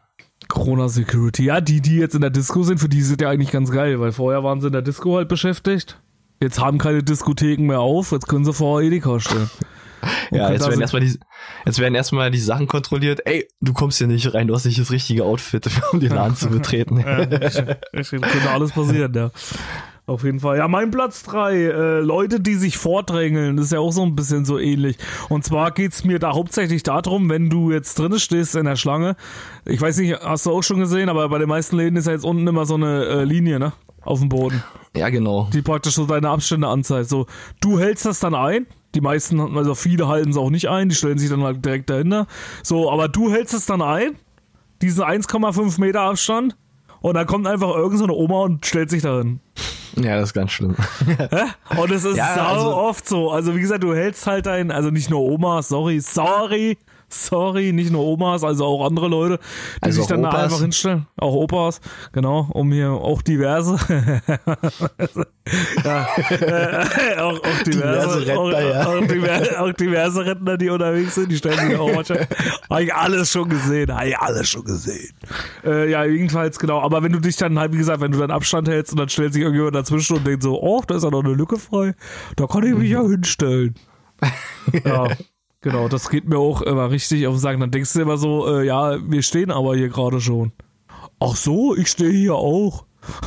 Corona 0.48 0.90
Security. 0.90 1.46
Ja, 1.46 1.62
die, 1.62 1.80
die 1.80 1.98
jetzt 1.98 2.16
in 2.16 2.22
der 2.22 2.32
Disco 2.32 2.64
sind, 2.64 2.80
für 2.80 2.90
die 2.90 3.02
sind 3.04 3.22
ja 3.22 3.30
eigentlich 3.30 3.52
ganz 3.52 3.70
geil, 3.72 4.00
weil 4.00 4.12
vorher 4.12 4.44
waren 4.44 4.62
sie 4.62 4.68
in 4.68 4.74
der 4.74 4.82
Disco 4.82 5.16
halt 5.18 5.28
beschäftigt. 5.28 6.00
Jetzt 6.42 6.60
haben 6.60 6.80
keine 6.80 7.04
Diskotheken 7.04 7.68
mehr 7.68 7.80
auf, 7.80 8.12
jetzt 8.12 8.28
können 8.28 8.46
sie 8.46 8.54
vor 8.54 8.82
Edeka 8.82 9.20
stellen. 9.20 9.50
Ja, 10.32 10.52
jetzt 10.52 10.68
werden 10.68 10.82
erstmal 10.82 11.02
die, 11.02 11.20
jetzt 11.66 11.80
werden 11.80 11.96
erstmal 11.96 12.32
die 12.32 12.40
Sachen 12.40 12.68
kontrolliert. 12.68 13.22
Ey, 13.26 13.48
du 13.62 13.74
kommst 13.74 13.98
hier 13.98 14.08
nicht 14.08 14.34
rein, 14.34 14.48
du 14.48 14.56
hast 14.56 14.66
nicht 14.66 14.80
das 14.80 14.92
richtige 14.92 15.26
Outfit, 15.26 15.70
um 15.92 16.00
den 16.00 16.12
Laden 16.12 16.36
zu 16.36 16.50
betreten. 16.50 17.00
Ja, 17.00 17.18
richtig, 17.94 18.22
könnte 18.22 18.50
alles 18.52 18.72
passieren, 18.72 19.14
ja. 19.14 19.32
Auf 20.06 20.26
jeden 20.26 20.42
Fall. 20.42 20.58
Ja, 20.58 20.68
mein 20.68 20.92
Platz 20.92 21.24
drei 21.24 21.54
äh, 21.54 22.00
Leute, 22.02 22.42
die 22.42 22.56
sich 22.56 22.78
vordrängeln, 22.78 23.56
das 23.56 23.68
ist 23.68 23.72
ja 23.72 23.80
auch 23.80 23.94
so 23.94 24.04
ein 24.04 24.18
bisschen 24.18 24.44
so 24.44 24.60
ähnlich. 24.60 24.98
Und 25.30 25.46
zwar 25.46 25.72
geht's 25.72 26.04
mir 26.04 26.20
da 26.20 26.34
hauptsächlich 26.34 26.84
darum, 26.84 27.30
wenn 27.30 27.50
du 27.50 27.72
jetzt 27.72 27.98
drinne 27.98 28.20
stehst 28.20 28.56
in 28.58 28.66
der 28.66 28.76
Schlange. 28.76 29.16
Ich 29.64 29.80
weiß 29.80 29.98
nicht, 30.00 30.20
hast 30.20 30.46
du 30.46 30.52
auch 30.52 30.62
schon 30.62 30.82
gesehen, 30.82 31.08
aber 31.08 31.30
bei 31.30 31.38
den 31.38 31.48
meisten 31.48 31.78
Läden 31.78 31.96
ist 31.96 32.08
ja 32.08 32.12
jetzt 32.12 32.26
unten 32.26 32.46
immer 32.46 32.66
so 32.66 32.74
eine 32.74 33.06
äh, 33.06 33.24
Linie, 33.24 33.60
ne? 33.60 33.72
Auf 34.06 34.20
dem 34.20 34.30
Boden. 34.30 34.64
Ja, 34.96 35.10
genau. 35.10 35.50
die 35.54 35.62
praktisch 35.62 35.96
so 35.96 36.06
deine 36.06 36.30
Abstände 36.30 36.68
anzeigt. 36.68 37.10
So, 37.10 37.26
du 37.62 37.80
hältst 37.80 38.06
das 38.06 38.20
dann 38.20 38.36
ein. 38.36 38.68
Die 38.96 39.02
meisten, 39.02 39.40
also 39.58 39.74
viele 39.74 40.08
halten 40.08 40.30
es 40.30 40.38
auch 40.38 40.50
nicht 40.52 40.68
ein, 40.70 40.90
die 40.90 40.96
stellen 40.96 41.18
sich 41.18 41.30
dann 41.30 41.42
halt 41.44 41.66
direkt 41.66 41.90
dahinter. 41.90 42.28
So, 42.62 42.92
aber 42.92 43.08
du 43.08 43.32
hältst 43.32 43.54
es 43.54 43.66
dann 43.66 43.82
ein 43.82 44.18
diesen 44.82 45.04
1,5 45.04 45.80
Meter 45.80 46.02
Abstand 46.02 46.56
und 47.02 47.14
dann 47.16 47.26
kommt 47.26 47.48
einfach 47.48 47.74
irgend 47.76 47.98
so 47.98 48.04
eine 48.04 48.14
Oma 48.14 48.42
und 48.44 48.66
stellt 48.66 48.90
sich 48.90 49.02
dahin. 49.02 49.40
Ja, 49.96 50.16
das 50.18 50.30
ist 50.30 50.34
ganz 50.34 50.52
schlimm. 50.52 50.76
Und 51.78 51.92
es 51.92 52.04
ist 52.04 52.18
Ja, 52.18 52.36
sau 52.36 52.42
also- 52.42 52.76
oft 52.76 53.08
so. 53.08 53.32
Also 53.32 53.56
wie 53.56 53.62
gesagt, 53.62 53.84
du 53.84 53.94
hältst 53.96 54.28
halt 54.28 54.46
dein, 54.46 54.72
also 54.72 54.90
nicht 54.90 55.10
nur 55.10 55.22
Omas, 55.22 55.70
sorry, 55.70 56.02
sorry, 56.02 56.78
sorry, 57.14 57.72
nicht 57.74 57.92
nur 57.92 58.04
Omas, 58.04 58.44
also 58.44 58.66
auch 58.66 58.86
andere 58.86 59.08
Leute, 59.08 59.40
die 59.78 59.84
Also 59.84 60.02
sich 60.02 60.08
dann 60.10 60.24
da 60.24 60.30
Opas. 60.30 60.44
einfach 60.44 60.62
hinstellen. 60.62 61.08
Auch 61.18 61.34
Opas, 61.34 61.80
genau, 62.12 62.48
um 62.54 62.72
hier 62.72 62.92
auch 62.92 63.22
diverse. 63.22 63.74
ja, 65.84 66.08
äh, 66.30 67.18
auch, 67.20 67.40
auch 67.40 67.64
diverse, 67.66 68.20
Diverse 68.22 68.28
Rentner, 68.28 68.40
auch, 68.40 68.52
ja. 68.52 68.88
auch, 68.88 69.08
diverse, 69.08 69.62
auch 69.62 69.74
diverse 69.74 70.26
Rentner, 70.26 70.58
die 70.58 70.70
unterwegs 70.70 71.16
sind, 71.16 71.32
die 71.32 71.38
stellen 71.38 71.70
sich 71.70 71.78
auch 71.78 71.94
manchmal. 71.94 72.28
Habe 72.70 72.84
ich 72.84 72.94
alles 72.94 73.32
schon 73.32 73.50
gesehen, 73.50 73.94
habe 73.94 74.08
ich 74.10 74.18
alles 74.18 74.50
schon 74.50 74.64
gesehen. 74.64 75.14
Äh, 75.64 75.90
ja, 75.92 76.04
jedenfalls, 76.06 76.58
genau. 76.60 76.82
Aber 76.82 77.04
wenn 77.04 77.12
du 77.12 77.20
dich 77.20 77.36
dann 77.36 77.60
halt, 77.60 77.74
wie 77.74 77.78
gesagt, 77.78 78.02
wenn 78.02 78.12
du 78.12 78.18
dann 78.20 78.32
Abstand 78.32 78.68
hältst 78.68 78.94
und 78.94 79.00
dann 79.00 79.10
stellt 79.10 79.34
sich 79.34 79.42
irgendjemand 79.42 79.76
dazwischen 79.76 80.18
und 80.18 80.26
denkt 80.26 80.44
so, 80.44 80.62
oh, 80.62 80.82
da 80.88 80.96
ist 80.96 81.04
ja 81.04 81.10
noch 81.10 81.24
eine 81.24 81.34
Lücke 81.34 81.58
frei, 81.58 81.94
da 82.36 82.48
kann 82.48 82.64
ich 82.64 82.74
mich 82.76 82.90
ja 82.92 83.02
hinstellen. 83.02 83.76
ja, 84.86 85.08
genau, 85.64 85.88
das 85.88 86.10
geht 86.10 86.28
mir 86.30 86.38
auch 86.38 86.62
immer 86.62 86.92
richtig 86.92 87.26
auf 87.26 87.34
den 87.36 87.40
Sack. 87.40 87.60
Dann 87.60 87.72
denkst 87.72 87.94
du 87.94 88.02
immer 88.02 88.18
so, 88.18 88.48
äh, 88.60 88.66
ja, 88.68 88.98
wir 89.02 89.24
stehen 89.24 89.50
aber 89.50 89.76
hier 89.76 89.90
gerade 89.90 90.22
schon. 90.22 90.52
Ach 91.20 91.36
so, 91.36 91.76
ich 91.76 91.88
stehe 91.88 92.12
hier 92.12 92.36
auch. 92.36 92.86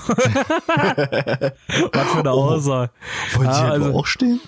Was 0.77 2.07
für 2.13 2.21
eine 2.21 2.31
Aussage. 2.31 2.91
Wollen 3.35 3.47
Ja, 3.49 3.53
Sie 3.55 3.63
also- 3.65 3.87
also, 3.87 3.99
auch 3.99 4.07
stehen? 4.07 4.41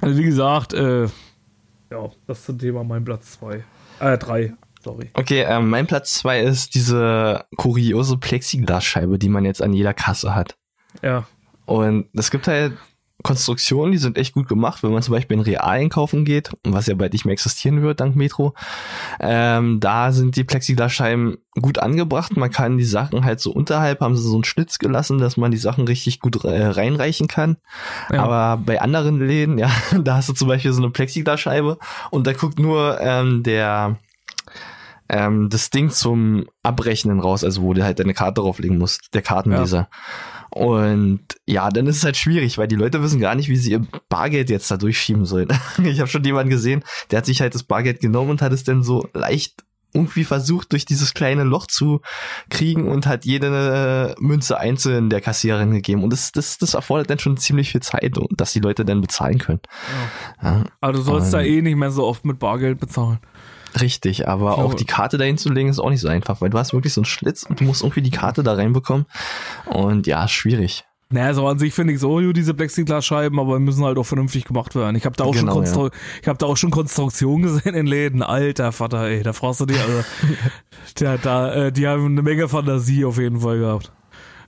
Also 0.00 0.18
wie 0.18 0.24
gesagt, 0.24 0.72
äh, 0.74 1.02
ja, 1.04 2.10
das 2.26 2.40
ist 2.40 2.48
ein 2.48 2.58
Thema 2.58 2.82
mein 2.84 3.04
Platz 3.04 3.32
2. 3.38 3.62
Äh, 4.00 4.18
3, 4.18 4.54
sorry. 4.82 5.10
Okay, 5.14 5.42
ähm, 5.46 5.70
mein 5.70 5.86
Platz 5.86 6.14
zwei 6.14 6.40
ist 6.40 6.74
diese 6.74 7.44
kuriose 7.56 8.16
Plexiglasscheibe, 8.16 9.18
die 9.18 9.28
man 9.28 9.44
jetzt 9.44 9.62
an 9.62 9.72
jeder 9.72 9.94
Kasse 9.94 10.34
hat. 10.34 10.56
Ja. 11.02 11.24
Und 11.66 12.06
es 12.14 12.32
gibt 12.32 12.48
halt 12.48 12.72
Konstruktionen, 13.22 13.92
die 13.92 13.98
sind 13.98 14.18
echt 14.18 14.34
gut 14.34 14.48
gemacht, 14.48 14.82
wenn 14.82 14.92
man 14.92 15.02
zum 15.02 15.12
Beispiel 15.12 15.36
in 15.36 15.42
Real 15.42 15.64
einkaufen 15.64 16.24
geht, 16.24 16.50
was 16.64 16.86
ja 16.86 16.94
bald 16.94 17.12
nicht 17.12 17.24
mehr 17.24 17.32
existieren 17.32 17.82
wird 17.82 18.00
dank 18.00 18.16
Metro. 18.16 18.54
Ähm, 19.20 19.80
da 19.80 20.12
sind 20.12 20.36
die 20.36 20.44
Plexiglasscheiben 20.44 21.38
gut 21.60 21.78
angebracht. 21.78 22.36
Man 22.36 22.50
kann 22.50 22.78
die 22.78 22.84
Sachen 22.84 23.24
halt 23.24 23.40
so 23.40 23.52
unterhalb, 23.52 24.00
haben 24.00 24.16
sie 24.16 24.22
so 24.22 24.34
einen 24.34 24.44
Schlitz 24.44 24.78
gelassen, 24.78 25.18
dass 25.18 25.36
man 25.36 25.50
die 25.50 25.56
Sachen 25.56 25.86
richtig 25.86 26.20
gut 26.20 26.44
äh, 26.44 26.66
reinreichen 26.66 27.28
kann. 27.28 27.56
Ja. 28.12 28.22
Aber 28.22 28.62
bei 28.62 28.80
anderen 28.80 29.18
Läden, 29.18 29.58
ja, 29.58 29.70
da 30.02 30.16
hast 30.16 30.28
du 30.28 30.32
zum 30.32 30.48
Beispiel 30.48 30.72
so 30.72 30.82
eine 30.82 30.90
Plexiglasscheibe 30.90 31.78
und 32.10 32.26
da 32.26 32.32
guckt 32.32 32.58
nur 32.58 33.00
ähm, 33.00 33.42
der 33.42 33.96
ähm, 35.08 35.50
das 35.50 35.70
Ding 35.70 35.90
zum 35.90 36.46
Abrechnen 36.62 37.20
raus, 37.20 37.44
also 37.44 37.62
wo 37.62 37.74
du 37.74 37.84
halt 37.84 37.98
deine 37.98 38.14
Karte 38.14 38.40
drauflegen 38.40 38.78
musst, 38.78 39.14
der 39.14 39.22
Kartenleser. 39.22 39.88
Und 40.54 41.20
ja, 41.46 41.70
dann 41.70 41.86
ist 41.86 41.96
es 41.98 42.04
halt 42.04 42.16
schwierig, 42.16 42.58
weil 42.58 42.68
die 42.68 42.76
Leute 42.76 43.02
wissen 43.02 43.20
gar 43.20 43.34
nicht, 43.34 43.48
wie 43.48 43.56
sie 43.56 43.70
ihr 43.72 43.86
Bargeld 44.08 44.50
jetzt 44.50 44.70
da 44.70 44.76
durchschieben 44.76 45.24
sollen. 45.24 45.48
Ich 45.84 45.98
habe 46.00 46.10
schon 46.10 46.24
jemanden 46.24 46.50
gesehen, 46.50 46.84
der 47.10 47.18
hat 47.18 47.26
sich 47.26 47.40
halt 47.40 47.54
das 47.54 47.62
Bargeld 47.62 48.00
genommen 48.00 48.30
und 48.30 48.42
hat 48.42 48.52
es 48.52 48.62
dann 48.64 48.82
so 48.82 49.08
leicht 49.14 49.64
irgendwie 49.94 50.24
versucht, 50.24 50.72
durch 50.72 50.86
dieses 50.86 51.12
kleine 51.12 51.44
Loch 51.44 51.66
zu 51.66 52.00
kriegen 52.48 52.88
und 52.88 53.06
hat 53.06 53.26
jede 53.26 54.14
äh, 54.18 54.22
Münze 54.22 54.58
einzeln 54.58 55.10
der 55.10 55.20
Kassiererin 55.20 55.70
gegeben. 55.72 56.02
Und 56.02 56.14
das, 56.14 56.32
das, 56.32 56.56
das 56.56 56.72
erfordert 56.74 57.10
dann 57.10 57.18
schon 57.18 57.36
ziemlich 57.36 57.72
viel 57.72 57.82
Zeit, 57.82 58.16
dass 58.30 58.52
die 58.54 58.60
Leute 58.60 58.86
dann 58.86 59.02
bezahlen 59.02 59.36
können. 59.38 59.60
Ja, 60.42 60.64
Aber 60.80 60.92
du 60.94 61.02
sollst 61.02 61.34
da 61.34 61.38
Und- 61.38 61.44
eh 61.44 61.60
nicht 61.62 61.76
mehr 61.76 61.90
so 61.90 62.04
oft 62.06 62.24
mit 62.24 62.38
Bargeld 62.38 62.80
bezahlen. 62.80 63.18
Richtig, 63.80 64.28
aber 64.28 64.58
auch 64.58 64.74
die 64.74 64.84
Karte 64.84 65.18
dahin 65.18 65.38
zu 65.38 65.50
legen 65.50 65.68
ist 65.68 65.78
auch 65.78 65.90
nicht 65.90 66.00
so 66.00 66.08
einfach, 66.08 66.40
weil 66.40 66.50
du 66.50 66.58
hast 66.58 66.72
wirklich 66.72 66.92
so 66.92 67.00
einen 67.00 67.06
Schlitz 67.06 67.44
und 67.44 67.60
du 67.60 67.64
musst 67.64 67.82
irgendwie 67.82 68.02
die 68.02 68.10
Karte 68.10 68.42
da 68.42 68.54
reinbekommen. 68.54 69.06
Und 69.66 70.06
ja, 70.06 70.28
schwierig. 70.28 70.84
Naja, 71.12 71.34
so 71.34 71.46
an 71.46 71.58
sich 71.58 71.74
finde 71.74 71.92
ich 71.92 72.00
so, 72.00 72.32
diese 72.32 72.54
Plexiglasscheiben, 72.54 73.38
aber 73.38 73.58
müssen 73.58 73.84
halt 73.84 73.98
auch 73.98 74.06
vernünftig 74.06 74.46
gemacht 74.46 74.74
werden. 74.74 74.96
Ich 74.96 75.04
habe 75.04 75.14
da 75.14 75.24
auch 75.24 75.32
Genau, 75.32 75.52
schon 75.52 75.64
Konstru 75.64 75.90
ich 76.22 76.28
habe 76.28 76.38
da 76.38 76.46
auch 76.46 76.56
schon 76.56 76.70
Konstruktionen 76.70 77.42
gesehen 77.42 77.74
in 77.74 77.86
Läden. 77.86 78.22
Alter 78.22 78.72
Vater, 78.72 79.06
ey, 79.08 79.22
da 79.22 79.34
fragst 79.34 79.60
du 79.60 79.66
dich, 79.66 79.78
also, 79.78 80.04
der, 81.00 81.18
da, 81.18 81.54
äh, 81.54 81.72
die 81.72 81.86
haben 81.86 82.06
eine 82.06 82.22
Menge 82.22 82.48
Fantasie 82.48 83.04
auf 83.04 83.18
jeden 83.18 83.40
Fall 83.40 83.58
gehabt. 83.58 83.92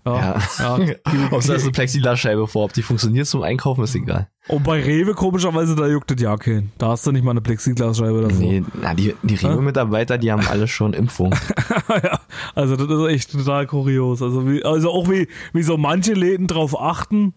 Ja, 0.04 0.38
Ja. 0.58 0.78
ja. 0.78 0.94
Ob 1.30 1.42
da 1.44 1.54
ist 1.54 1.62
eine 1.62 1.72
Plexiglasscheibe 1.72 2.46
vor, 2.46 2.64
ob 2.64 2.72
die 2.72 2.82
funktioniert 2.82 3.26
zum 3.26 3.42
Einkaufen, 3.42 3.84
ist 3.84 3.94
egal. 3.94 4.28
Und 4.48 4.62
bei 4.62 4.82
Rewe 4.82 5.14
komischerweise, 5.14 5.74
da 5.74 5.86
juckt 5.86 6.10
das 6.10 6.20
ja 6.20 6.36
keinen. 6.36 6.72
Da 6.76 6.88
hast 6.88 7.06
du 7.06 7.12
nicht 7.12 7.24
mal 7.24 7.30
eine 7.30 7.40
Plexiglasscheibe 7.40 8.22
davor. 8.22 8.38
Nee, 8.38 8.62
na, 8.80 8.92
die, 8.92 9.14
die 9.22 9.34
Rewe-Mitarbeiter, 9.36 10.18
die 10.18 10.30
haben 10.30 10.46
alle 10.46 10.68
schon 10.68 10.92
Impfung. 10.92 11.34
ja, 11.88 12.20
also 12.54 12.76
das 12.76 12.88
ist 12.88 13.08
echt 13.08 13.32
total 13.32 13.66
kurios. 13.66 14.20
Also, 14.20 14.46
wie, 14.46 14.62
also 14.64 14.90
auch 14.90 15.08
wie, 15.08 15.28
wie 15.54 15.62
so 15.62 15.78
manche 15.78 16.12
Läden 16.12 16.46
drauf 16.46 16.78
achten 16.78 17.32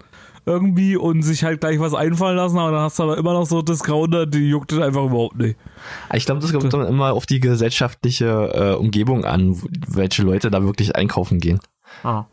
irgendwie 0.46 0.96
und 0.96 1.24
sich 1.24 1.44
halt 1.44 1.60
gleich 1.60 1.80
was 1.80 1.94
einfallen 1.94 2.38
lassen, 2.38 2.58
aber 2.58 2.72
dann 2.72 2.82
hast 2.82 2.98
du 3.00 3.04
aber 3.04 3.18
immer 3.18 3.34
noch 3.34 3.46
so 3.46 3.62
Discounter, 3.62 4.26
die 4.26 4.50
juckt 4.50 4.72
das 4.72 4.80
einfach 4.80 5.04
überhaupt 5.04 5.38
nicht. 5.38 5.58
Ich 6.14 6.26
glaube, 6.26 6.40
das 6.42 6.54
kommt 6.54 6.74
dann 6.74 6.88
immer 6.88 7.12
auf 7.14 7.26
die 7.26 7.42
gesellschaftliche 7.42 8.52
äh, 8.54 8.74
Umgebung 8.76 9.26
an, 9.26 9.62
welche 9.88 10.24
Leute 10.24 10.50
da 10.50 10.64
wirklich 10.64 10.96
einkaufen 10.96 11.40
gehen. 11.40 11.60
Ah. 12.04 12.26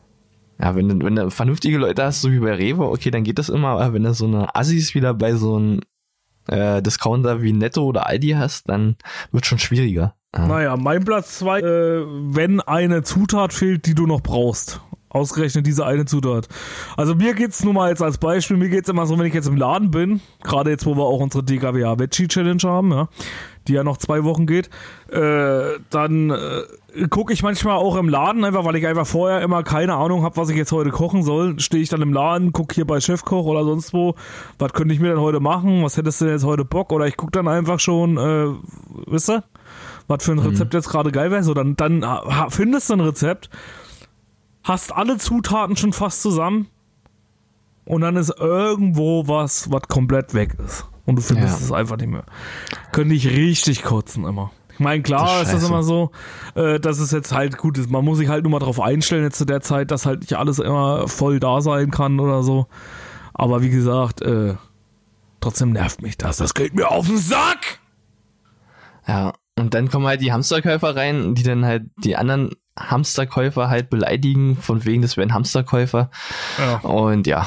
Ja, 0.60 0.76
wenn, 0.76 1.02
wenn 1.02 1.16
du 1.16 1.30
vernünftige 1.30 1.78
Leute 1.78 2.04
hast, 2.04 2.20
so 2.20 2.30
wie 2.30 2.38
bei 2.38 2.54
Rewe, 2.54 2.88
okay, 2.88 3.10
dann 3.10 3.24
geht 3.24 3.38
das 3.38 3.48
immer, 3.48 3.68
aber 3.70 3.92
wenn 3.92 4.04
du 4.04 4.14
so 4.14 4.26
eine 4.26 4.54
Assis 4.54 4.94
wieder 4.94 5.12
bei 5.12 5.34
so 5.34 5.56
einem 5.56 5.80
äh, 6.48 6.80
Discounter 6.82 7.42
wie 7.42 7.52
Netto 7.52 7.84
oder 7.84 8.06
Aldi 8.06 8.30
hast, 8.30 8.68
dann 8.68 8.96
wird 9.32 9.46
schon 9.46 9.58
schwieriger. 9.58 10.14
Ja. 10.36 10.46
Naja, 10.46 10.76
mein 10.76 11.04
Platz 11.04 11.38
zwei, 11.38 11.60
äh, 11.60 12.04
wenn 12.06 12.60
eine 12.60 13.02
Zutat 13.02 13.52
fehlt, 13.52 13.86
die 13.86 13.94
du 13.94 14.06
noch 14.06 14.20
brauchst. 14.20 14.80
Ausgerechnet 15.08 15.64
diese 15.64 15.86
eine 15.86 16.06
Zutat. 16.06 16.48
Also 16.96 17.14
mir 17.14 17.34
geht's 17.34 17.62
nur 17.62 17.72
mal 17.72 17.88
jetzt 17.88 18.02
als 18.02 18.18
Beispiel, 18.18 18.56
mir 18.56 18.68
geht's 18.68 18.88
immer 18.88 19.06
so, 19.06 19.16
wenn 19.16 19.26
ich 19.26 19.34
jetzt 19.34 19.46
im 19.46 19.56
Laden 19.56 19.92
bin, 19.92 20.20
gerade 20.42 20.70
jetzt, 20.70 20.86
wo 20.86 20.96
wir 20.96 21.04
auch 21.04 21.20
unsere 21.20 21.44
DKWA 21.44 22.00
Veggie 22.00 22.26
Challenge 22.26 22.62
haben, 22.64 22.90
ja, 22.90 23.08
die 23.68 23.74
ja 23.74 23.84
noch 23.84 23.96
zwei 23.96 24.24
Wochen 24.24 24.46
geht, 24.46 24.70
äh, 25.10 25.78
dann 25.90 26.30
äh, 26.30 27.08
gucke 27.08 27.32
ich 27.32 27.42
manchmal 27.42 27.76
auch 27.76 27.96
im 27.96 28.08
Laden, 28.08 28.44
einfach 28.44 28.64
weil 28.64 28.76
ich 28.76 28.86
einfach 28.86 29.06
vorher 29.06 29.40
immer 29.42 29.62
keine 29.62 29.94
Ahnung 29.94 30.22
habe, 30.22 30.36
was 30.36 30.48
ich 30.48 30.56
jetzt 30.56 30.72
heute 30.72 30.90
kochen 30.90 31.22
soll. 31.22 31.58
Stehe 31.60 31.82
ich 31.82 31.88
dann 31.88 32.02
im 32.02 32.12
Laden, 32.12 32.52
gucke 32.52 32.74
hier 32.74 32.86
bei 32.86 33.00
Chefkoch 33.00 33.46
oder 33.46 33.64
sonst 33.64 33.92
wo, 33.92 34.14
was 34.58 34.72
könnte 34.72 34.94
ich 34.94 35.00
mir 35.00 35.08
denn 35.08 35.20
heute 35.20 35.40
machen, 35.40 35.82
was 35.82 35.96
hättest 35.96 36.20
du 36.20 36.26
denn 36.26 36.34
jetzt 36.34 36.44
heute 36.44 36.64
Bock? 36.64 36.92
Oder 36.92 37.06
ich 37.06 37.16
gucke 37.16 37.32
dann 37.32 37.48
einfach 37.48 37.80
schon, 37.80 38.16
äh, 38.16 38.54
wisst 39.06 39.30
ihr? 39.30 39.44
was 40.06 40.24
für 40.24 40.32
ein 40.32 40.38
Rezept 40.38 40.74
jetzt 40.74 40.88
gerade 40.88 41.10
geil 41.12 41.30
wäre. 41.30 41.42
So, 41.42 41.54
dann, 41.54 41.76
dann 41.76 42.04
findest 42.48 42.90
du 42.90 42.94
ein 42.94 43.00
Rezept, 43.00 43.50
hast 44.62 44.94
alle 44.94 45.18
Zutaten 45.18 45.76
schon 45.76 45.92
fast 45.92 46.22
zusammen 46.22 46.68
und 47.84 48.00
dann 48.02 48.16
ist 48.16 48.32
irgendwo 48.38 49.28
was, 49.28 49.70
was 49.70 49.82
komplett 49.88 50.34
weg 50.34 50.56
ist. 50.64 50.86
Und 51.06 51.16
du 51.16 51.22
findest 51.22 51.60
Ja. 51.60 51.64
es 51.66 51.72
einfach 51.72 51.96
nicht 51.96 52.08
mehr. 52.10 52.24
Könnte 52.92 53.14
ich 53.14 53.28
richtig 53.28 53.82
kotzen 53.82 54.24
immer. 54.24 54.50
Ich 54.72 54.80
meine, 54.80 55.02
klar 55.02 55.20
Das 55.40 55.48
ist 55.48 55.54
ist 55.54 55.62
das 55.62 55.68
immer 55.68 55.82
so, 55.84 56.10
äh, 56.56 56.80
dass 56.80 56.98
es 56.98 57.12
jetzt 57.12 57.32
halt 57.32 57.58
gut 57.58 57.78
ist. 57.78 57.90
Man 57.90 58.04
muss 58.04 58.18
sich 58.18 58.28
halt 58.28 58.42
nur 58.42 58.50
mal 58.50 58.58
drauf 58.58 58.80
einstellen 58.80 59.22
jetzt 59.22 59.38
zu 59.38 59.44
der 59.44 59.60
Zeit, 59.60 59.90
dass 59.90 60.04
halt 60.06 60.20
nicht 60.22 60.34
alles 60.34 60.58
immer 60.58 61.06
voll 61.06 61.38
da 61.38 61.60
sein 61.60 61.90
kann 61.90 62.18
oder 62.18 62.42
so. 62.42 62.66
Aber 63.34 63.62
wie 63.62 63.70
gesagt, 63.70 64.22
äh, 64.22 64.54
trotzdem 65.40 65.70
nervt 65.70 66.02
mich 66.02 66.16
das. 66.18 66.38
Das 66.38 66.54
geht 66.54 66.74
mir 66.74 66.90
auf 66.90 67.06
den 67.06 67.18
Sack! 67.18 67.78
Ja, 69.06 69.34
und 69.58 69.74
dann 69.74 69.90
kommen 69.90 70.06
halt 70.06 70.20
die 70.22 70.32
Hamsterkäufer 70.32 70.96
rein, 70.96 71.34
die 71.34 71.42
dann 71.42 71.64
halt 71.64 71.84
die 71.98 72.16
anderen 72.16 72.50
Hamsterkäufer 72.78 73.68
halt 73.68 73.90
beleidigen, 73.90 74.56
von 74.56 74.84
wegen, 74.84 75.02
das 75.02 75.16
wären 75.16 75.32
Hamsterkäufer. 75.34 76.10
Ja. 76.58 76.78
Und 76.78 77.26
ja, 77.28 77.46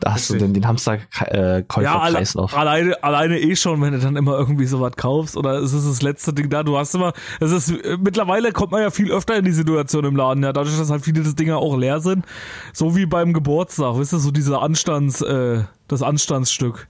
da 0.00 0.12
hast 0.14 0.30
du 0.30 0.34
Richtig. 0.34 0.46
dann 0.46 0.54
den 0.54 0.62
Ja, 0.62 0.68
alle, 0.68 2.18
Hamsterkäuferkreislauf. 2.18 2.56
alleine, 2.56 3.02
alleine 3.02 3.38
eh 3.40 3.56
schon, 3.56 3.80
wenn 3.82 3.92
du 3.92 3.98
dann 3.98 4.16
immer 4.16 4.38
irgendwie 4.38 4.66
sowas 4.66 4.92
kaufst 4.96 5.36
oder 5.36 5.54
es 5.58 5.72
ist 5.72 5.88
das 5.88 6.02
letzte 6.02 6.32
Ding 6.32 6.48
da. 6.50 6.62
Du 6.62 6.78
hast 6.78 6.94
immer, 6.94 7.12
es 7.40 7.50
ist, 7.50 7.70
äh, 7.70 7.96
mittlerweile 8.00 8.52
kommt 8.52 8.72
man 8.72 8.82
ja 8.82 8.90
viel 8.90 9.10
öfter 9.10 9.36
in 9.36 9.44
die 9.44 9.52
Situation 9.52 10.04
im 10.04 10.14
Laden, 10.16 10.42
ja, 10.44 10.52
dadurch, 10.52 10.76
dass 10.78 10.90
halt 10.90 11.04
viele 11.04 11.22
des 11.22 11.34
Dinger 11.34 11.58
auch 11.58 11.76
leer 11.76 12.00
sind. 12.00 12.24
So 12.72 12.94
wie 12.96 13.06
beim 13.06 13.32
Geburtstag, 13.32 13.96
weißt 13.96 14.12
du, 14.12 14.18
so 14.18 14.30
dieser 14.30 14.62
Anstands, 14.62 15.20
äh, 15.22 15.64
das 15.88 16.02
Anstandsstück. 16.02 16.86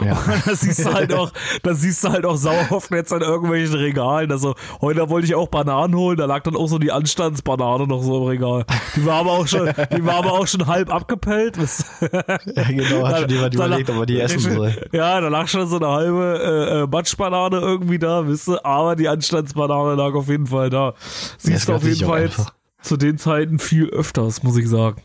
ja. 0.04 0.18
Das 0.44 0.60
siehst 0.60 0.84
du 0.84 0.92
halt 0.92 1.12
auch, 1.12 1.32
das 1.62 1.80
siehst 1.80 2.04
du 2.04 2.10
halt 2.10 2.24
auch 2.24 2.36
sauoft 2.36 2.90
jetzt 2.90 3.12
an 3.12 3.22
irgendwelchen 3.22 3.74
Regalen. 3.74 4.30
Also, 4.32 4.54
heute 4.80 5.08
wollte 5.08 5.26
ich 5.26 5.34
auch 5.34 5.48
Bananen 5.48 5.94
holen, 5.94 6.16
da 6.16 6.26
lag 6.26 6.42
dann 6.42 6.56
auch 6.56 6.66
so 6.66 6.78
die 6.78 6.92
Anstandsbanane 6.92 7.86
noch 7.86 8.02
so 8.02 8.18
im 8.18 8.28
Regal. 8.28 8.64
Die 8.96 9.04
war 9.04 9.20
aber 9.20 9.32
auch 9.32 9.46
schon, 9.46 9.72
die 9.96 10.04
war 10.04 10.16
aber 10.16 10.32
auch 10.32 10.46
schon 10.46 10.66
halb 10.66 10.92
abgepellt. 10.92 11.56
ja, 11.56 12.64
genau, 12.68 13.06
hat 13.06 13.20
schon 13.20 13.30
jemand 13.30 13.54
überlegt, 13.54 13.90
ob 13.90 13.96
er 13.96 14.06
die 14.06 14.20
essen 14.20 14.40
soll. 14.40 14.74
Ja, 14.92 15.20
da 15.20 15.28
lag 15.28 15.48
schon 15.48 15.66
so 15.66 15.76
eine 15.76 15.88
halbe 15.88 16.40
äh, 16.42 16.82
äh, 16.82 16.86
Matschbanane 16.86 17.58
irgendwie 17.58 17.98
da, 17.98 18.26
wisst 18.26 18.48
ihr, 18.48 18.64
aber 18.64 18.96
die 18.96 19.08
Anstandsbanane 19.08 19.94
lag 19.94 20.14
auf 20.14 20.28
jeden 20.28 20.46
Fall 20.46 20.70
da. 20.70 20.94
Siehst 21.38 21.68
du 21.68 21.74
auf 21.74 21.84
jeden 21.84 22.06
Fall 22.06 22.22
jetzt 22.22 22.52
zu 22.82 22.96
den 22.96 23.18
Zeiten 23.18 23.58
viel 23.58 23.88
öfters, 23.90 24.42
muss 24.42 24.56
ich 24.56 24.68
sagen. 24.68 25.02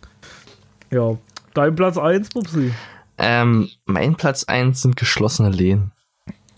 Ja. 0.91 1.17
Dein 1.53 1.75
Platz 1.75 1.97
1, 1.97 2.29
Pupsi. 2.29 2.73
Ähm, 3.17 3.69
mein 3.85 4.15
Platz 4.15 4.43
eins 4.45 4.81
sind 4.81 4.95
geschlossene 4.95 5.49
Läden. 5.49 5.91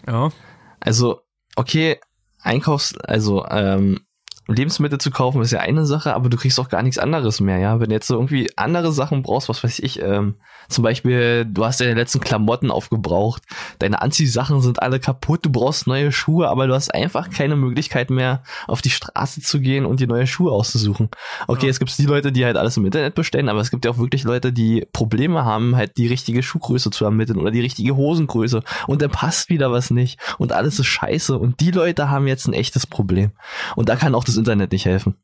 Ja. 0.07 0.31
Also, 0.79 1.21
okay, 1.55 1.99
Einkaufs-, 2.41 2.97
also, 2.97 3.45
ähm, 3.47 4.06
Lebensmittel 4.47 4.99
zu 4.99 5.11
kaufen 5.11 5.41
ist 5.41 5.51
ja 5.51 5.59
eine 5.59 5.85
Sache, 5.85 6.13
aber 6.13 6.29
du 6.29 6.37
kriegst 6.37 6.59
auch 6.59 6.69
gar 6.69 6.81
nichts 6.83 6.97
anderes 6.97 7.39
mehr, 7.39 7.57
ja. 7.59 7.79
Wenn 7.79 7.89
du 7.89 7.95
jetzt 7.95 8.07
so 8.07 8.15
irgendwie 8.15 8.49
andere 8.55 8.91
Sachen 8.91 9.23
brauchst, 9.23 9.49
was 9.49 9.63
weiß 9.63 9.79
ich, 9.79 10.01
ähm, 10.01 10.35
zum 10.69 10.83
Beispiel, 10.83 11.45
du 11.45 11.65
hast 11.65 11.79
deine 11.79 11.93
letzten 11.93 12.19
Klamotten 12.19 12.71
aufgebraucht, 12.71 13.43
deine 13.79 14.01
Anziehsachen 14.01 14.61
sind 14.61 14.81
alle 14.81 14.99
kaputt, 14.99 15.45
du 15.45 15.49
brauchst 15.49 15.87
neue 15.87 16.11
Schuhe, 16.11 16.49
aber 16.49 16.67
du 16.67 16.73
hast 16.73 16.93
einfach 16.93 17.29
keine 17.29 17.55
Möglichkeit 17.55 18.09
mehr, 18.09 18.43
auf 18.67 18.81
die 18.81 18.89
Straße 18.89 19.41
zu 19.41 19.59
gehen 19.59 19.85
und 19.85 19.99
dir 19.99 20.07
neue 20.07 20.27
Schuhe 20.27 20.51
auszusuchen. 20.51 21.09
Okay, 21.47 21.65
Ja. 21.65 21.69
es 21.69 21.79
gibt 21.79 21.97
die 21.97 22.05
Leute, 22.05 22.31
die 22.31 22.45
halt 22.45 22.57
alles 22.57 22.77
im 22.77 22.85
Internet 22.85 23.15
bestellen, 23.15 23.49
aber 23.49 23.61
es 23.61 23.71
gibt 23.71 23.85
ja 23.85 23.91
auch 23.91 23.97
wirklich 23.97 24.23
Leute, 24.23 24.51
die 24.53 24.85
Probleme 24.93 25.45
haben, 25.45 25.75
halt 25.75 25.97
die 25.97 26.07
richtige 26.07 26.43
Schuhgröße 26.43 26.89
zu 26.89 27.05
ermitteln 27.05 27.39
oder 27.39 27.51
die 27.51 27.61
richtige 27.61 27.95
Hosengröße 27.95 28.61
und 28.87 29.01
dann 29.01 29.11
passt 29.11 29.49
wieder 29.49 29.71
was 29.71 29.91
nicht 29.91 30.19
und 30.37 30.51
alles 30.53 30.79
ist 30.79 30.85
scheiße 30.87 31.37
und 31.37 31.59
die 31.59 31.71
Leute 31.71 32.09
haben 32.09 32.27
jetzt 32.27 32.47
ein 32.47 32.53
echtes 32.53 32.87
Problem. 32.87 33.31
Und 33.75 33.89
da 33.89 33.95
kann 33.95 34.15
auch 34.15 34.23
das 34.23 34.36
Internet 34.38 34.71
nicht 34.71 34.85
helfen. 34.85 35.15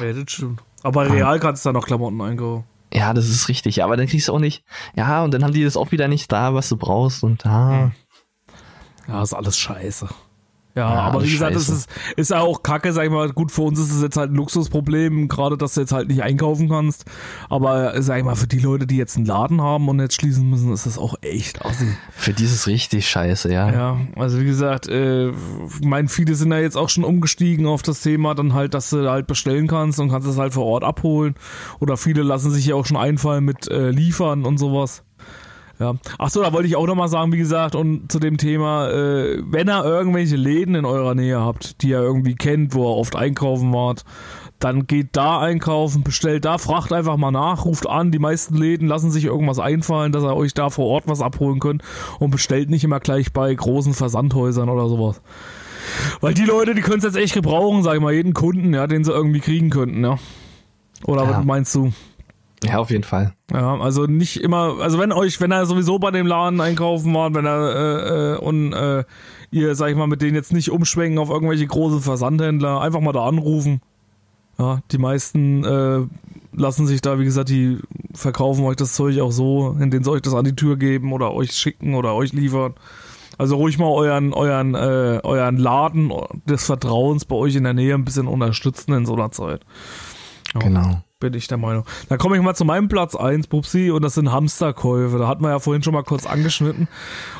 Ja, 0.00 0.12
das 0.12 0.30
stimmt. 0.30 0.62
Aber 0.82 1.10
real 1.10 1.40
kannst 1.40 1.64
du 1.64 1.68
da 1.68 1.72
noch 1.72 1.86
Klamotten 1.86 2.20
einkaufen. 2.20 2.64
Ja, 2.92 3.12
das 3.12 3.28
ist 3.28 3.48
richtig, 3.48 3.82
aber 3.82 3.96
dann 3.96 4.06
kriegst 4.06 4.28
du 4.28 4.32
auch 4.32 4.38
nicht, 4.38 4.64
ja, 4.94 5.24
und 5.24 5.34
dann 5.34 5.42
haben 5.42 5.52
die 5.52 5.64
das 5.64 5.76
auch 5.76 5.90
wieder 5.90 6.06
nicht 6.06 6.30
da, 6.30 6.54
was 6.54 6.68
du 6.68 6.76
brauchst 6.76 7.24
und 7.24 7.44
ah, 7.44 7.90
Ja, 9.08 9.22
ist 9.22 9.34
alles 9.34 9.58
scheiße. 9.58 10.08
Ja, 10.74 10.92
Ja, 10.94 11.00
aber 11.02 11.22
wie 11.22 11.30
gesagt, 11.30 11.54
es 11.54 11.66
scheiße. 11.66 11.76
ist, 11.76 11.88
ist 12.16 12.30
ja 12.30 12.40
auch 12.40 12.62
kacke, 12.62 12.92
sag 12.92 13.04
ich 13.04 13.10
mal. 13.10 13.30
Gut, 13.32 13.52
für 13.52 13.62
uns 13.62 13.78
ist 13.78 13.92
es 13.92 14.02
jetzt 14.02 14.16
halt 14.16 14.32
ein 14.32 14.34
Luxusproblem, 14.34 15.28
gerade 15.28 15.56
dass 15.56 15.74
du 15.74 15.80
jetzt 15.82 15.92
halt 15.92 16.08
nicht 16.08 16.22
einkaufen 16.22 16.68
kannst. 16.68 17.04
Aber 17.48 18.00
sag 18.02 18.18
ich 18.18 18.24
mal, 18.24 18.34
für 18.34 18.46
die 18.48 18.58
Leute, 18.58 18.86
die 18.86 18.96
jetzt 18.96 19.16
einen 19.16 19.26
Laden 19.26 19.62
haben 19.62 19.88
und 19.88 20.00
jetzt 20.00 20.14
schließen 20.14 20.48
müssen, 20.50 20.72
ist 20.72 20.86
das 20.86 20.98
auch 20.98 21.14
echt 21.22 21.64
assi. 21.64 21.86
für 22.10 22.32
die 22.32 22.44
ist 22.44 22.52
es 22.54 22.66
richtig 22.66 23.08
scheiße, 23.08 23.52
ja. 23.52 23.70
Ja, 23.72 23.96
also 24.16 24.40
wie 24.40 24.44
gesagt, 24.44 24.88
äh, 24.88 25.32
mein 25.82 26.08
viele 26.08 26.34
sind 26.34 26.52
ja 26.52 26.58
jetzt 26.58 26.76
auch 26.76 26.88
schon 26.88 27.04
umgestiegen 27.04 27.66
auf 27.66 27.82
das 27.82 28.00
Thema, 28.00 28.34
dann 28.34 28.52
halt, 28.54 28.74
dass 28.74 28.90
du 28.90 29.08
halt 29.08 29.26
bestellen 29.26 29.68
kannst 29.68 30.00
und 30.00 30.10
kannst 30.10 30.26
es 30.28 30.38
halt 30.38 30.54
vor 30.54 30.64
Ort 30.66 30.84
abholen. 30.84 31.34
Oder 31.80 31.96
viele 31.96 32.22
lassen 32.22 32.50
sich 32.50 32.66
ja 32.66 32.74
auch 32.74 32.86
schon 32.86 32.96
einfallen 32.96 33.44
mit 33.44 33.68
äh, 33.70 33.90
liefern 33.90 34.44
und 34.44 34.58
sowas. 34.58 35.04
Ja. 35.78 35.94
Ach 36.18 36.30
so, 36.30 36.42
da 36.42 36.52
wollte 36.52 36.68
ich 36.68 36.76
auch 36.76 36.86
noch 36.86 36.94
mal 36.94 37.08
sagen, 37.08 37.32
wie 37.32 37.38
gesagt, 37.38 37.74
und 37.74 38.10
zu 38.10 38.18
dem 38.20 38.36
Thema, 38.38 38.88
äh, 38.90 39.42
wenn 39.44 39.68
ihr 39.68 39.84
irgendwelche 39.84 40.36
Läden 40.36 40.74
in 40.76 40.84
eurer 40.84 41.14
Nähe 41.14 41.40
habt, 41.40 41.82
die 41.82 41.88
ihr 41.90 42.00
irgendwie 42.00 42.36
kennt, 42.36 42.74
wo 42.74 42.84
ihr 42.84 42.96
oft 42.96 43.16
einkaufen 43.16 43.72
wart, 43.72 44.04
dann 44.60 44.86
geht 44.86 45.08
da 45.12 45.40
einkaufen, 45.40 46.04
bestellt 46.04 46.44
da, 46.44 46.58
fragt 46.58 46.92
einfach 46.92 47.16
mal 47.16 47.32
nach, 47.32 47.64
ruft 47.64 47.88
an. 47.88 48.12
Die 48.12 48.18
meisten 48.20 48.54
Läden 48.56 48.86
lassen 48.88 49.10
sich 49.10 49.24
irgendwas 49.24 49.58
einfallen, 49.58 50.12
dass 50.12 50.22
ihr 50.22 50.34
euch 50.36 50.54
da 50.54 50.70
vor 50.70 50.86
Ort 50.86 51.04
was 51.06 51.20
abholen 51.20 51.58
könnt 51.58 51.82
und 52.20 52.30
bestellt 52.30 52.70
nicht 52.70 52.84
immer 52.84 53.00
gleich 53.00 53.32
bei 53.32 53.52
großen 53.52 53.92
Versandhäusern 53.94 54.68
oder 54.68 54.88
sowas. 54.88 55.20
Weil 56.20 56.32
die 56.34 56.44
Leute, 56.44 56.74
die 56.74 56.80
können 56.80 56.98
es 56.98 57.04
jetzt 57.04 57.16
echt 57.16 57.34
gebrauchen, 57.34 57.82
sag 57.82 57.96
ich 57.96 58.00
mal, 58.00 58.12
jeden 58.14 58.32
Kunden, 58.32 58.72
ja, 58.72 58.86
den 58.86 59.04
sie 59.04 59.12
irgendwie 59.12 59.40
kriegen 59.40 59.68
könnten, 59.70 60.02
ja. 60.02 60.18
Oder 61.04 61.24
Ja. 61.24 61.30
was 61.38 61.44
meinst 61.44 61.74
du? 61.74 61.92
Ja, 62.64 62.78
auf 62.78 62.90
jeden 62.90 63.04
Fall. 63.04 63.34
Ja, 63.52 63.78
also 63.78 64.06
nicht 64.06 64.38
immer, 64.38 64.76
also 64.80 64.98
wenn 64.98 65.12
euch, 65.12 65.40
wenn 65.40 65.50
er 65.50 65.66
sowieso 65.66 65.98
bei 65.98 66.10
dem 66.10 66.26
Laden 66.26 66.60
einkaufen 66.60 67.12
war, 67.14 67.34
wenn 67.34 67.44
er 67.44 67.74
äh, 67.74 68.34
äh, 68.34 68.38
und 68.38 68.72
äh, 68.72 69.04
ihr, 69.50 69.74
sag 69.74 69.90
ich 69.90 69.96
mal, 69.96 70.06
mit 70.06 70.22
denen 70.22 70.34
jetzt 70.34 70.52
nicht 70.52 70.70
umschwenken 70.70 71.18
auf 71.18 71.30
irgendwelche 71.30 71.66
großen 71.66 72.00
Versandhändler, 72.00 72.80
einfach 72.80 73.00
mal 73.00 73.12
da 73.12 73.26
anrufen. 73.26 73.80
Ja, 74.58 74.80
die 74.92 74.98
meisten 74.98 75.64
äh, 75.64 76.06
lassen 76.52 76.86
sich 76.86 77.00
da, 77.00 77.18
wie 77.18 77.24
gesagt, 77.24 77.48
die 77.48 77.78
verkaufen 78.14 78.64
euch 78.64 78.76
das 78.76 78.94
Zeug 78.94 79.20
auch 79.20 79.32
so, 79.32 79.76
indem 79.80 80.04
sie 80.04 80.10
euch 80.10 80.22
das 80.22 80.34
an 80.34 80.44
die 80.44 80.56
Tür 80.56 80.76
geben 80.76 81.12
oder 81.12 81.34
euch 81.34 81.52
schicken 81.52 81.94
oder 81.94 82.14
euch 82.14 82.32
liefern. 82.32 82.74
Also 83.36 83.56
ruhig 83.56 83.78
mal 83.78 83.88
euren, 83.88 84.32
euren, 84.32 84.74
äh, 84.74 85.20
euren 85.24 85.56
Laden 85.56 86.12
des 86.46 86.66
Vertrauens 86.66 87.24
bei 87.24 87.34
euch 87.34 87.56
in 87.56 87.64
der 87.64 87.74
Nähe 87.74 87.94
ein 87.94 88.04
bisschen 88.04 88.28
unterstützen 88.28 88.92
in 88.92 89.06
so 89.06 89.14
einer 89.14 89.32
Zeit. 89.32 89.62
Ja 90.54 90.60
Genau. 90.60 91.02
Bin 91.24 91.34
ich 91.34 91.48
der 91.48 91.56
Meinung. 91.58 91.84
Dann 92.10 92.18
komme 92.18 92.36
ich 92.36 92.42
mal 92.42 92.54
zu 92.54 92.64
meinem 92.66 92.88
Platz 92.88 93.14
1, 93.14 93.46
Pupsi, 93.46 93.90
und 93.90 94.02
das 94.04 94.14
sind 94.14 94.30
Hamsterkäufe. 94.30 95.18
Da 95.18 95.26
hatten 95.26 95.42
wir 95.42 95.48
ja 95.50 95.58
vorhin 95.58 95.82
schon 95.82 95.94
mal 95.94 96.02
kurz 96.02 96.26
angeschnitten. 96.26 96.86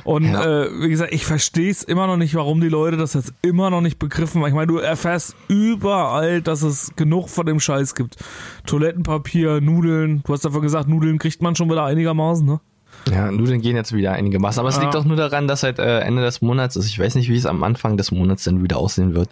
Und 0.04 0.24
Ja. 0.24 0.62
äh, 0.64 0.70
wie 0.80 0.88
gesagt, 0.88 1.12
ich 1.12 1.26
verstehe 1.26 1.70
es 1.70 1.82
immer 1.82 2.06
noch 2.06 2.16
nicht, 2.16 2.34
warum 2.34 2.60
die 2.62 2.68
Leute 2.70 2.96
das 2.96 3.12
jetzt 3.14 3.34
immer 3.42 3.68
noch 3.68 3.82
nicht 3.82 3.98
begriffen 3.98 4.40
haben. 4.40 4.48
Ich 4.48 4.54
meine, 4.54 4.68
du 4.68 4.78
erfährst 4.78 5.36
überall, 5.48 6.40
dass 6.40 6.62
es 6.62 6.92
genug 6.96 7.28
von 7.28 7.44
dem 7.44 7.60
Scheiß 7.60 7.94
gibt. 7.94 8.16
Toilettenpapier, 8.66 9.60
Nudeln. 9.60 10.22
Du 10.26 10.32
hast 10.32 10.44
davon 10.44 10.62
gesagt, 10.62 10.88
Nudeln 10.88 11.18
kriegt 11.18 11.42
man 11.42 11.54
schon 11.54 11.70
wieder 11.70 11.84
einigermaßen, 11.84 12.46
ne? 12.46 12.60
Ja, 13.10 13.30
Nudeln 13.30 13.60
gehen 13.60 13.76
jetzt 13.76 13.92
wieder 13.92 14.12
einigermaßen. 14.12 14.60
Aber 14.60 14.68
es 14.70 14.76
Ja. 14.76 14.82
liegt 14.82 14.96
auch 14.96 15.04
nur 15.04 15.16
daran, 15.16 15.46
dass 15.46 15.62
halt 15.62 15.78
äh, 15.78 16.00
Ende 16.00 16.22
des 16.22 16.40
Monats 16.40 16.76
ist. 16.76 16.86
Ich 16.86 16.98
weiß 16.98 17.14
nicht, 17.16 17.28
wie 17.28 17.36
es 17.36 17.46
am 17.46 17.62
Anfang 17.62 17.96
des 17.96 18.10
Monats 18.10 18.44
denn 18.44 18.62
wieder 18.62 18.78
aussehen 18.78 19.14
wird. 19.14 19.28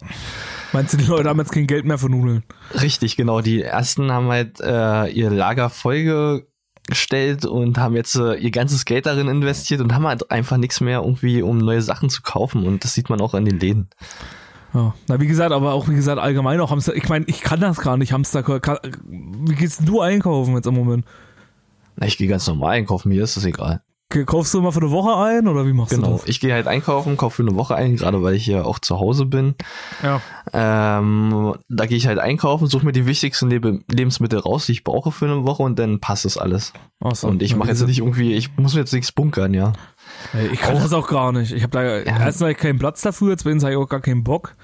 Meinst 0.72 0.92
du, 0.92 0.98
die 0.98 1.04
Leute 1.06 1.28
haben 1.28 1.38
jetzt 1.38 1.52
kein 1.52 1.66
Geld 1.66 1.84
mehr 1.86 1.98
für 1.98 2.08
Nudeln? 2.10 2.42
Richtig, 2.80 3.16
genau. 3.16 3.40
Die 3.40 3.62
ersten 3.62 4.10
haben 4.12 4.28
halt 4.28 4.60
äh, 4.60 5.06
ihr 5.10 5.30
Lager 5.30 5.70
vollgestellt 5.70 7.44
und 7.46 7.78
haben 7.78 7.94
jetzt 7.96 8.16
äh, 8.16 8.34
ihr 8.34 8.50
ganzes 8.50 8.84
Geld 8.84 9.06
darin 9.06 9.28
investiert 9.28 9.80
und 9.80 9.94
haben 9.94 10.06
halt 10.06 10.30
einfach 10.30 10.56
nichts 10.56 10.80
mehr 10.80 11.00
irgendwie, 11.00 11.42
um 11.42 11.58
neue 11.58 11.82
Sachen 11.82 12.10
zu 12.10 12.22
kaufen. 12.22 12.66
Und 12.66 12.84
das 12.84 12.94
sieht 12.94 13.10
man 13.10 13.20
auch 13.20 13.34
an 13.34 13.44
den 13.44 13.58
Läden. 13.58 13.88
Ja. 14.74 14.94
Na, 15.06 15.20
wie 15.20 15.26
gesagt, 15.26 15.52
aber 15.52 15.72
auch, 15.74 15.88
wie 15.88 15.94
gesagt, 15.94 16.18
allgemein 16.18 16.58
auch 16.60 16.70
Hamster. 16.70 16.94
Ich 16.96 17.08
meine, 17.08 17.26
ich 17.28 17.42
kann 17.42 17.60
das 17.60 17.78
gar 17.78 17.96
nicht. 17.98 18.10
Kann- 18.10 18.78
Wie 19.06 19.54
gehst 19.54 19.82
du 19.86 20.00
einkaufen 20.00 20.54
jetzt 20.54 20.66
im 20.66 20.74
Moment? 20.74 21.04
Ich 22.06 22.18
gehe 22.18 22.28
ganz 22.28 22.46
normal 22.46 22.72
einkaufen, 22.76 23.08
mir 23.10 23.22
ist 23.24 23.36
das 23.36 23.44
egal. 23.44 23.82
Kaufst 24.26 24.52
du 24.52 24.58
immer 24.58 24.72
für 24.72 24.80
eine 24.80 24.90
Woche 24.90 25.16
ein 25.16 25.48
oder 25.48 25.66
wie 25.66 25.72
machst 25.72 25.92
du 25.92 25.96
Genau. 25.96 26.12
das? 26.18 26.28
Ich 26.28 26.38
gehe 26.38 26.52
halt 26.52 26.66
einkaufen, 26.66 27.16
kaufe 27.16 27.36
für 27.36 27.48
eine 27.48 27.56
Woche 27.56 27.74
ein, 27.76 27.96
gerade 27.96 28.22
weil 28.22 28.34
ich 28.34 28.46
ja 28.46 28.62
auch 28.62 28.78
zu 28.78 28.98
Hause 29.00 29.24
bin. 29.24 29.54
Ja. 30.02 30.20
Ähm, 30.52 31.54
da 31.70 31.86
gehe 31.86 31.96
ich 31.96 32.06
halt 32.06 32.18
einkaufen, 32.18 32.66
suche 32.66 32.84
mir 32.84 32.92
die 32.92 33.06
wichtigsten 33.06 33.48
Lebe 33.48 33.80
Lebensmittel 33.90 34.38
raus, 34.40 34.66
die 34.66 34.72
ich 34.72 34.84
brauche 34.84 35.12
für 35.12 35.24
eine 35.24 35.46
Woche 35.46 35.62
und 35.62 35.78
dann 35.78 35.98
passt 35.98 36.26
das 36.26 36.36
alles. 36.36 36.74
Achso, 37.00 37.26
Und 37.26 37.42
ich 37.42 37.56
mache 37.56 37.70
jetzt 37.70 37.86
nicht 37.86 38.00
irgendwie, 38.00 38.34
ich 38.34 38.54
muss 38.58 38.74
mir 38.74 38.80
jetzt 38.80 38.92
nichts 38.92 39.12
bunkern, 39.12 39.54
ja. 39.54 39.72
Ich 40.52 40.60
kann 40.60 40.74
das 40.74 40.92
auch 40.92 41.08
gar 41.08 41.32
nicht. 41.32 41.52
Ich 41.52 41.62
habe 41.62 41.70
da 41.70 41.82
erstens 41.82 42.42
hab 42.42 42.48
ich 42.50 42.58
keinen 42.58 42.78
Platz 42.78 43.00
dafür, 43.00 43.38
zweitens 43.38 43.62
habe 43.62 43.72
ich 43.72 43.78
auch 43.78 43.88
gar 43.88 44.00
keinen 44.00 44.24
Bock. 44.24 44.54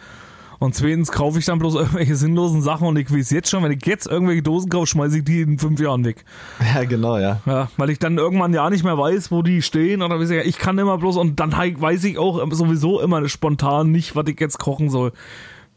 Und 0.60 0.74
zweitens 0.74 1.12
kaufe 1.12 1.38
ich 1.38 1.44
dann 1.44 1.60
bloß 1.60 1.76
irgendwelche 1.76 2.16
sinnlosen 2.16 2.62
Sachen 2.62 2.88
und 2.88 2.96
ich 2.96 3.12
weiß 3.12 3.30
jetzt 3.30 3.48
schon, 3.48 3.62
wenn 3.62 3.70
ich 3.70 3.86
jetzt 3.86 4.08
irgendwelche 4.08 4.42
Dosen 4.42 4.68
kaufe, 4.70 4.88
schmeiße 4.88 5.18
ich 5.18 5.24
die 5.24 5.42
in 5.42 5.58
fünf 5.58 5.78
Jahren 5.80 6.04
weg. 6.04 6.24
Ja, 6.74 6.84
genau, 6.84 7.16
ja. 7.16 7.40
Ja, 7.46 7.70
weil 7.76 7.90
ich 7.90 7.98
dann 7.98 8.18
irgendwann 8.18 8.52
ja 8.52 8.68
nicht 8.68 8.82
mehr 8.84 8.98
weiß, 8.98 9.30
wo 9.30 9.42
die 9.42 9.62
stehen 9.62 10.02
oder 10.02 10.16
wie 10.16 10.22
gesagt, 10.22 10.46
ich 10.46 10.58
kann 10.58 10.78
immer 10.78 10.98
bloß 10.98 11.16
und 11.16 11.38
dann 11.38 11.52
weiß 11.52 12.02
ich 12.04 12.18
auch 12.18 12.44
sowieso 12.52 13.00
immer 13.00 13.26
spontan 13.28 13.92
nicht, 13.92 14.16
was 14.16 14.26
ich 14.28 14.38
jetzt 14.40 14.58
kochen 14.58 14.90
soll. 14.90 15.12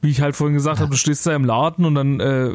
Wie 0.02 0.10
ich 0.10 0.22
halt 0.22 0.36
vorhin 0.36 0.56
gesagt 0.56 0.80
habe, 0.80 0.90
du 0.90 0.98
stehst 0.98 1.28
da 1.28 1.36
im 1.36 1.46
Laden 1.46 1.86
und 1.86 1.94
dann, 1.94 2.20
äh, 2.20 2.50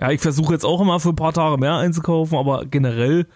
ja, 0.00 0.10
ich 0.12 0.20
versuche 0.20 0.52
jetzt 0.52 0.64
auch 0.64 0.80
immer 0.80 1.00
für 1.00 1.08
ein 1.08 1.16
paar 1.16 1.32
Tage 1.32 1.58
mehr 1.58 1.74
einzukaufen, 1.74 2.38
aber 2.38 2.64
generell, 2.64 3.26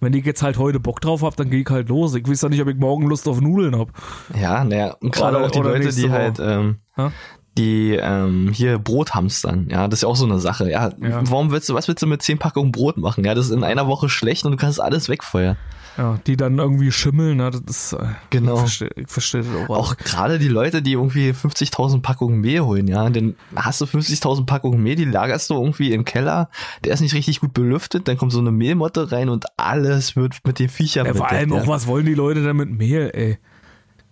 wenn 0.00 0.12
ich 0.12 0.26
jetzt 0.26 0.42
halt 0.42 0.58
heute 0.58 0.78
Bock 0.78 1.00
drauf 1.00 1.22
habe, 1.22 1.34
dann 1.36 1.48
gehe 1.48 1.60
ich 1.62 1.70
halt 1.70 1.88
los. 1.88 2.14
Ich 2.14 2.28
weiß 2.28 2.42
ja 2.42 2.48
nicht, 2.50 2.60
ob 2.60 2.68
ich 2.68 2.76
morgen 2.76 3.06
Lust 3.08 3.26
auf 3.28 3.40
Nudeln 3.40 3.78
habe. 3.78 3.92
Ja, 4.38 4.62
naja, 4.62 4.94
und 5.00 5.12
gerade 5.14 5.38
auch 5.38 5.50
die 5.50 5.60
Leute, 5.60 5.88
die 5.88 6.02
Woche. 6.02 6.12
halt, 6.12 6.38
ähm, 6.38 6.76
Ja? 6.98 7.12
Die 7.58 7.98
ähm, 8.00 8.50
hier 8.52 8.78
Brot 8.78 9.14
hamstern, 9.14 9.68
ja, 9.70 9.86
das 9.88 9.98
ist 9.98 10.02
ja 10.02 10.08
auch 10.08 10.16
so 10.16 10.24
eine 10.24 10.38
Sache. 10.38 10.70
Ja, 10.70 10.90
Ja. 11.00 11.20
warum 11.24 11.50
willst 11.50 11.68
du, 11.68 11.74
was 11.74 11.86
willst 11.88 12.02
du 12.02 12.06
mit 12.06 12.22
zehn 12.22 12.38
Packungen 12.38 12.72
Brot 12.72 12.96
machen? 12.96 13.24
Ja, 13.24 13.34
das 13.34 13.46
ist 13.46 13.52
in 13.52 13.64
einer 13.64 13.86
Woche 13.86 14.08
schlecht 14.08 14.44
und 14.44 14.52
du 14.52 14.56
kannst 14.56 14.80
alles 14.80 15.08
wegfeuern. 15.08 15.56
Ja, 15.98 16.18
die 16.26 16.38
dann 16.38 16.58
irgendwie 16.58 16.90
schimmeln, 16.90 17.36
ne? 17.36 17.50
das 17.50 17.60
ist, 17.68 17.92
äh, 17.92 18.06
Genau. 18.30 18.54
ich 18.54 18.60
verstehe 18.60 18.90
ich 18.96 19.08
versteh 19.10 19.42
das 19.42 19.68
auch. 19.68 19.76
Auch 19.76 19.96
gerade 19.98 20.38
die 20.38 20.48
Leute, 20.48 20.80
die 20.80 20.92
irgendwie 20.92 21.32
50.000 21.32 22.00
Packungen 22.00 22.40
Mehl 22.40 22.62
holen, 22.62 22.88
ja, 22.88 23.10
dann 23.10 23.34
hast 23.54 23.82
du 23.82 23.84
50.000 23.84 24.46
Packungen 24.46 24.82
Mehl, 24.82 24.96
die 24.96 25.04
lagerst 25.04 25.50
du 25.50 25.54
irgendwie 25.54 25.92
im 25.92 26.06
Keller, 26.06 26.48
der 26.82 26.94
ist 26.94 27.00
nicht 27.02 27.12
richtig 27.12 27.40
gut 27.40 27.52
belüftet, 27.52 28.08
dann 28.08 28.16
kommt 28.16 28.32
so 28.32 28.38
eine 28.38 28.52
Mehlmotte 28.52 29.12
rein 29.12 29.28
und 29.28 29.44
alles 29.58 30.16
wird 30.16 30.36
mit 30.46 30.58
den 30.58 30.70
Viechern 30.70 31.04
ja, 31.04 31.12
vor 31.12 31.28
allem 31.28 31.52
auch, 31.52 31.66
was 31.66 31.86
wollen 31.86 32.06
die 32.06 32.14
Leute 32.14 32.42
denn 32.42 32.56
mit 32.56 32.70
Mehl, 32.70 33.10
ey? 33.12 33.38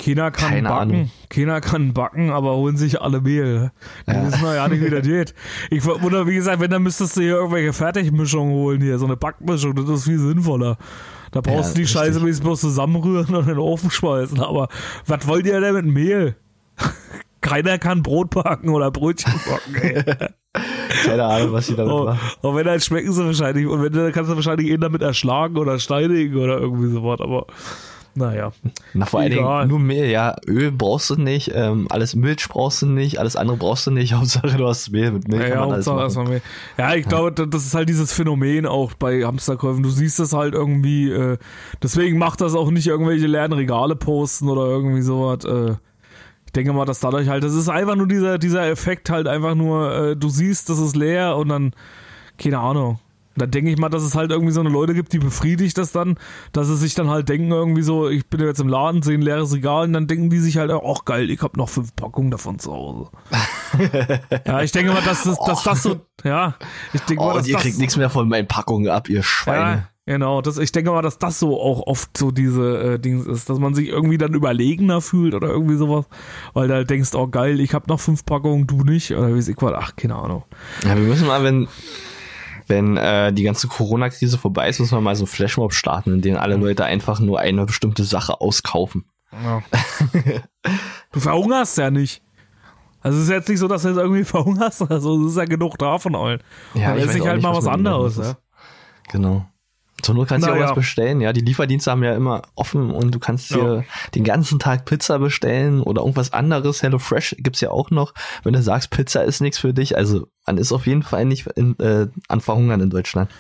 Keiner 0.03 0.31
kann 0.31 0.49
Keine 0.51 0.69
backen, 0.69 0.91
Ahnung. 0.93 1.11
keiner 1.29 1.61
kann 1.61 1.93
backen, 1.93 2.31
aber 2.31 2.57
holen 2.57 2.77
sich 2.79 3.01
alle 3.03 3.21
Mehl. 3.21 3.71
Die 4.07 4.13
Ja. 4.13 4.27
wissen 4.27 4.45
ja 4.45 4.69
nicht, 4.69 4.83
wie 4.83 4.91
das 4.91 5.03
geht. 5.07 5.35
Ich 5.71 5.87
oder 5.87 6.27
wie 6.27 6.35
gesagt, 6.35 6.61
wenn, 6.61 6.71
dann 6.71 6.83
müsstest 6.83 7.17
du 7.17 7.21
hier 7.21 7.35
irgendwelche 7.37 7.73
Fertigmischungen 7.73 8.53
holen 8.55 8.81
hier, 8.81 8.99
so 8.99 9.05
eine 9.07 9.17
Backmischung, 9.17 9.75
das 9.75 9.89
ist 9.89 10.05
viel 10.05 10.19
sinnvoller. 10.19 10.79
Da 11.33 11.41
brauchst 11.43 11.57
Ja, 11.57 11.69
du 11.69 11.75
die 11.75 11.81
richtig. 11.83 11.91
Scheiße 11.91 12.21
wenigstens 12.23 12.41
bloß 12.45 12.61
zusammenrühren 12.61 13.35
und 13.35 13.43
in 13.43 13.49
den 13.51 13.59
Ofen 13.59 13.91
schmeißen. 13.91 14.41
Aber 14.41 14.69
was 15.07 15.27
wollt 15.29 15.47
ihr 15.47 15.61
denn 15.61 15.75
mit 15.75 15.85
Mehl? 15.87 16.37
Keiner 17.43 17.79
kann 17.79 18.03
Brot 18.03 18.31
backen 18.31 18.69
oder 18.71 18.91
Brötchen 18.91 19.33
backen, 19.49 19.75
ey. 19.77 20.03
Keine 21.05 21.25
Ahnung, 21.25 21.53
was 21.53 21.69
sie 21.69 21.77
damit 21.77 21.93
Oh, 21.93 22.05
machen. 22.07 22.19
und 22.43 22.57
wenn 22.57 22.65
dann 22.67 22.81
schmecken 22.81 23.13
sie 23.13 23.25
wahrscheinlich. 23.25 23.67
Und 23.67 23.83
wenn 23.83 23.93
dann 23.93 24.13
kannst 24.13 24.31
du 24.31 24.35
wahrscheinlich 24.35 24.69
ihn 24.69 24.81
damit 24.81 25.01
erschlagen 25.03 25.57
oder 25.57 25.79
steinigen 25.79 26.37
oder 26.37 26.59
irgendwie 26.59 26.91
sowas. 26.91 27.21
Aber 27.21 27.47
naja. 28.15 28.53
Na, 28.95 29.07
vor 29.07 29.21
allen. 29.21 29.31
Dingen 29.31 29.69
nur 29.69 29.79
Mehl, 29.79 30.07
ja. 30.11 30.37
Öl 30.47 30.73
brauchst 30.73 31.11
du 31.11 31.17
nicht, 31.17 31.53
ähm, 31.55 31.87
alles 31.91 32.15
Milch 32.17 32.49
brauchst 32.49 32.83
du 32.83 32.87
nicht, 32.87 33.19
alles 33.19 33.37
andere 33.37 33.57
brauchst 33.57 33.87
du 33.87 33.91
nicht. 33.91 34.13
Hauptsache 34.15 34.57
du 34.57 34.67
hast 34.67 34.91
Mehl. 34.91 35.13
Mit 35.13 35.29
Milch 35.29 35.43
Ja, 35.43 35.49
ja, 35.49 35.61
Hauptsache 35.61 36.01
erstmal 36.01 36.29
mehr. 36.29 36.41
Ja, 36.79 36.95
ich 36.95 37.07
glaube, 37.07 37.33
da- 37.33 37.47
das 37.47 37.65
ist 37.67 37.75
halt 37.75 37.89
dieses 37.89 38.13
Phänomen 38.13 38.67
auch 38.67 38.95
bei 38.95 39.25
Hamsterkäufen. 39.25 39.83
Du 39.83 39.91
siehst 39.91 40.19
das 40.19 40.33
halt 40.33 40.55
irgendwie, 40.55 41.11
äh, 41.11 41.39
deswegen 41.83 42.19
macht 42.19 42.41
das 42.41 42.55
auch 42.55 42.71
nicht 42.71 42.87
irgendwelche 42.87 43.27
leeren 43.27 43.53
Regale 43.53 43.97
posten 43.97 44.49
oder 44.49 44.67
irgendwie 44.67 45.03
sowas. 45.03 45.45
Äh, 45.45 45.77
Ich 46.47 46.53
denke 46.53 46.73
mal, 46.73 46.85
dass 46.85 46.99
dadurch 46.99 47.29
halt, 47.29 47.45
das 47.45 47.55
ist 47.55 47.69
einfach 47.69 47.95
nur 47.95 48.09
dieser, 48.09 48.37
dieser 48.37 48.69
Effekt 48.69 49.09
halt 49.09 49.29
einfach 49.29 49.55
nur, 49.55 49.95
äh, 49.95 50.17
du 50.17 50.29
siehst, 50.29 50.69
das 50.69 50.81
ist 50.81 50.97
leer 50.97 51.37
und 51.37 51.49
dann, 51.49 51.73
keine 52.39 52.59
Ahnung. 52.59 52.99
Da 53.37 53.47
denke 53.47 53.71
ich 53.71 53.79
mal, 53.79 53.89
dass 53.89 54.03
es 54.03 54.15
halt 54.17 54.33
irgendwie 54.33 54.53
so 54.53 54.61
eine 54.61 54.71
Leute 54.71 54.93
gibt, 54.93 55.13
die 55.13 55.19
befriedigt 55.21 55.79
das 55.79 55.93
dann, 55.93 56.17
dass 56.53 56.67
sie 56.67 56.77
sich 56.77 56.95
dann 56.95 57.09
halt 57.09 57.29
denken 57.29 57.53
irgendwie 57.53 57.83
so, 57.83 58.09
ich 58.09 58.27
bin 58.29 58.41
jetzt 58.41 58.61
im 58.61 58.69
Laden, 58.69 59.03
sehe 59.03 59.17
ein 59.17 59.23
leeres 59.23 59.55
Regal 59.55 59.85
und 59.85 59.93
dann 59.93 60.07
denken 60.09 60.31
die 60.31 60.39
sich 60.41 60.57
halt, 60.57 60.71
ach 60.73 61.05
geil, 61.05 61.31
ich 61.31 61.41
habe 61.41 61.57
noch 61.57 61.69
fünf 61.69 61.95
Packungen 61.95 62.31
davon 62.33 62.59
zu 62.59 62.73
Hause. 62.73 63.09
ja, 64.47 64.63
ich 64.63 64.73
denke 64.73 64.93
mal, 64.93 65.03
dass 65.03 65.23
das, 65.23 65.39
dass 65.47 65.63
das 65.63 65.83
so, 65.85 66.01
ja, 66.25 66.55
ich 66.93 67.01
denke 67.03 67.23
Oh, 67.23 67.27
mal, 67.27 67.33
und 67.33 67.39
dass 67.39 67.47
ihr 67.49 67.55
das, 67.55 67.63
kriegt 67.63 67.79
nichts 67.79 67.97
mehr 67.97 68.11
von 68.11 68.29
meinen 68.29 68.49
Packungen 68.49 68.89
ab, 68.89 69.09
ihr 69.09 69.23
Schweine. 69.23 69.59
ja, 69.61 69.89
genau. 70.07 70.43
Das, 70.43 70.59
ich 70.59 70.73
denke 70.73 70.91
mal, 70.91 71.03
dass 71.03 71.19
das 71.19 71.39
so 71.39 71.61
auch 71.61 71.87
oft 71.87 72.17
so 72.17 72.33
diese 72.33 72.95
äh, 72.95 72.99
Dings 72.99 73.27
ist, 73.27 73.49
dass 73.49 73.59
man 73.61 73.75
sich 73.75 73.89
irgendwie 73.89 74.19
dann 74.19 74.35
überlegener 74.35 75.01
fühlt 75.01 75.35
oder 75.35 75.49
irgendwie 75.49 75.77
sowas, 75.77 76.07
weil 76.53 76.67
du 76.69 76.75
halt 76.75 76.91
denkst, 76.91 77.15
oh 77.15 77.29
geil, 77.29 77.61
ich 77.61 77.75
habe 77.75 77.87
noch 77.89 78.01
fünf 78.01 78.25
Packungen, 78.25 78.67
du 78.67 78.83
nicht 78.83 79.13
oder 79.13 79.29
wie 79.29 79.37
weiß 79.37 79.49
ich 79.49 79.57
was, 79.61 79.73
ach 79.77 79.95
keine 79.95 80.17
Ahnung. 80.17 80.43
Ja, 80.85 80.97
wir 80.97 81.05
müssen 81.05 81.29
mal, 81.29 81.45
wenn, 81.45 81.69
wenn 82.71 82.97
äh, 82.97 83.33
die 83.33 83.43
ganze 83.43 83.69
Corona-Krise 83.69 84.39
vorbei 84.39 84.69
ist, 84.69 84.81
müssen 84.81 84.97
wir 84.97 85.03
mal 85.03 85.17
so 85.17 85.25
einen 85.25 85.29
Flashmob 85.29 85.75
starten, 85.75 86.15
in 86.15 86.21
dem 86.23 86.37
alle 86.37 86.57
Leute 86.57 86.85
einfach 86.85 87.21
nur 87.21 87.39
eine 87.41 87.67
bestimmte 87.67 88.05
Sache 88.05 88.41
auskaufen. 88.41 89.05
Ja. 89.33 89.63
du 91.13 91.21
verhungerst 91.21 91.77
ja 91.77 91.91
nicht. 91.91 92.23
Also 93.03 93.19
es 93.19 93.25
ist 93.25 93.31
jetzt 93.31 93.49
nicht 93.49 93.59
so, 93.59 93.69
dass 93.69 93.83
du 93.83 93.89
jetzt 93.89 93.99
irgendwie 93.99 94.25
verhungerst, 94.25 94.91
also 94.91 95.25
es 95.25 95.33
ist 95.33 95.39
ja 95.39 95.45
genug 95.45 95.79
da 95.79 95.99
von 95.99 96.15
allen. 96.15 96.41
Ja, 96.75 96.91
Dann 96.91 96.99
esse 96.99 97.09
weiß 97.09 97.15
ich 97.17 97.27
halt 97.27 97.37
nicht, 97.37 97.43
mal 97.43 97.55
was 97.57 97.67
anderes, 97.67 98.17
ja. 98.17 98.31
ist. 98.31 98.37
Genau. 99.11 99.47
Zur 100.03 100.15
Not 100.15 100.29
kannst 100.29 100.47
du 100.47 100.53
auch 100.53 100.57
ja. 100.57 100.65
was 100.65 100.75
bestellen, 100.75 101.21
ja. 101.21 101.33
Die 101.33 101.41
Lieferdienste 101.41 101.91
haben 101.91 102.03
ja 102.03 102.15
immer 102.15 102.43
offen 102.55 102.91
und 102.91 103.15
du 103.15 103.19
kannst 103.19 103.51
Ja. 103.51 103.57
dir 103.57 103.85
den 104.15 104.25
ganzen 104.25 104.59
Tag 104.59 104.85
Pizza 104.85 105.19
bestellen 105.19 105.83
oder 105.83 106.03
irgendwas 106.03 106.33
anderes. 106.33 106.83
Hello 106.83 106.99
Fresh 106.99 107.37
gibt's 107.39 107.61
ja 107.61 107.71
auch 107.71 107.91
noch. 107.91 108.15
Wenn 108.43 108.53
du 108.53 108.63
sagst, 108.63 108.91
Pizza 108.91 109.23
ist 109.25 109.41
nichts 109.41 109.59
für 109.59 109.75
dich, 109.75 109.97
also 109.97 110.27
man 110.51 110.59
ist 110.59 110.73
auf 110.73 110.87
jeden 110.87 111.05
Fall 111.05 111.25
nicht 111.25 111.47
in, 111.47 111.79
äh, 111.79 112.09
an 112.29 112.41
Verhungern 112.41 112.81
in 112.81 112.91
Deutschland. 112.91 113.31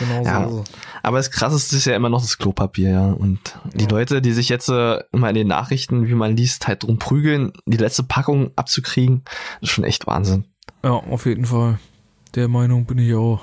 Genau 0.00 0.24
Ja. 0.24 0.48
so. 0.48 0.64
Aber 1.04 1.18
das 1.18 1.30
krasseste 1.30 1.76
ist 1.76 1.84
ja 1.84 1.94
immer 1.94 2.08
noch 2.08 2.20
das 2.20 2.38
Klopapier, 2.38 2.90
ja. 2.90 3.06
Und 3.12 3.56
die 3.74 3.86
Leute, 3.86 4.20
die 4.20 4.32
sich 4.32 4.48
jetzt 4.48 4.68
äh, 4.68 4.98
immer 5.12 5.28
in 5.28 5.36
den 5.36 5.46
Nachrichten, 5.46 6.08
wie 6.08 6.14
man 6.14 6.36
liest, 6.36 6.66
halt 6.66 6.82
drum 6.82 6.98
prügeln, 6.98 7.52
die 7.66 7.76
letzte 7.76 8.02
Packung 8.02 8.50
abzukriegen, 8.56 9.22
ist 9.60 9.70
schon 9.70 9.84
echt 9.84 10.08
Wahnsinn. 10.08 10.44
Ja, 10.82 10.90
auf 10.94 11.26
jeden 11.26 11.44
Fall. 11.44 11.78
Der 12.34 12.48
Meinung 12.48 12.84
bin 12.84 12.98
ich 12.98 13.14
auch. 13.14 13.42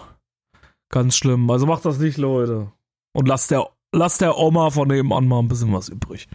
Ganz 0.90 1.16
schlimm. 1.16 1.50
Also 1.50 1.66
macht 1.66 1.86
das 1.86 1.98
nicht, 2.00 2.18
Leute. 2.18 2.72
Und 3.14 3.28
lasst 3.30 3.52
der, 3.52 3.68
lasst 3.94 4.20
der 4.20 4.38
Oma 4.38 4.70
von 4.70 4.90
nebenan 4.90 5.28
mal 5.28 5.40
ein 5.40 5.48
bisschen 5.48 5.72
was 5.72 5.88
übrig. 5.88 6.28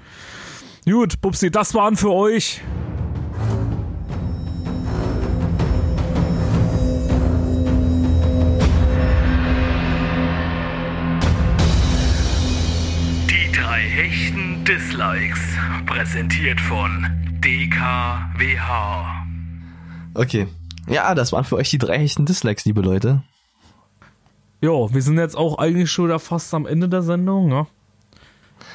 Gut, 0.86 1.20
Bubsi, 1.20 1.50
das 1.50 1.74
waren 1.74 1.96
für 1.96 2.10
euch. 2.12 2.62
Dislikes. 14.98 15.38
Präsentiert 15.86 16.60
von 16.60 17.06
DKWH. 17.40 19.26
Okay. 20.14 20.48
Ja, 20.88 21.14
das 21.14 21.30
waren 21.30 21.44
für 21.44 21.54
euch 21.54 21.70
die 21.70 21.78
drei 21.78 21.98
echten 21.98 22.26
Dislikes, 22.26 22.64
liebe 22.64 22.80
Leute. 22.80 23.22
Jo, 24.60 24.92
wir 24.92 25.00
sind 25.00 25.16
jetzt 25.18 25.36
auch 25.36 25.58
eigentlich 25.58 25.92
schon 25.92 26.06
wieder 26.06 26.18
fast 26.18 26.52
am 26.52 26.66
Ende 26.66 26.88
der 26.88 27.02
Sendung, 27.02 27.48
ne? 27.48 27.68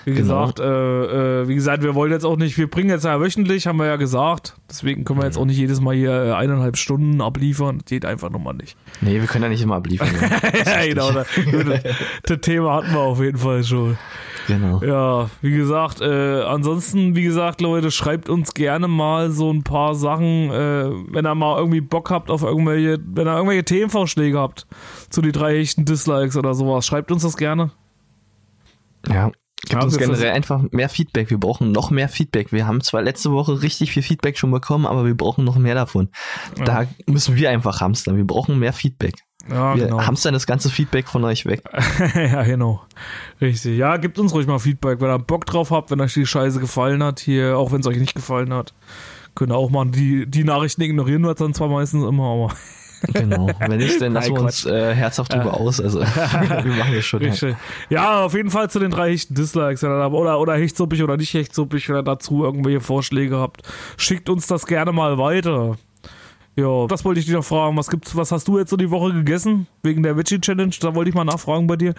Wie 0.06 0.14
Genau. 0.14 0.48
gesagt, 0.48 0.60
äh, 0.60 1.42
äh, 1.42 1.48
wie 1.48 1.56
gesagt, 1.56 1.84
wir 1.84 1.96
wollen 1.96 2.12
jetzt 2.12 2.26
auch 2.26 2.36
nicht, 2.36 2.58
wir 2.58 2.70
bringen 2.70 2.90
jetzt 2.90 3.06
ja 3.06 3.20
wöchentlich, 3.22 3.68
haben 3.68 3.78
wir 3.78 3.86
ja 3.86 3.96
gesagt. 3.96 4.56
Deswegen 4.70 5.06
können 5.06 5.20
wir 5.20 5.26
jetzt 5.26 5.38
auch 5.38 5.46
nicht 5.46 5.58
jedes 5.58 5.80
Mal 5.80 5.96
hier 5.96 6.12
äh, 6.12 6.32
eineinhalb 6.34 6.78
Stunden 6.78 7.22
abliefern. 7.22 7.78
Das 7.80 7.86
geht 7.86 8.06
einfach 8.06 8.30
nochmal 8.30 8.54
nicht. 8.56 8.76
Nee, 9.02 9.20
wir 9.20 9.28
können 9.28 9.44
ja 9.44 9.50
nicht 9.50 9.62
immer 9.62 9.76
abliefern. 9.76 10.10
Ja. 10.20 10.86
genau. 10.86 11.12
Das, 11.12 11.28
das, 12.24 12.40
Thema 12.42 12.74
hatten 12.76 12.92
wir 12.92 13.00
auf 13.00 13.22
jeden 13.22 13.38
Fall 13.38 13.64
schon. 13.64 13.98
genau. 14.48 14.82
Ja, 14.84 15.30
wie 15.42 15.56
gesagt, 15.56 16.02
äh, 16.02 16.42
ansonsten, 16.42 17.16
wie 17.16 17.24
gesagt, 17.24 17.62
Leute, 17.62 17.92
schreibt 17.92 18.28
uns 18.30 18.54
gerne 18.54 18.88
mal 18.88 19.32
so 19.32 19.52
ein 19.52 19.64
paar 19.64 19.96
Sachen, 19.96 20.52
äh, 20.52 20.90
wenn 21.12 21.26
ihr 21.26 21.36
mal 21.36 21.58
irgendwie 21.58 21.82
Bock 21.82 22.10
habt 22.12 22.30
auf 22.30 22.44
irgendwelche, 22.44 22.98
wenn 23.06 23.28
ihr 23.28 23.36
irgendwelche 23.36 23.64
Themenvorschläge 23.64 24.38
habt 24.38 24.68
zu 25.10 25.22
die 25.22 25.32
drei 25.32 25.58
echten 25.58 25.86
Dislikes 25.86 26.36
oder 26.36 26.54
sowas, 26.54 26.86
schreibt 26.86 27.12
uns 27.12 27.24
das 27.24 27.38
gerne. 27.38 27.72
Ja. 29.08 29.32
Gibt 29.64 29.74
Ja, 29.82 29.84
uns 29.84 29.98
generell 29.98 30.32
einfach 30.32 30.62
mehr 30.72 30.90
Feedback. 30.90 31.30
Wir 31.30 31.40
brauchen 31.40 31.72
noch 31.72 31.90
mehr 31.90 32.10
Feedback. 32.10 32.52
Wir 32.52 32.68
haben 32.68 32.82
zwar 32.82 33.02
letzte 33.02 33.32
Woche 33.32 33.62
richtig 33.62 33.92
viel 33.94 34.04
Feedback 34.04 34.38
schon 34.38 34.52
bekommen, 34.52 34.86
aber 34.86 35.06
wir 35.06 35.16
brauchen 35.16 35.46
noch 35.46 35.58
mehr 35.58 35.76
davon. 35.76 36.10
Da 36.66 36.86
müssen 37.08 37.38
wir 37.38 37.50
einfach 37.50 37.80
hamstern. 37.80 38.18
Wir 38.18 38.26
brauchen 38.28 38.60
mehr 38.60 38.74
Feedback. 38.74 39.16
Ja, 39.50 39.76
Wir 39.76 39.86
genau. 39.86 40.06
hamstern 40.06 40.34
das 40.34 40.48
ganze 40.48 40.70
Feedback 40.70 41.08
von 41.08 41.24
euch 41.24 41.46
weg. 41.46 41.64
ja, 42.16 42.44
genau. 42.44 42.82
Richtig. 43.40 43.78
Ja, 43.78 43.98
gebt 43.98 44.20
uns 44.20 44.34
ruhig 44.34 44.48
mal 44.48 44.60
Feedback, 44.60 45.00
wenn 45.02 45.10
ihr 45.10 45.20
Bock 45.20 45.46
drauf 45.46 45.72
habt, 45.72 45.92
wenn 45.92 46.02
euch 46.02 46.14
die 46.14 46.26
Scheiße 46.26 46.60
gefallen 46.60 47.02
hat 47.04 47.20
hier, 47.20 47.58
auch 47.58 47.72
wenn 47.72 47.82
es 47.82 47.88
euch 47.88 47.98
nicht 47.98 48.16
gefallen 48.16 48.54
hat. 48.54 48.74
Könnt 49.36 49.52
ihr 49.52 49.58
auch 49.58 49.70
mal 49.70 49.86
die, 49.86 50.30
die 50.30 50.44
Nachrichten 50.44 50.82
ignorieren, 50.82 51.24
wir 51.24 51.34
dann 51.34 51.54
zwar 51.54 51.68
meistens 51.70 52.06
immer, 52.06 52.26
aber 52.26 52.54
Genau. 53.14 53.50
Wenn 53.60 53.78
nicht, 53.78 54.02
dann 54.02 54.14
lassen 54.14 54.34
Nein, 54.34 54.40
wir 54.42 54.46
uns 54.46 54.66
äh, 54.66 54.94
herzhaft 54.96 55.34
drüber 55.34 55.60
aus. 55.60 55.82
Also 55.82 56.00
wir 56.64 56.74
machen 56.74 56.94
das 56.96 57.06
schon. 57.06 57.22
Halt. 57.22 57.56
Ja, 57.90 58.24
auf 58.26 58.34
jeden 58.34 58.50
Fall 58.50 58.70
zu 58.70 58.80
den 58.80 58.92
drei 58.92 59.12
hechten 59.12 59.36
Dislikes. 59.36 59.84
Oder, 59.84 60.40
oder 60.40 60.54
hechtsuppig 60.56 61.04
oder 61.04 61.18
nicht 61.18 61.34
hechtsuppig, 61.34 61.90
wenn 61.90 61.98
ihr 61.98 62.04
dazu 62.04 62.44
irgendwelche 62.44 62.80
Vorschläge 62.82 63.38
habt. 63.38 63.64
Schickt 63.98 64.30
uns 64.30 64.48
das 64.48 64.66
gerne 64.66 64.92
mal 64.92 65.18
weiter. 65.18 65.76
Ja, 66.56 66.86
das 66.88 67.04
wollte 67.04 67.20
ich 67.20 67.26
dich 67.26 67.34
noch 67.36 67.44
fragen. 67.44 67.76
Was 67.78 67.90
gibt's, 67.90 68.16
was 68.16 68.32
hast 68.32 68.48
du 68.48 68.60
jetzt 68.60 68.70
so 68.70 68.78
die 68.78 68.92
Woche 68.92 69.12
gegessen? 69.12 69.68
Wegen 69.82 70.04
der 70.04 70.16
Veggie 70.18 70.40
Challenge? 70.40 70.74
Da 70.80 70.94
wollte 70.96 71.10
ich 71.10 71.16
mal 71.16 71.24
nachfragen 71.26 71.66
bei 71.68 71.76
dir. 71.76 71.96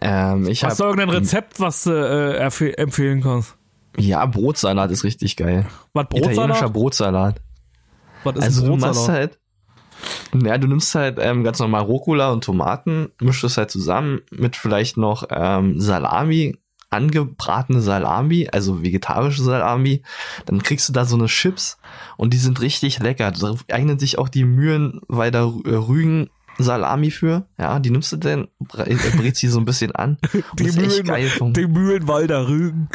Ähm, 0.00 0.48
ich 0.48 0.64
Hast 0.64 0.80
du 0.80 0.84
irgendein 0.84 1.10
Rezept, 1.10 1.60
was 1.60 1.84
du 1.84 1.90
äh, 1.92 2.72
empfehlen 2.76 3.22
kannst? 3.22 3.54
ja 3.96 4.26
Brotsalat 4.26 4.90
ist 4.90 5.04
richtig 5.04 5.36
geil. 5.36 5.66
Was, 5.92 6.06
Italienischer 6.12 6.68
Brotsalat? 6.68 6.72
Brotsalat. 6.72 7.40
Was 8.24 8.36
ist 8.36 8.42
Also 8.42 8.62
ein 8.62 8.66
du 8.70 8.76
machst 8.76 8.94
Brotsalat? 9.06 9.20
halt, 9.20 9.38
ja, 10.34 10.58
du 10.58 10.66
nimmst 10.68 10.94
halt 10.94 11.18
ähm, 11.20 11.44
ganz 11.44 11.58
normal 11.58 11.82
Rucola 11.82 12.30
und 12.32 12.44
Tomaten, 12.44 13.08
mischst 13.20 13.44
das 13.44 13.56
halt 13.56 13.70
zusammen 13.70 14.20
mit 14.30 14.56
vielleicht 14.56 14.96
noch 14.96 15.24
ähm, 15.30 15.80
Salami, 15.80 16.56
angebratene 16.90 17.80
Salami, 17.80 18.48
also 18.52 18.82
vegetarische 18.82 19.42
Salami. 19.42 20.02
Dann 20.46 20.62
kriegst 20.62 20.88
du 20.88 20.92
da 20.92 21.04
so 21.04 21.16
eine 21.16 21.26
Chips 21.26 21.78
und 22.16 22.32
die 22.32 22.38
sind 22.38 22.60
richtig 22.60 22.98
lecker. 23.00 23.30
Da 23.32 23.54
eignen 23.72 23.98
sich 23.98 24.18
auch 24.18 24.28
die 24.28 24.44
Mühen, 24.44 25.00
weil 25.08 25.30
da 25.30 25.40
äh, 25.64 25.74
Rügen 25.74 26.30
Salami 26.58 27.10
für. 27.10 27.46
Ja, 27.58 27.80
die 27.80 27.90
nimmst 27.90 28.12
du 28.12 28.16
bre- 28.16 28.46
äh, 28.86 29.16
brätst 29.16 29.40
sie 29.40 29.48
so 29.48 29.58
ein 29.58 29.64
bisschen 29.64 29.90
an. 29.92 30.18
Die 30.58 30.70
Mühlen- 30.70 31.04
geil. 31.04 31.28
Die 31.40 31.66
Mühlenwalder 31.66 32.46
Rügen. 32.48 32.88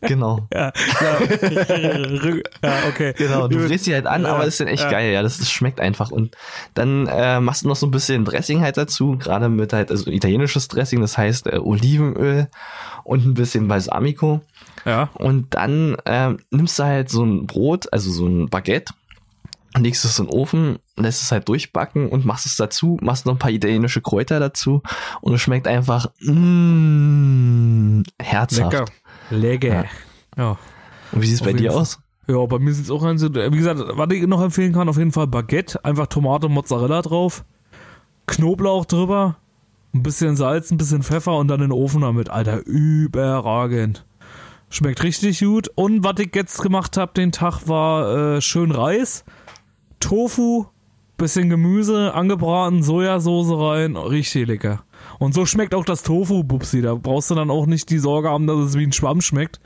Genau. 0.00 0.46
Ja, 0.54 0.72
ja. 1.00 1.18
Ja 2.62 2.88
okay. 2.88 3.14
Genau, 3.16 3.48
du 3.48 3.58
fräst 3.66 3.84
sie 3.84 3.94
halt 3.94 4.06
an, 4.06 4.26
aber 4.26 4.44
ist 4.44 4.60
dann 4.60 4.68
echt 4.68 4.88
geil, 4.88 5.12
ja, 5.12 5.22
das, 5.22 5.38
das 5.38 5.50
schmeckt 5.50 5.80
einfach. 5.80 6.10
Und 6.10 6.36
dann 6.74 7.06
äh, 7.06 7.40
machst 7.40 7.64
du 7.64 7.68
noch 7.68 7.76
so 7.76 7.86
ein 7.86 7.90
bisschen 7.90 8.24
Dressing 8.24 8.60
halt 8.60 8.76
dazu, 8.76 9.16
gerade 9.18 9.48
mit 9.48 9.72
halt, 9.72 9.90
also 9.90 10.10
italienisches 10.10 10.68
Dressing, 10.68 11.00
das 11.00 11.18
heißt 11.18 11.46
äh, 11.46 11.58
Olivenöl 11.58 12.48
und 13.04 13.24
ein 13.24 13.34
bisschen 13.34 13.68
Balsamico. 13.68 14.40
Ja. 14.84 15.10
Und 15.14 15.54
dann 15.54 15.96
ähm, 16.06 16.38
nimmst 16.50 16.78
du 16.78 16.84
halt 16.84 17.10
so 17.10 17.24
ein 17.24 17.46
Brot, 17.46 17.92
also 17.92 18.10
so 18.10 18.26
ein 18.26 18.48
Baguette, 18.48 18.94
legst 19.78 20.04
es 20.04 20.18
in 20.18 20.26
den 20.26 20.32
Ofen, 20.32 20.78
lässt 20.96 21.22
es 21.22 21.32
halt 21.32 21.48
durchbacken 21.48 22.08
und 22.08 22.24
machst 22.24 22.46
es 22.46 22.56
dazu, 22.56 22.96
machst 23.00 23.26
noch 23.26 23.34
ein 23.34 23.38
paar 23.38 23.50
italienische 23.50 24.00
Kräuter 24.00 24.40
dazu 24.40 24.82
und 25.20 25.34
es 25.34 25.40
schmeckt 25.40 25.68
einfach 25.68 26.06
mm, 26.20 28.02
herzhaft. 28.20 28.72
Lecker. 28.72 28.84
Lecker. 29.30 29.68
Ja. 29.68 29.84
Ja. 30.36 30.58
Und 31.12 31.22
wie 31.22 31.26
sieht's 31.26 31.40
Auf 31.40 31.46
bei 31.46 31.52
dir 31.52 31.72
Fall. 31.72 31.80
aus? 31.80 31.98
Ja, 32.28 32.44
bei 32.46 32.58
mir 32.58 32.72
sieht's 32.72 32.90
auch 32.90 33.02
ganz 33.02 33.20
so. 33.20 33.32
Wie 33.32 33.56
gesagt, 33.56 33.80
was 33.80 34.10
ich 34.10 34.26
noch 34.26 34.42
empfehlen 34.42 34.72
kann, 34.72 34.88
auf 34.88 34.98
jeden 34.98 35.12
Fall 35.12 35.26
Baguette, 35.26 35.84
einfach 35.84 36.08
Tomate, 36.08 36.48
Mozzarella 36.48 37.02
drauf, 37.02 37.44
Knoblauch 38.26 38.84
drüber, 38.84 39.36
ein 39.94 40.02
bisschen 40.02 40.36
Salz, 40.36 40.70
ein 40.70 40.78
bisschen 40.78 41.02
Pfeffer 41.02 41.36
und 41.36 41.48
dann 41.48 41.60
in 41.60 41.68
den 41.68 41.72
Ofen 41.72 42.00
damit. 42.00 42.28
Alter, 42.28 42.66
überragend. 42.66 44.04
Schmeckt 44.68 45.02
richtig 45.04 45.38
gut. 45.40 45.70
Und 45.76 46.02
was 46.02 46.18
ich 46.18 46.34
jetzt 46.34 46.60
gemacht 46.60 46.96
habe 46.96 47.12
den 47.14 47.30
Tag 47.30 47.68
war 47.68 48.36
äh, 48.36 48.40
schön 48.40 48.72
Reis, 48.72 49.24
Tofu, 50.00 50.66
bisschen 51.16 51.48
Gemüse, 51.48 52.12
angebraten, 52.12 52.82
Sojasauce 52.82 53.52
rein, 53.52 53.96
richtig 53.96 54.48
lecker. 54.48 54.84
Und 55.18 55.34
so 55.34 55.46
schmeckt 55.46 55.74
auch 55.74 55.84
das 55.84 56.02
Tofu, 56.02 56.44
Bubsi. 56.44 56.82
Da 56.82 56.94
brauchst 56.94 57.30
du 57.30 57.34
dann 57.34 57.50
auch 57.50 57.66
nicht 57.66 57.90
die 57.90 57.98
Sorge 57.98 58.28
haben, 58.28 58.46
dass 58.46 58.58
es 58.58 58.78
wie 58.78 58.84
ein 58.84 58.92
Schwamm 58.92 59.20
schmeckt. 59.20 59.60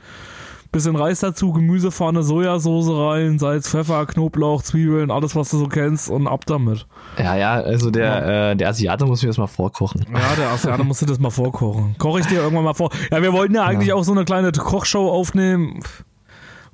Bisschen 0.71 0.95
Reis 0.95 1.19
dazu, 1.19 1.51
Gemüsepfanne, 1.51 2.23
Sojasauce 2.23 2.91
rein, 2.91 3.39
Salz, 3.39 3.67
Pfeffer, 3.67 4.05
Knoblauch, 4.05 4.61
Zwiebeln, 4.63 5.11
alles 5.11 5.35
was 5.35 5.49
du 5.49 5.57
so 5.57 5.67
kennst 5.67 6.09
und 6.09 6.27
ab 6.27 6.45
damit. 6.45 6.87
Ja, 7.17 7.35
ja, 7.35 7.53
also 7.55 7.91
der, 7.91 8.51
äh, 8.51 8.55
der 8.55 8.69
Asiate 8.69 9.05
muss 9.05 9.21
mir 9.21 9.27
das 9.27 9.37
mal 9.37 9.47
vorkochen. 9.47 10.05
Ja, 10.13 10.35
der 10.37 10.49
Asiate 10.51 10.85
musste 10.85 11.05
das 11.05 11.19
mal 11.19 11.29
vorkochen. 11.29 11.95
Koche 11.97 12.21
ich 12.21 12.27
dir 12.27 12.39
irgendwann 12.39 12.63
mal 12.63 12.73
vor. 12.73 12.89
Ja, 13.11 13.21
wir 13.21 13.33
wollten 13.33 13.55
ja 13.55 13.65
eigentlich 13.65 13.91
auch 13.91 14.05
so 14.05 14.13
eine 14.13 14.23
kleine 14.23 14.53
Kochshow 14.53 15.09
aufnehmen. 15.09 15.81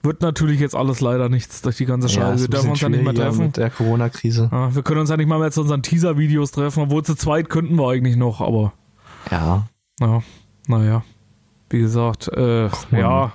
Wird 0.08 0.22
natürlich 0.22 0.60
jetzt 0.60 0.76
alles 0.76 1.02
leider 1.02 1.30
nichts 1.30 1.62
durch 1.62 1.78
die 1.78 1.86
ganze 1.86 2.10
Scheiße. 2.10 2.34
ist 2.36 2.42
wir 2.44 2.48
dürfen 2.50 2.72
uns 2.72 2.82
ja 2.82 2.90
nicht 2.90 3.04
mehr 3.04 3.14
treffen. 3.14 3.46
Mit 3.46 3.58
der 3.58 3.70
Corona-Krise. 3.70 4.50
Ja, 4.52 4.74
wir 4.74 4.82
können 4.82 5.02
uns 5.02 5.10
ja 5.12 5.18
nicht 5.18 5.28
mal 5.28 5.38
mehr 5.40 5.52
zu 5.52 5.62
unseren 5.62 5.84
Teaser-Videos 5.84 6.52
treffen, 6.52 6.84
obwohl 6.84 7.04
zu 7.04 7.14
zweit 7.16 7.50
könnten 7.50 7.76
wir 7.76 7.90
eigentlich 7.90 8.16
noch, 8.16 8.42
aber 8.42 8.74
Ja. 9.30 9.68
ja, 10.00 10.24
naja. 10.68 11.04
Wie 11.70 11.80
gesagt, 11.80 12.30
äh, 12.30 12.70
ja, 12.92 13.34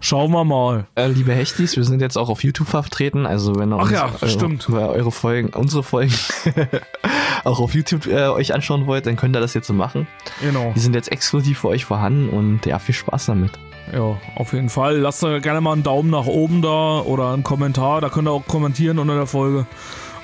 schauen 0.00 0.30
wir 0.30 0.44
mal. 0.44 0.86
Äh, 0.94 1.08
liebe 1.08 1.32
Hechtis, 1.34 1.76
wir 1.76 1.82
sind 1.84 2.00
jetzt 2.00 2.16
auch 2.16 2.28
auf 2.28 2.44
YouTube 2.44 2.68
vertreten, 2.68 3.26
also 3.26 3.56
wenn 3.56 3.72
ihr 3.72 3.76
Ach 3.76 3.82
uns, 3.82 3.90
ja, 3.90 4.04
eure, 4.06 4.28
stimmt. 4.28 4.70
eure 4.70 5.10
Folgen, 5.10 5.48
unsere 5.50 5.82
Folgen 5.82 6.14
auch 7.44 7.58
auf 7.60 7.74
YouTube 7.74 8.06
äh, 8.06 8.28
euch 8.28 8.54
anschauen 8.54 8.86
wollt, 8.86 9.06
dann 9.06 9.16
könnt 9.16 9.36
ihr 9.36 9.40
das 9.40 9.54
jetzt 9.54 9.66
so 9.66 9.72
machen. 9.74 10.06
Genau. 10.40 10.72
Die 10.76 10.80
sind 10.80 10.94
jetzt 10.94 11.10
exklusiv 11.10 11.58
für 11.60 11.68
euch 11.68 11.84
vorhanden 11.84 12.28
und 12.28 12.64
ja, 12.66 12.78
viel 12.78 12.94
Spaß 12.94 13.26
damit. 13.26 13.52
Ja, 13.92 14.18
auf 14.34 14.52
jeden 14.52 14.68
Fall. 14.68 14.98
Lasst 14.98 15.22
doch 15.22 15.40
gerne 15.40 15.60
mal 15.60 15.72
einen 15.72 15.82
Daumen 15.82 16.10
nach 16.10 16.26
oben 16.26 16.60
da 16.62 17.00
oder 17.00 17.32
einen 17.32 17.42
Kommentar. 17.44 18.00
Da 18.00 18.08
könnt 18.08 18.28
ihr 18.28 18.32
auch 18.32 18.46
kommentieren 18.46 18.98
unter 18.98 19.14
der 19.14 19.26
Folge. 19.26 19.66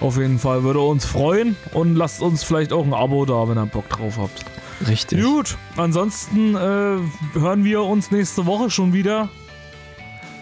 Auf 0.01 0.17
jeden 0.19 0.41
Fall 0.41 0.65
würde 0.65 0.81
uns 0.81 1.05
freuen 1.05 1.57
und 1.73 1.95
lasst 1.95 2.23
uns 2.23 2.43
vielleicht 2.43 2.73
auch 2.73 2.85
ein 2.85 2.93
Abo 2.93 3.25
da, 3.25 3.49
wenn 3.49 3.57
ihr 3.57 3.67
Bock 3.67 3.89
drauf 3.89 4.19
habt. 4.19 4.45
Richtig. 4.89 5.23
Gut, 5.23 5.57
ansonsten 5.77 6.57
äh, 6.57 6.59
hören 7.39 7.65
wir 7.65 7.83
uns 7.85 8.11
nächste 8.11 8.47
Woche 8.47 8.69
schon 8.69 8.93
wieder 8.93 9.29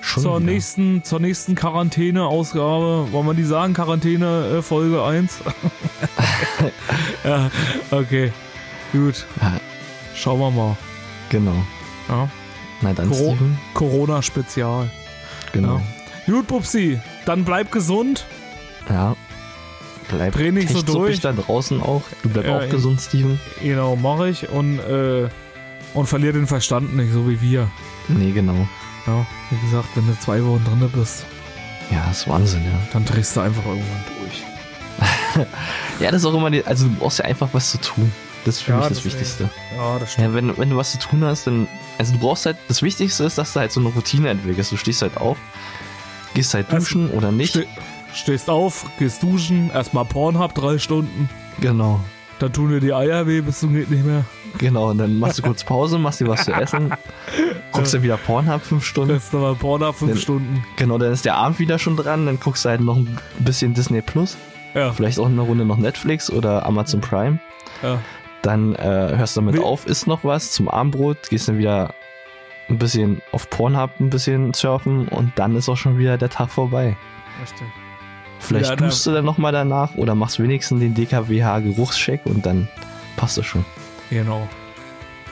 Schon 0.01 0.23
zur 0.23 0.41
wieder. 0.41 0.51
nächsten 0.53 1.05
zur 1.05 1.21
nächsten 1.21 1.55
Quarantäne-Ausgabe. 1.55 3.09
Wollen 3.13 3.27
wir 3.27 3.35
die 3.35 3.45
sagen? 3.45 3.75
Quarantäne 3.75 4.59
äh, 4.59 4.63
Folge 4.63 5.05
1? 5.05 5.41
ja, 7.25 7.51
okay. 7.91 8.33
Gut. 8.93 9.27
Schauen 10.15 10.41
wir 10.41 10.51
mal. 10.51 10.77
Genau. 11.29 11.65
Ja. 12.09 12.31
Na 12.81 12.93
dann, 12.93 13.13
Steven. 13.13 13.59
Corona-Spezial. 13.75 14.91
Genau. 15.53 15.81
Gut, 16.27 16.47
Pupsi, 16.47 17.01
dann 17.25 17.45
bleib 17.45 17.73
gesund. 17.73 18.25
Ja. 18.89 19.17
Bleib 20.09 20.33
Dreh 20.35 20.51
nicht 20.51 20.71
so 20.71 20.83
durch. 20.83 21.21
da 21.21 21.33
draußen 21.33 21.81
auch. 21.83 22.03
Du 22.23 22.29
bleib 22.31 22.45
Ja, 22.47 22.59
auch 22.59 22.69
gesund, 22.69 23.01
Steven. 23.01 23.39
Genau, 23.63 23.95
mache 23.97 24.29
ich 24.29 24.49
und, 24.49 24.79
äh, 24.81 25.29
und 25.95 26.07
verlier 26.07 26.33
den 26.33 26.47
Verstand 26.47 26.97
nicht, 26.97 27.13
so 27.13 27.29
wie 27.29 27.41
wir. 27.41 27.69
Nee, 28.09 28.33
genau. 28.33 28.67
Ja, 29.07 29.27
wie 29.51 29.59
gesagt, 29.67 29.89
wenn 29.95 30.07
du 30.07 30.19
zwei 30.19 30.45
Wochen 30.45 30.65
drin 30.65 30.91
bist, 30.95 31.25
Ja, 31.91 32.11
ist 32.11 32.29
Wahnsinn, 32.29 32.65
ja. 32.65 32.79
dann 32.93 33.05
drehst 33.05 33.37
du 33.37 33.41
einfach 33.41 33.65
irgendwann 33.65 34.05
durch. 34.19 35.47
Ja, 36.01 36.11
das 36.11 36.23
ist 36.23 36.27
auch 36.27 36.35
immer 36.35 36.51
die, 36.51 36.65
also 36.65 36.87
du 36.87 36.95
brauchst 36.95 37.19
ja 37.19 37.25
einfach 37.27 37.49
was 37.53 37.71
zu 37.73 37.79
tun. 37.79 38.11
Das 38.45 38.57
ist 38.57 38.63
für 38.63 38.73
Ja, 38.73 38.79
mich 38.79 38.89
das 38.89 38.99
deswegen. 38.99 39.15
Wichtigste. 39.15 39.51
Ja, 39.77 39.99
das 39.99 40.17
Ja, 40.17 40.33
wenn, 40.35 40.57
wenn 40.57 40.71
du 40.71 40.77
was 40.77 40.93
zu 40.93 40.99
tun 40.99 41.25
hast, 41.25 41.47
dann, 41.47 41.69
also 41.99 42.13
du 42.15 42.19
brauchst 42.19 42.47
halt, 42.47 42.57
das 42.69 42.83
Wichtigste 42.83 43.25
ist, 43.25 43.37
dass 43.39 43.53
du 43.53 43.61
halt 43.61 43.71
so 43.73 43.81
eine 43.81 43.91
Routine 43.91 44.31
entwickelst. 44.31 44.73
Du 44.73 44.77
stehst 44.77 45.03
halt 45.03 45.17
auf, 45.19 45.37
gehst 46.35 46.55
halt 46.55 46.67
Also, 46.73 46.79
duschen 46.79 47.11
oder 47.11 47.33
nicht. 47.33 47.53
Ste 47.53 47.67
stehst 48.15 48.49
auf, 48.51 48.87
gehst 48.99 49.23
duschen, 49.23 49.71
erstmal 49.71 50.05
Pornhub 50.05 50.55
drei 50.55 50.79
Stunden, 50.79 51.29
Genau. 51.61 52.01
dann 52.39 52.53
tun 52.53 52.71
dir 52.71 52.81
die 52.81 52.93
Eier 52.95 53.27
weh, 53.27 53.41
bis 53.43 53.61
zum 53.61 53.73
geht 53.75 53.91
nicht 53.91 54.05
mehr. 54.05 54.25
Genau, 54.59 54.91
und 54.91 54.99
dann 54.99 55.19
machst 55.19 55.39
du 55.39 55.43
kurz 55.43 55.63
Pause, 55.63 55.97
machst 55.99 56.21
dir 56.21 56.27
was 56.27 56.45
zu 56.47 56.53
essen, 56.55 56.93
guckst 57.73 57.95
dann 57.95 58.03
wieder 58.03 58.17
Pornhub 58.17 58.63
fünf 58.63 58.85
Stunden. 58.85 59.13
Lässt 59.15 59.33
nochmal 59.33 59.55
Pornhub 59.55 59.95
fünf 59.95 60.13
Dann- 60.13 60.21
Stunden. 60.21 60.65
Genau, 60.77 60.99
dann 60.99 61.13
ist 61.13 61.25
der 61.25 61.37
Abend 61.37 61.59
wieder 61.61 61.79
schon 61.79 61.97
dran, 61.97 62.27
dann 62.27 62.41
guckst 62.41 62.65
du 62.65 62.71
halt 62.71 62.81
noch 62.81 62.97
ein 62.97 63.17
bisschen 63.39 63.75
Disney 63.75 64.01
Plus, 64.03 64.37
Ja, 64.75 64.93
vielleicht 64.93 65.19
auch 65.21 65.27
eine 65.27 65.43
Runde 65.43 65.65
noch 65.65 65.77
Netflix 65.77 66.31
oder 66.31 66.65
Amazon 66.67 67.01
Prime. 67.01 67.39
ja. 67.83 67.99
Dann 68.43 68.75
äh, 68.75 69.15
hörst 69.17 69.37
du 69.37 69.41
damit 69.43 69.57
Wie- 69.57 69.61
auf, 69.65 69.87
isst 69.87 70.07
noch 70.07 70.25
was 70.25 70.53
zum 70.53 70.69
Abendbrot, 70.69 71.29
gehst 71.29 71.49
dann 71.49 71.59
wieder 71.59 71.93
ein 72.69 72.79
bisschen 72.79 73.21
auf 73.33 73.51
Pornhub 73.51 73.91
ein 74.01 74.11
bisschen 74.11 74.55
surfen 74.55 75.09
und 75.09 75.33
dann 75.37 75.57
ist 75.57 75.69
auch 75.69 75.77
schon 75.77 75.99
wieder 75.99 76.17
der 76.17 76.31
Tag 76.31 76.51
vorbei. 76.51 76.97
Richtig. 77.43 77.67
Vielleicht 78.39 78.71
Ja, 78.71 78.77
tust 78.77 79.07
du 79.07 79.11
dann 79.13 79.25
nochmal 79.25 79.53
danach 79.53 79.95
oder 79.97 80.15
machst 80.15 80.39
wenigstens 80.41 80.81
den 80.81 80.95
DKWH-Geruchscheck 80.95 82.23
und 82.25 82.47
dann 82.47 82.69
passt 83.17 83.37
es 83.39 83.45
schon. 83.47 83.65
Genau. 84.09 84.49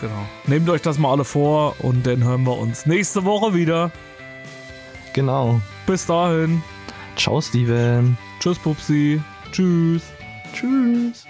Genau. 0.00 0.26
Nehmt 0.46 0.68
euch 0.68 0.82
das 0.82 0.98
mal 0.98 1.10
alle 1.12 1.24
vor 1.24 1.74
und 1.78 2.06
dann 2.06 2.22
hören 2.22 2.42
wir 2.44 2.58
uns 2.58 2.86
nächste 2.86 3.24
Woche 3.24 3.54
wieder. 3.54 3.90
Genau. 5.14 5.60
Bis 5.86 6.06
dahin. 6.06 6.62
Ciao, 7.16 7.40
Steven. 7.40 8.18
Tschüss, 8.40 8.58
Pupsi. 8.58 9.20
Tschüss. 9.52 10.02
Tschüss. 10.52 11.24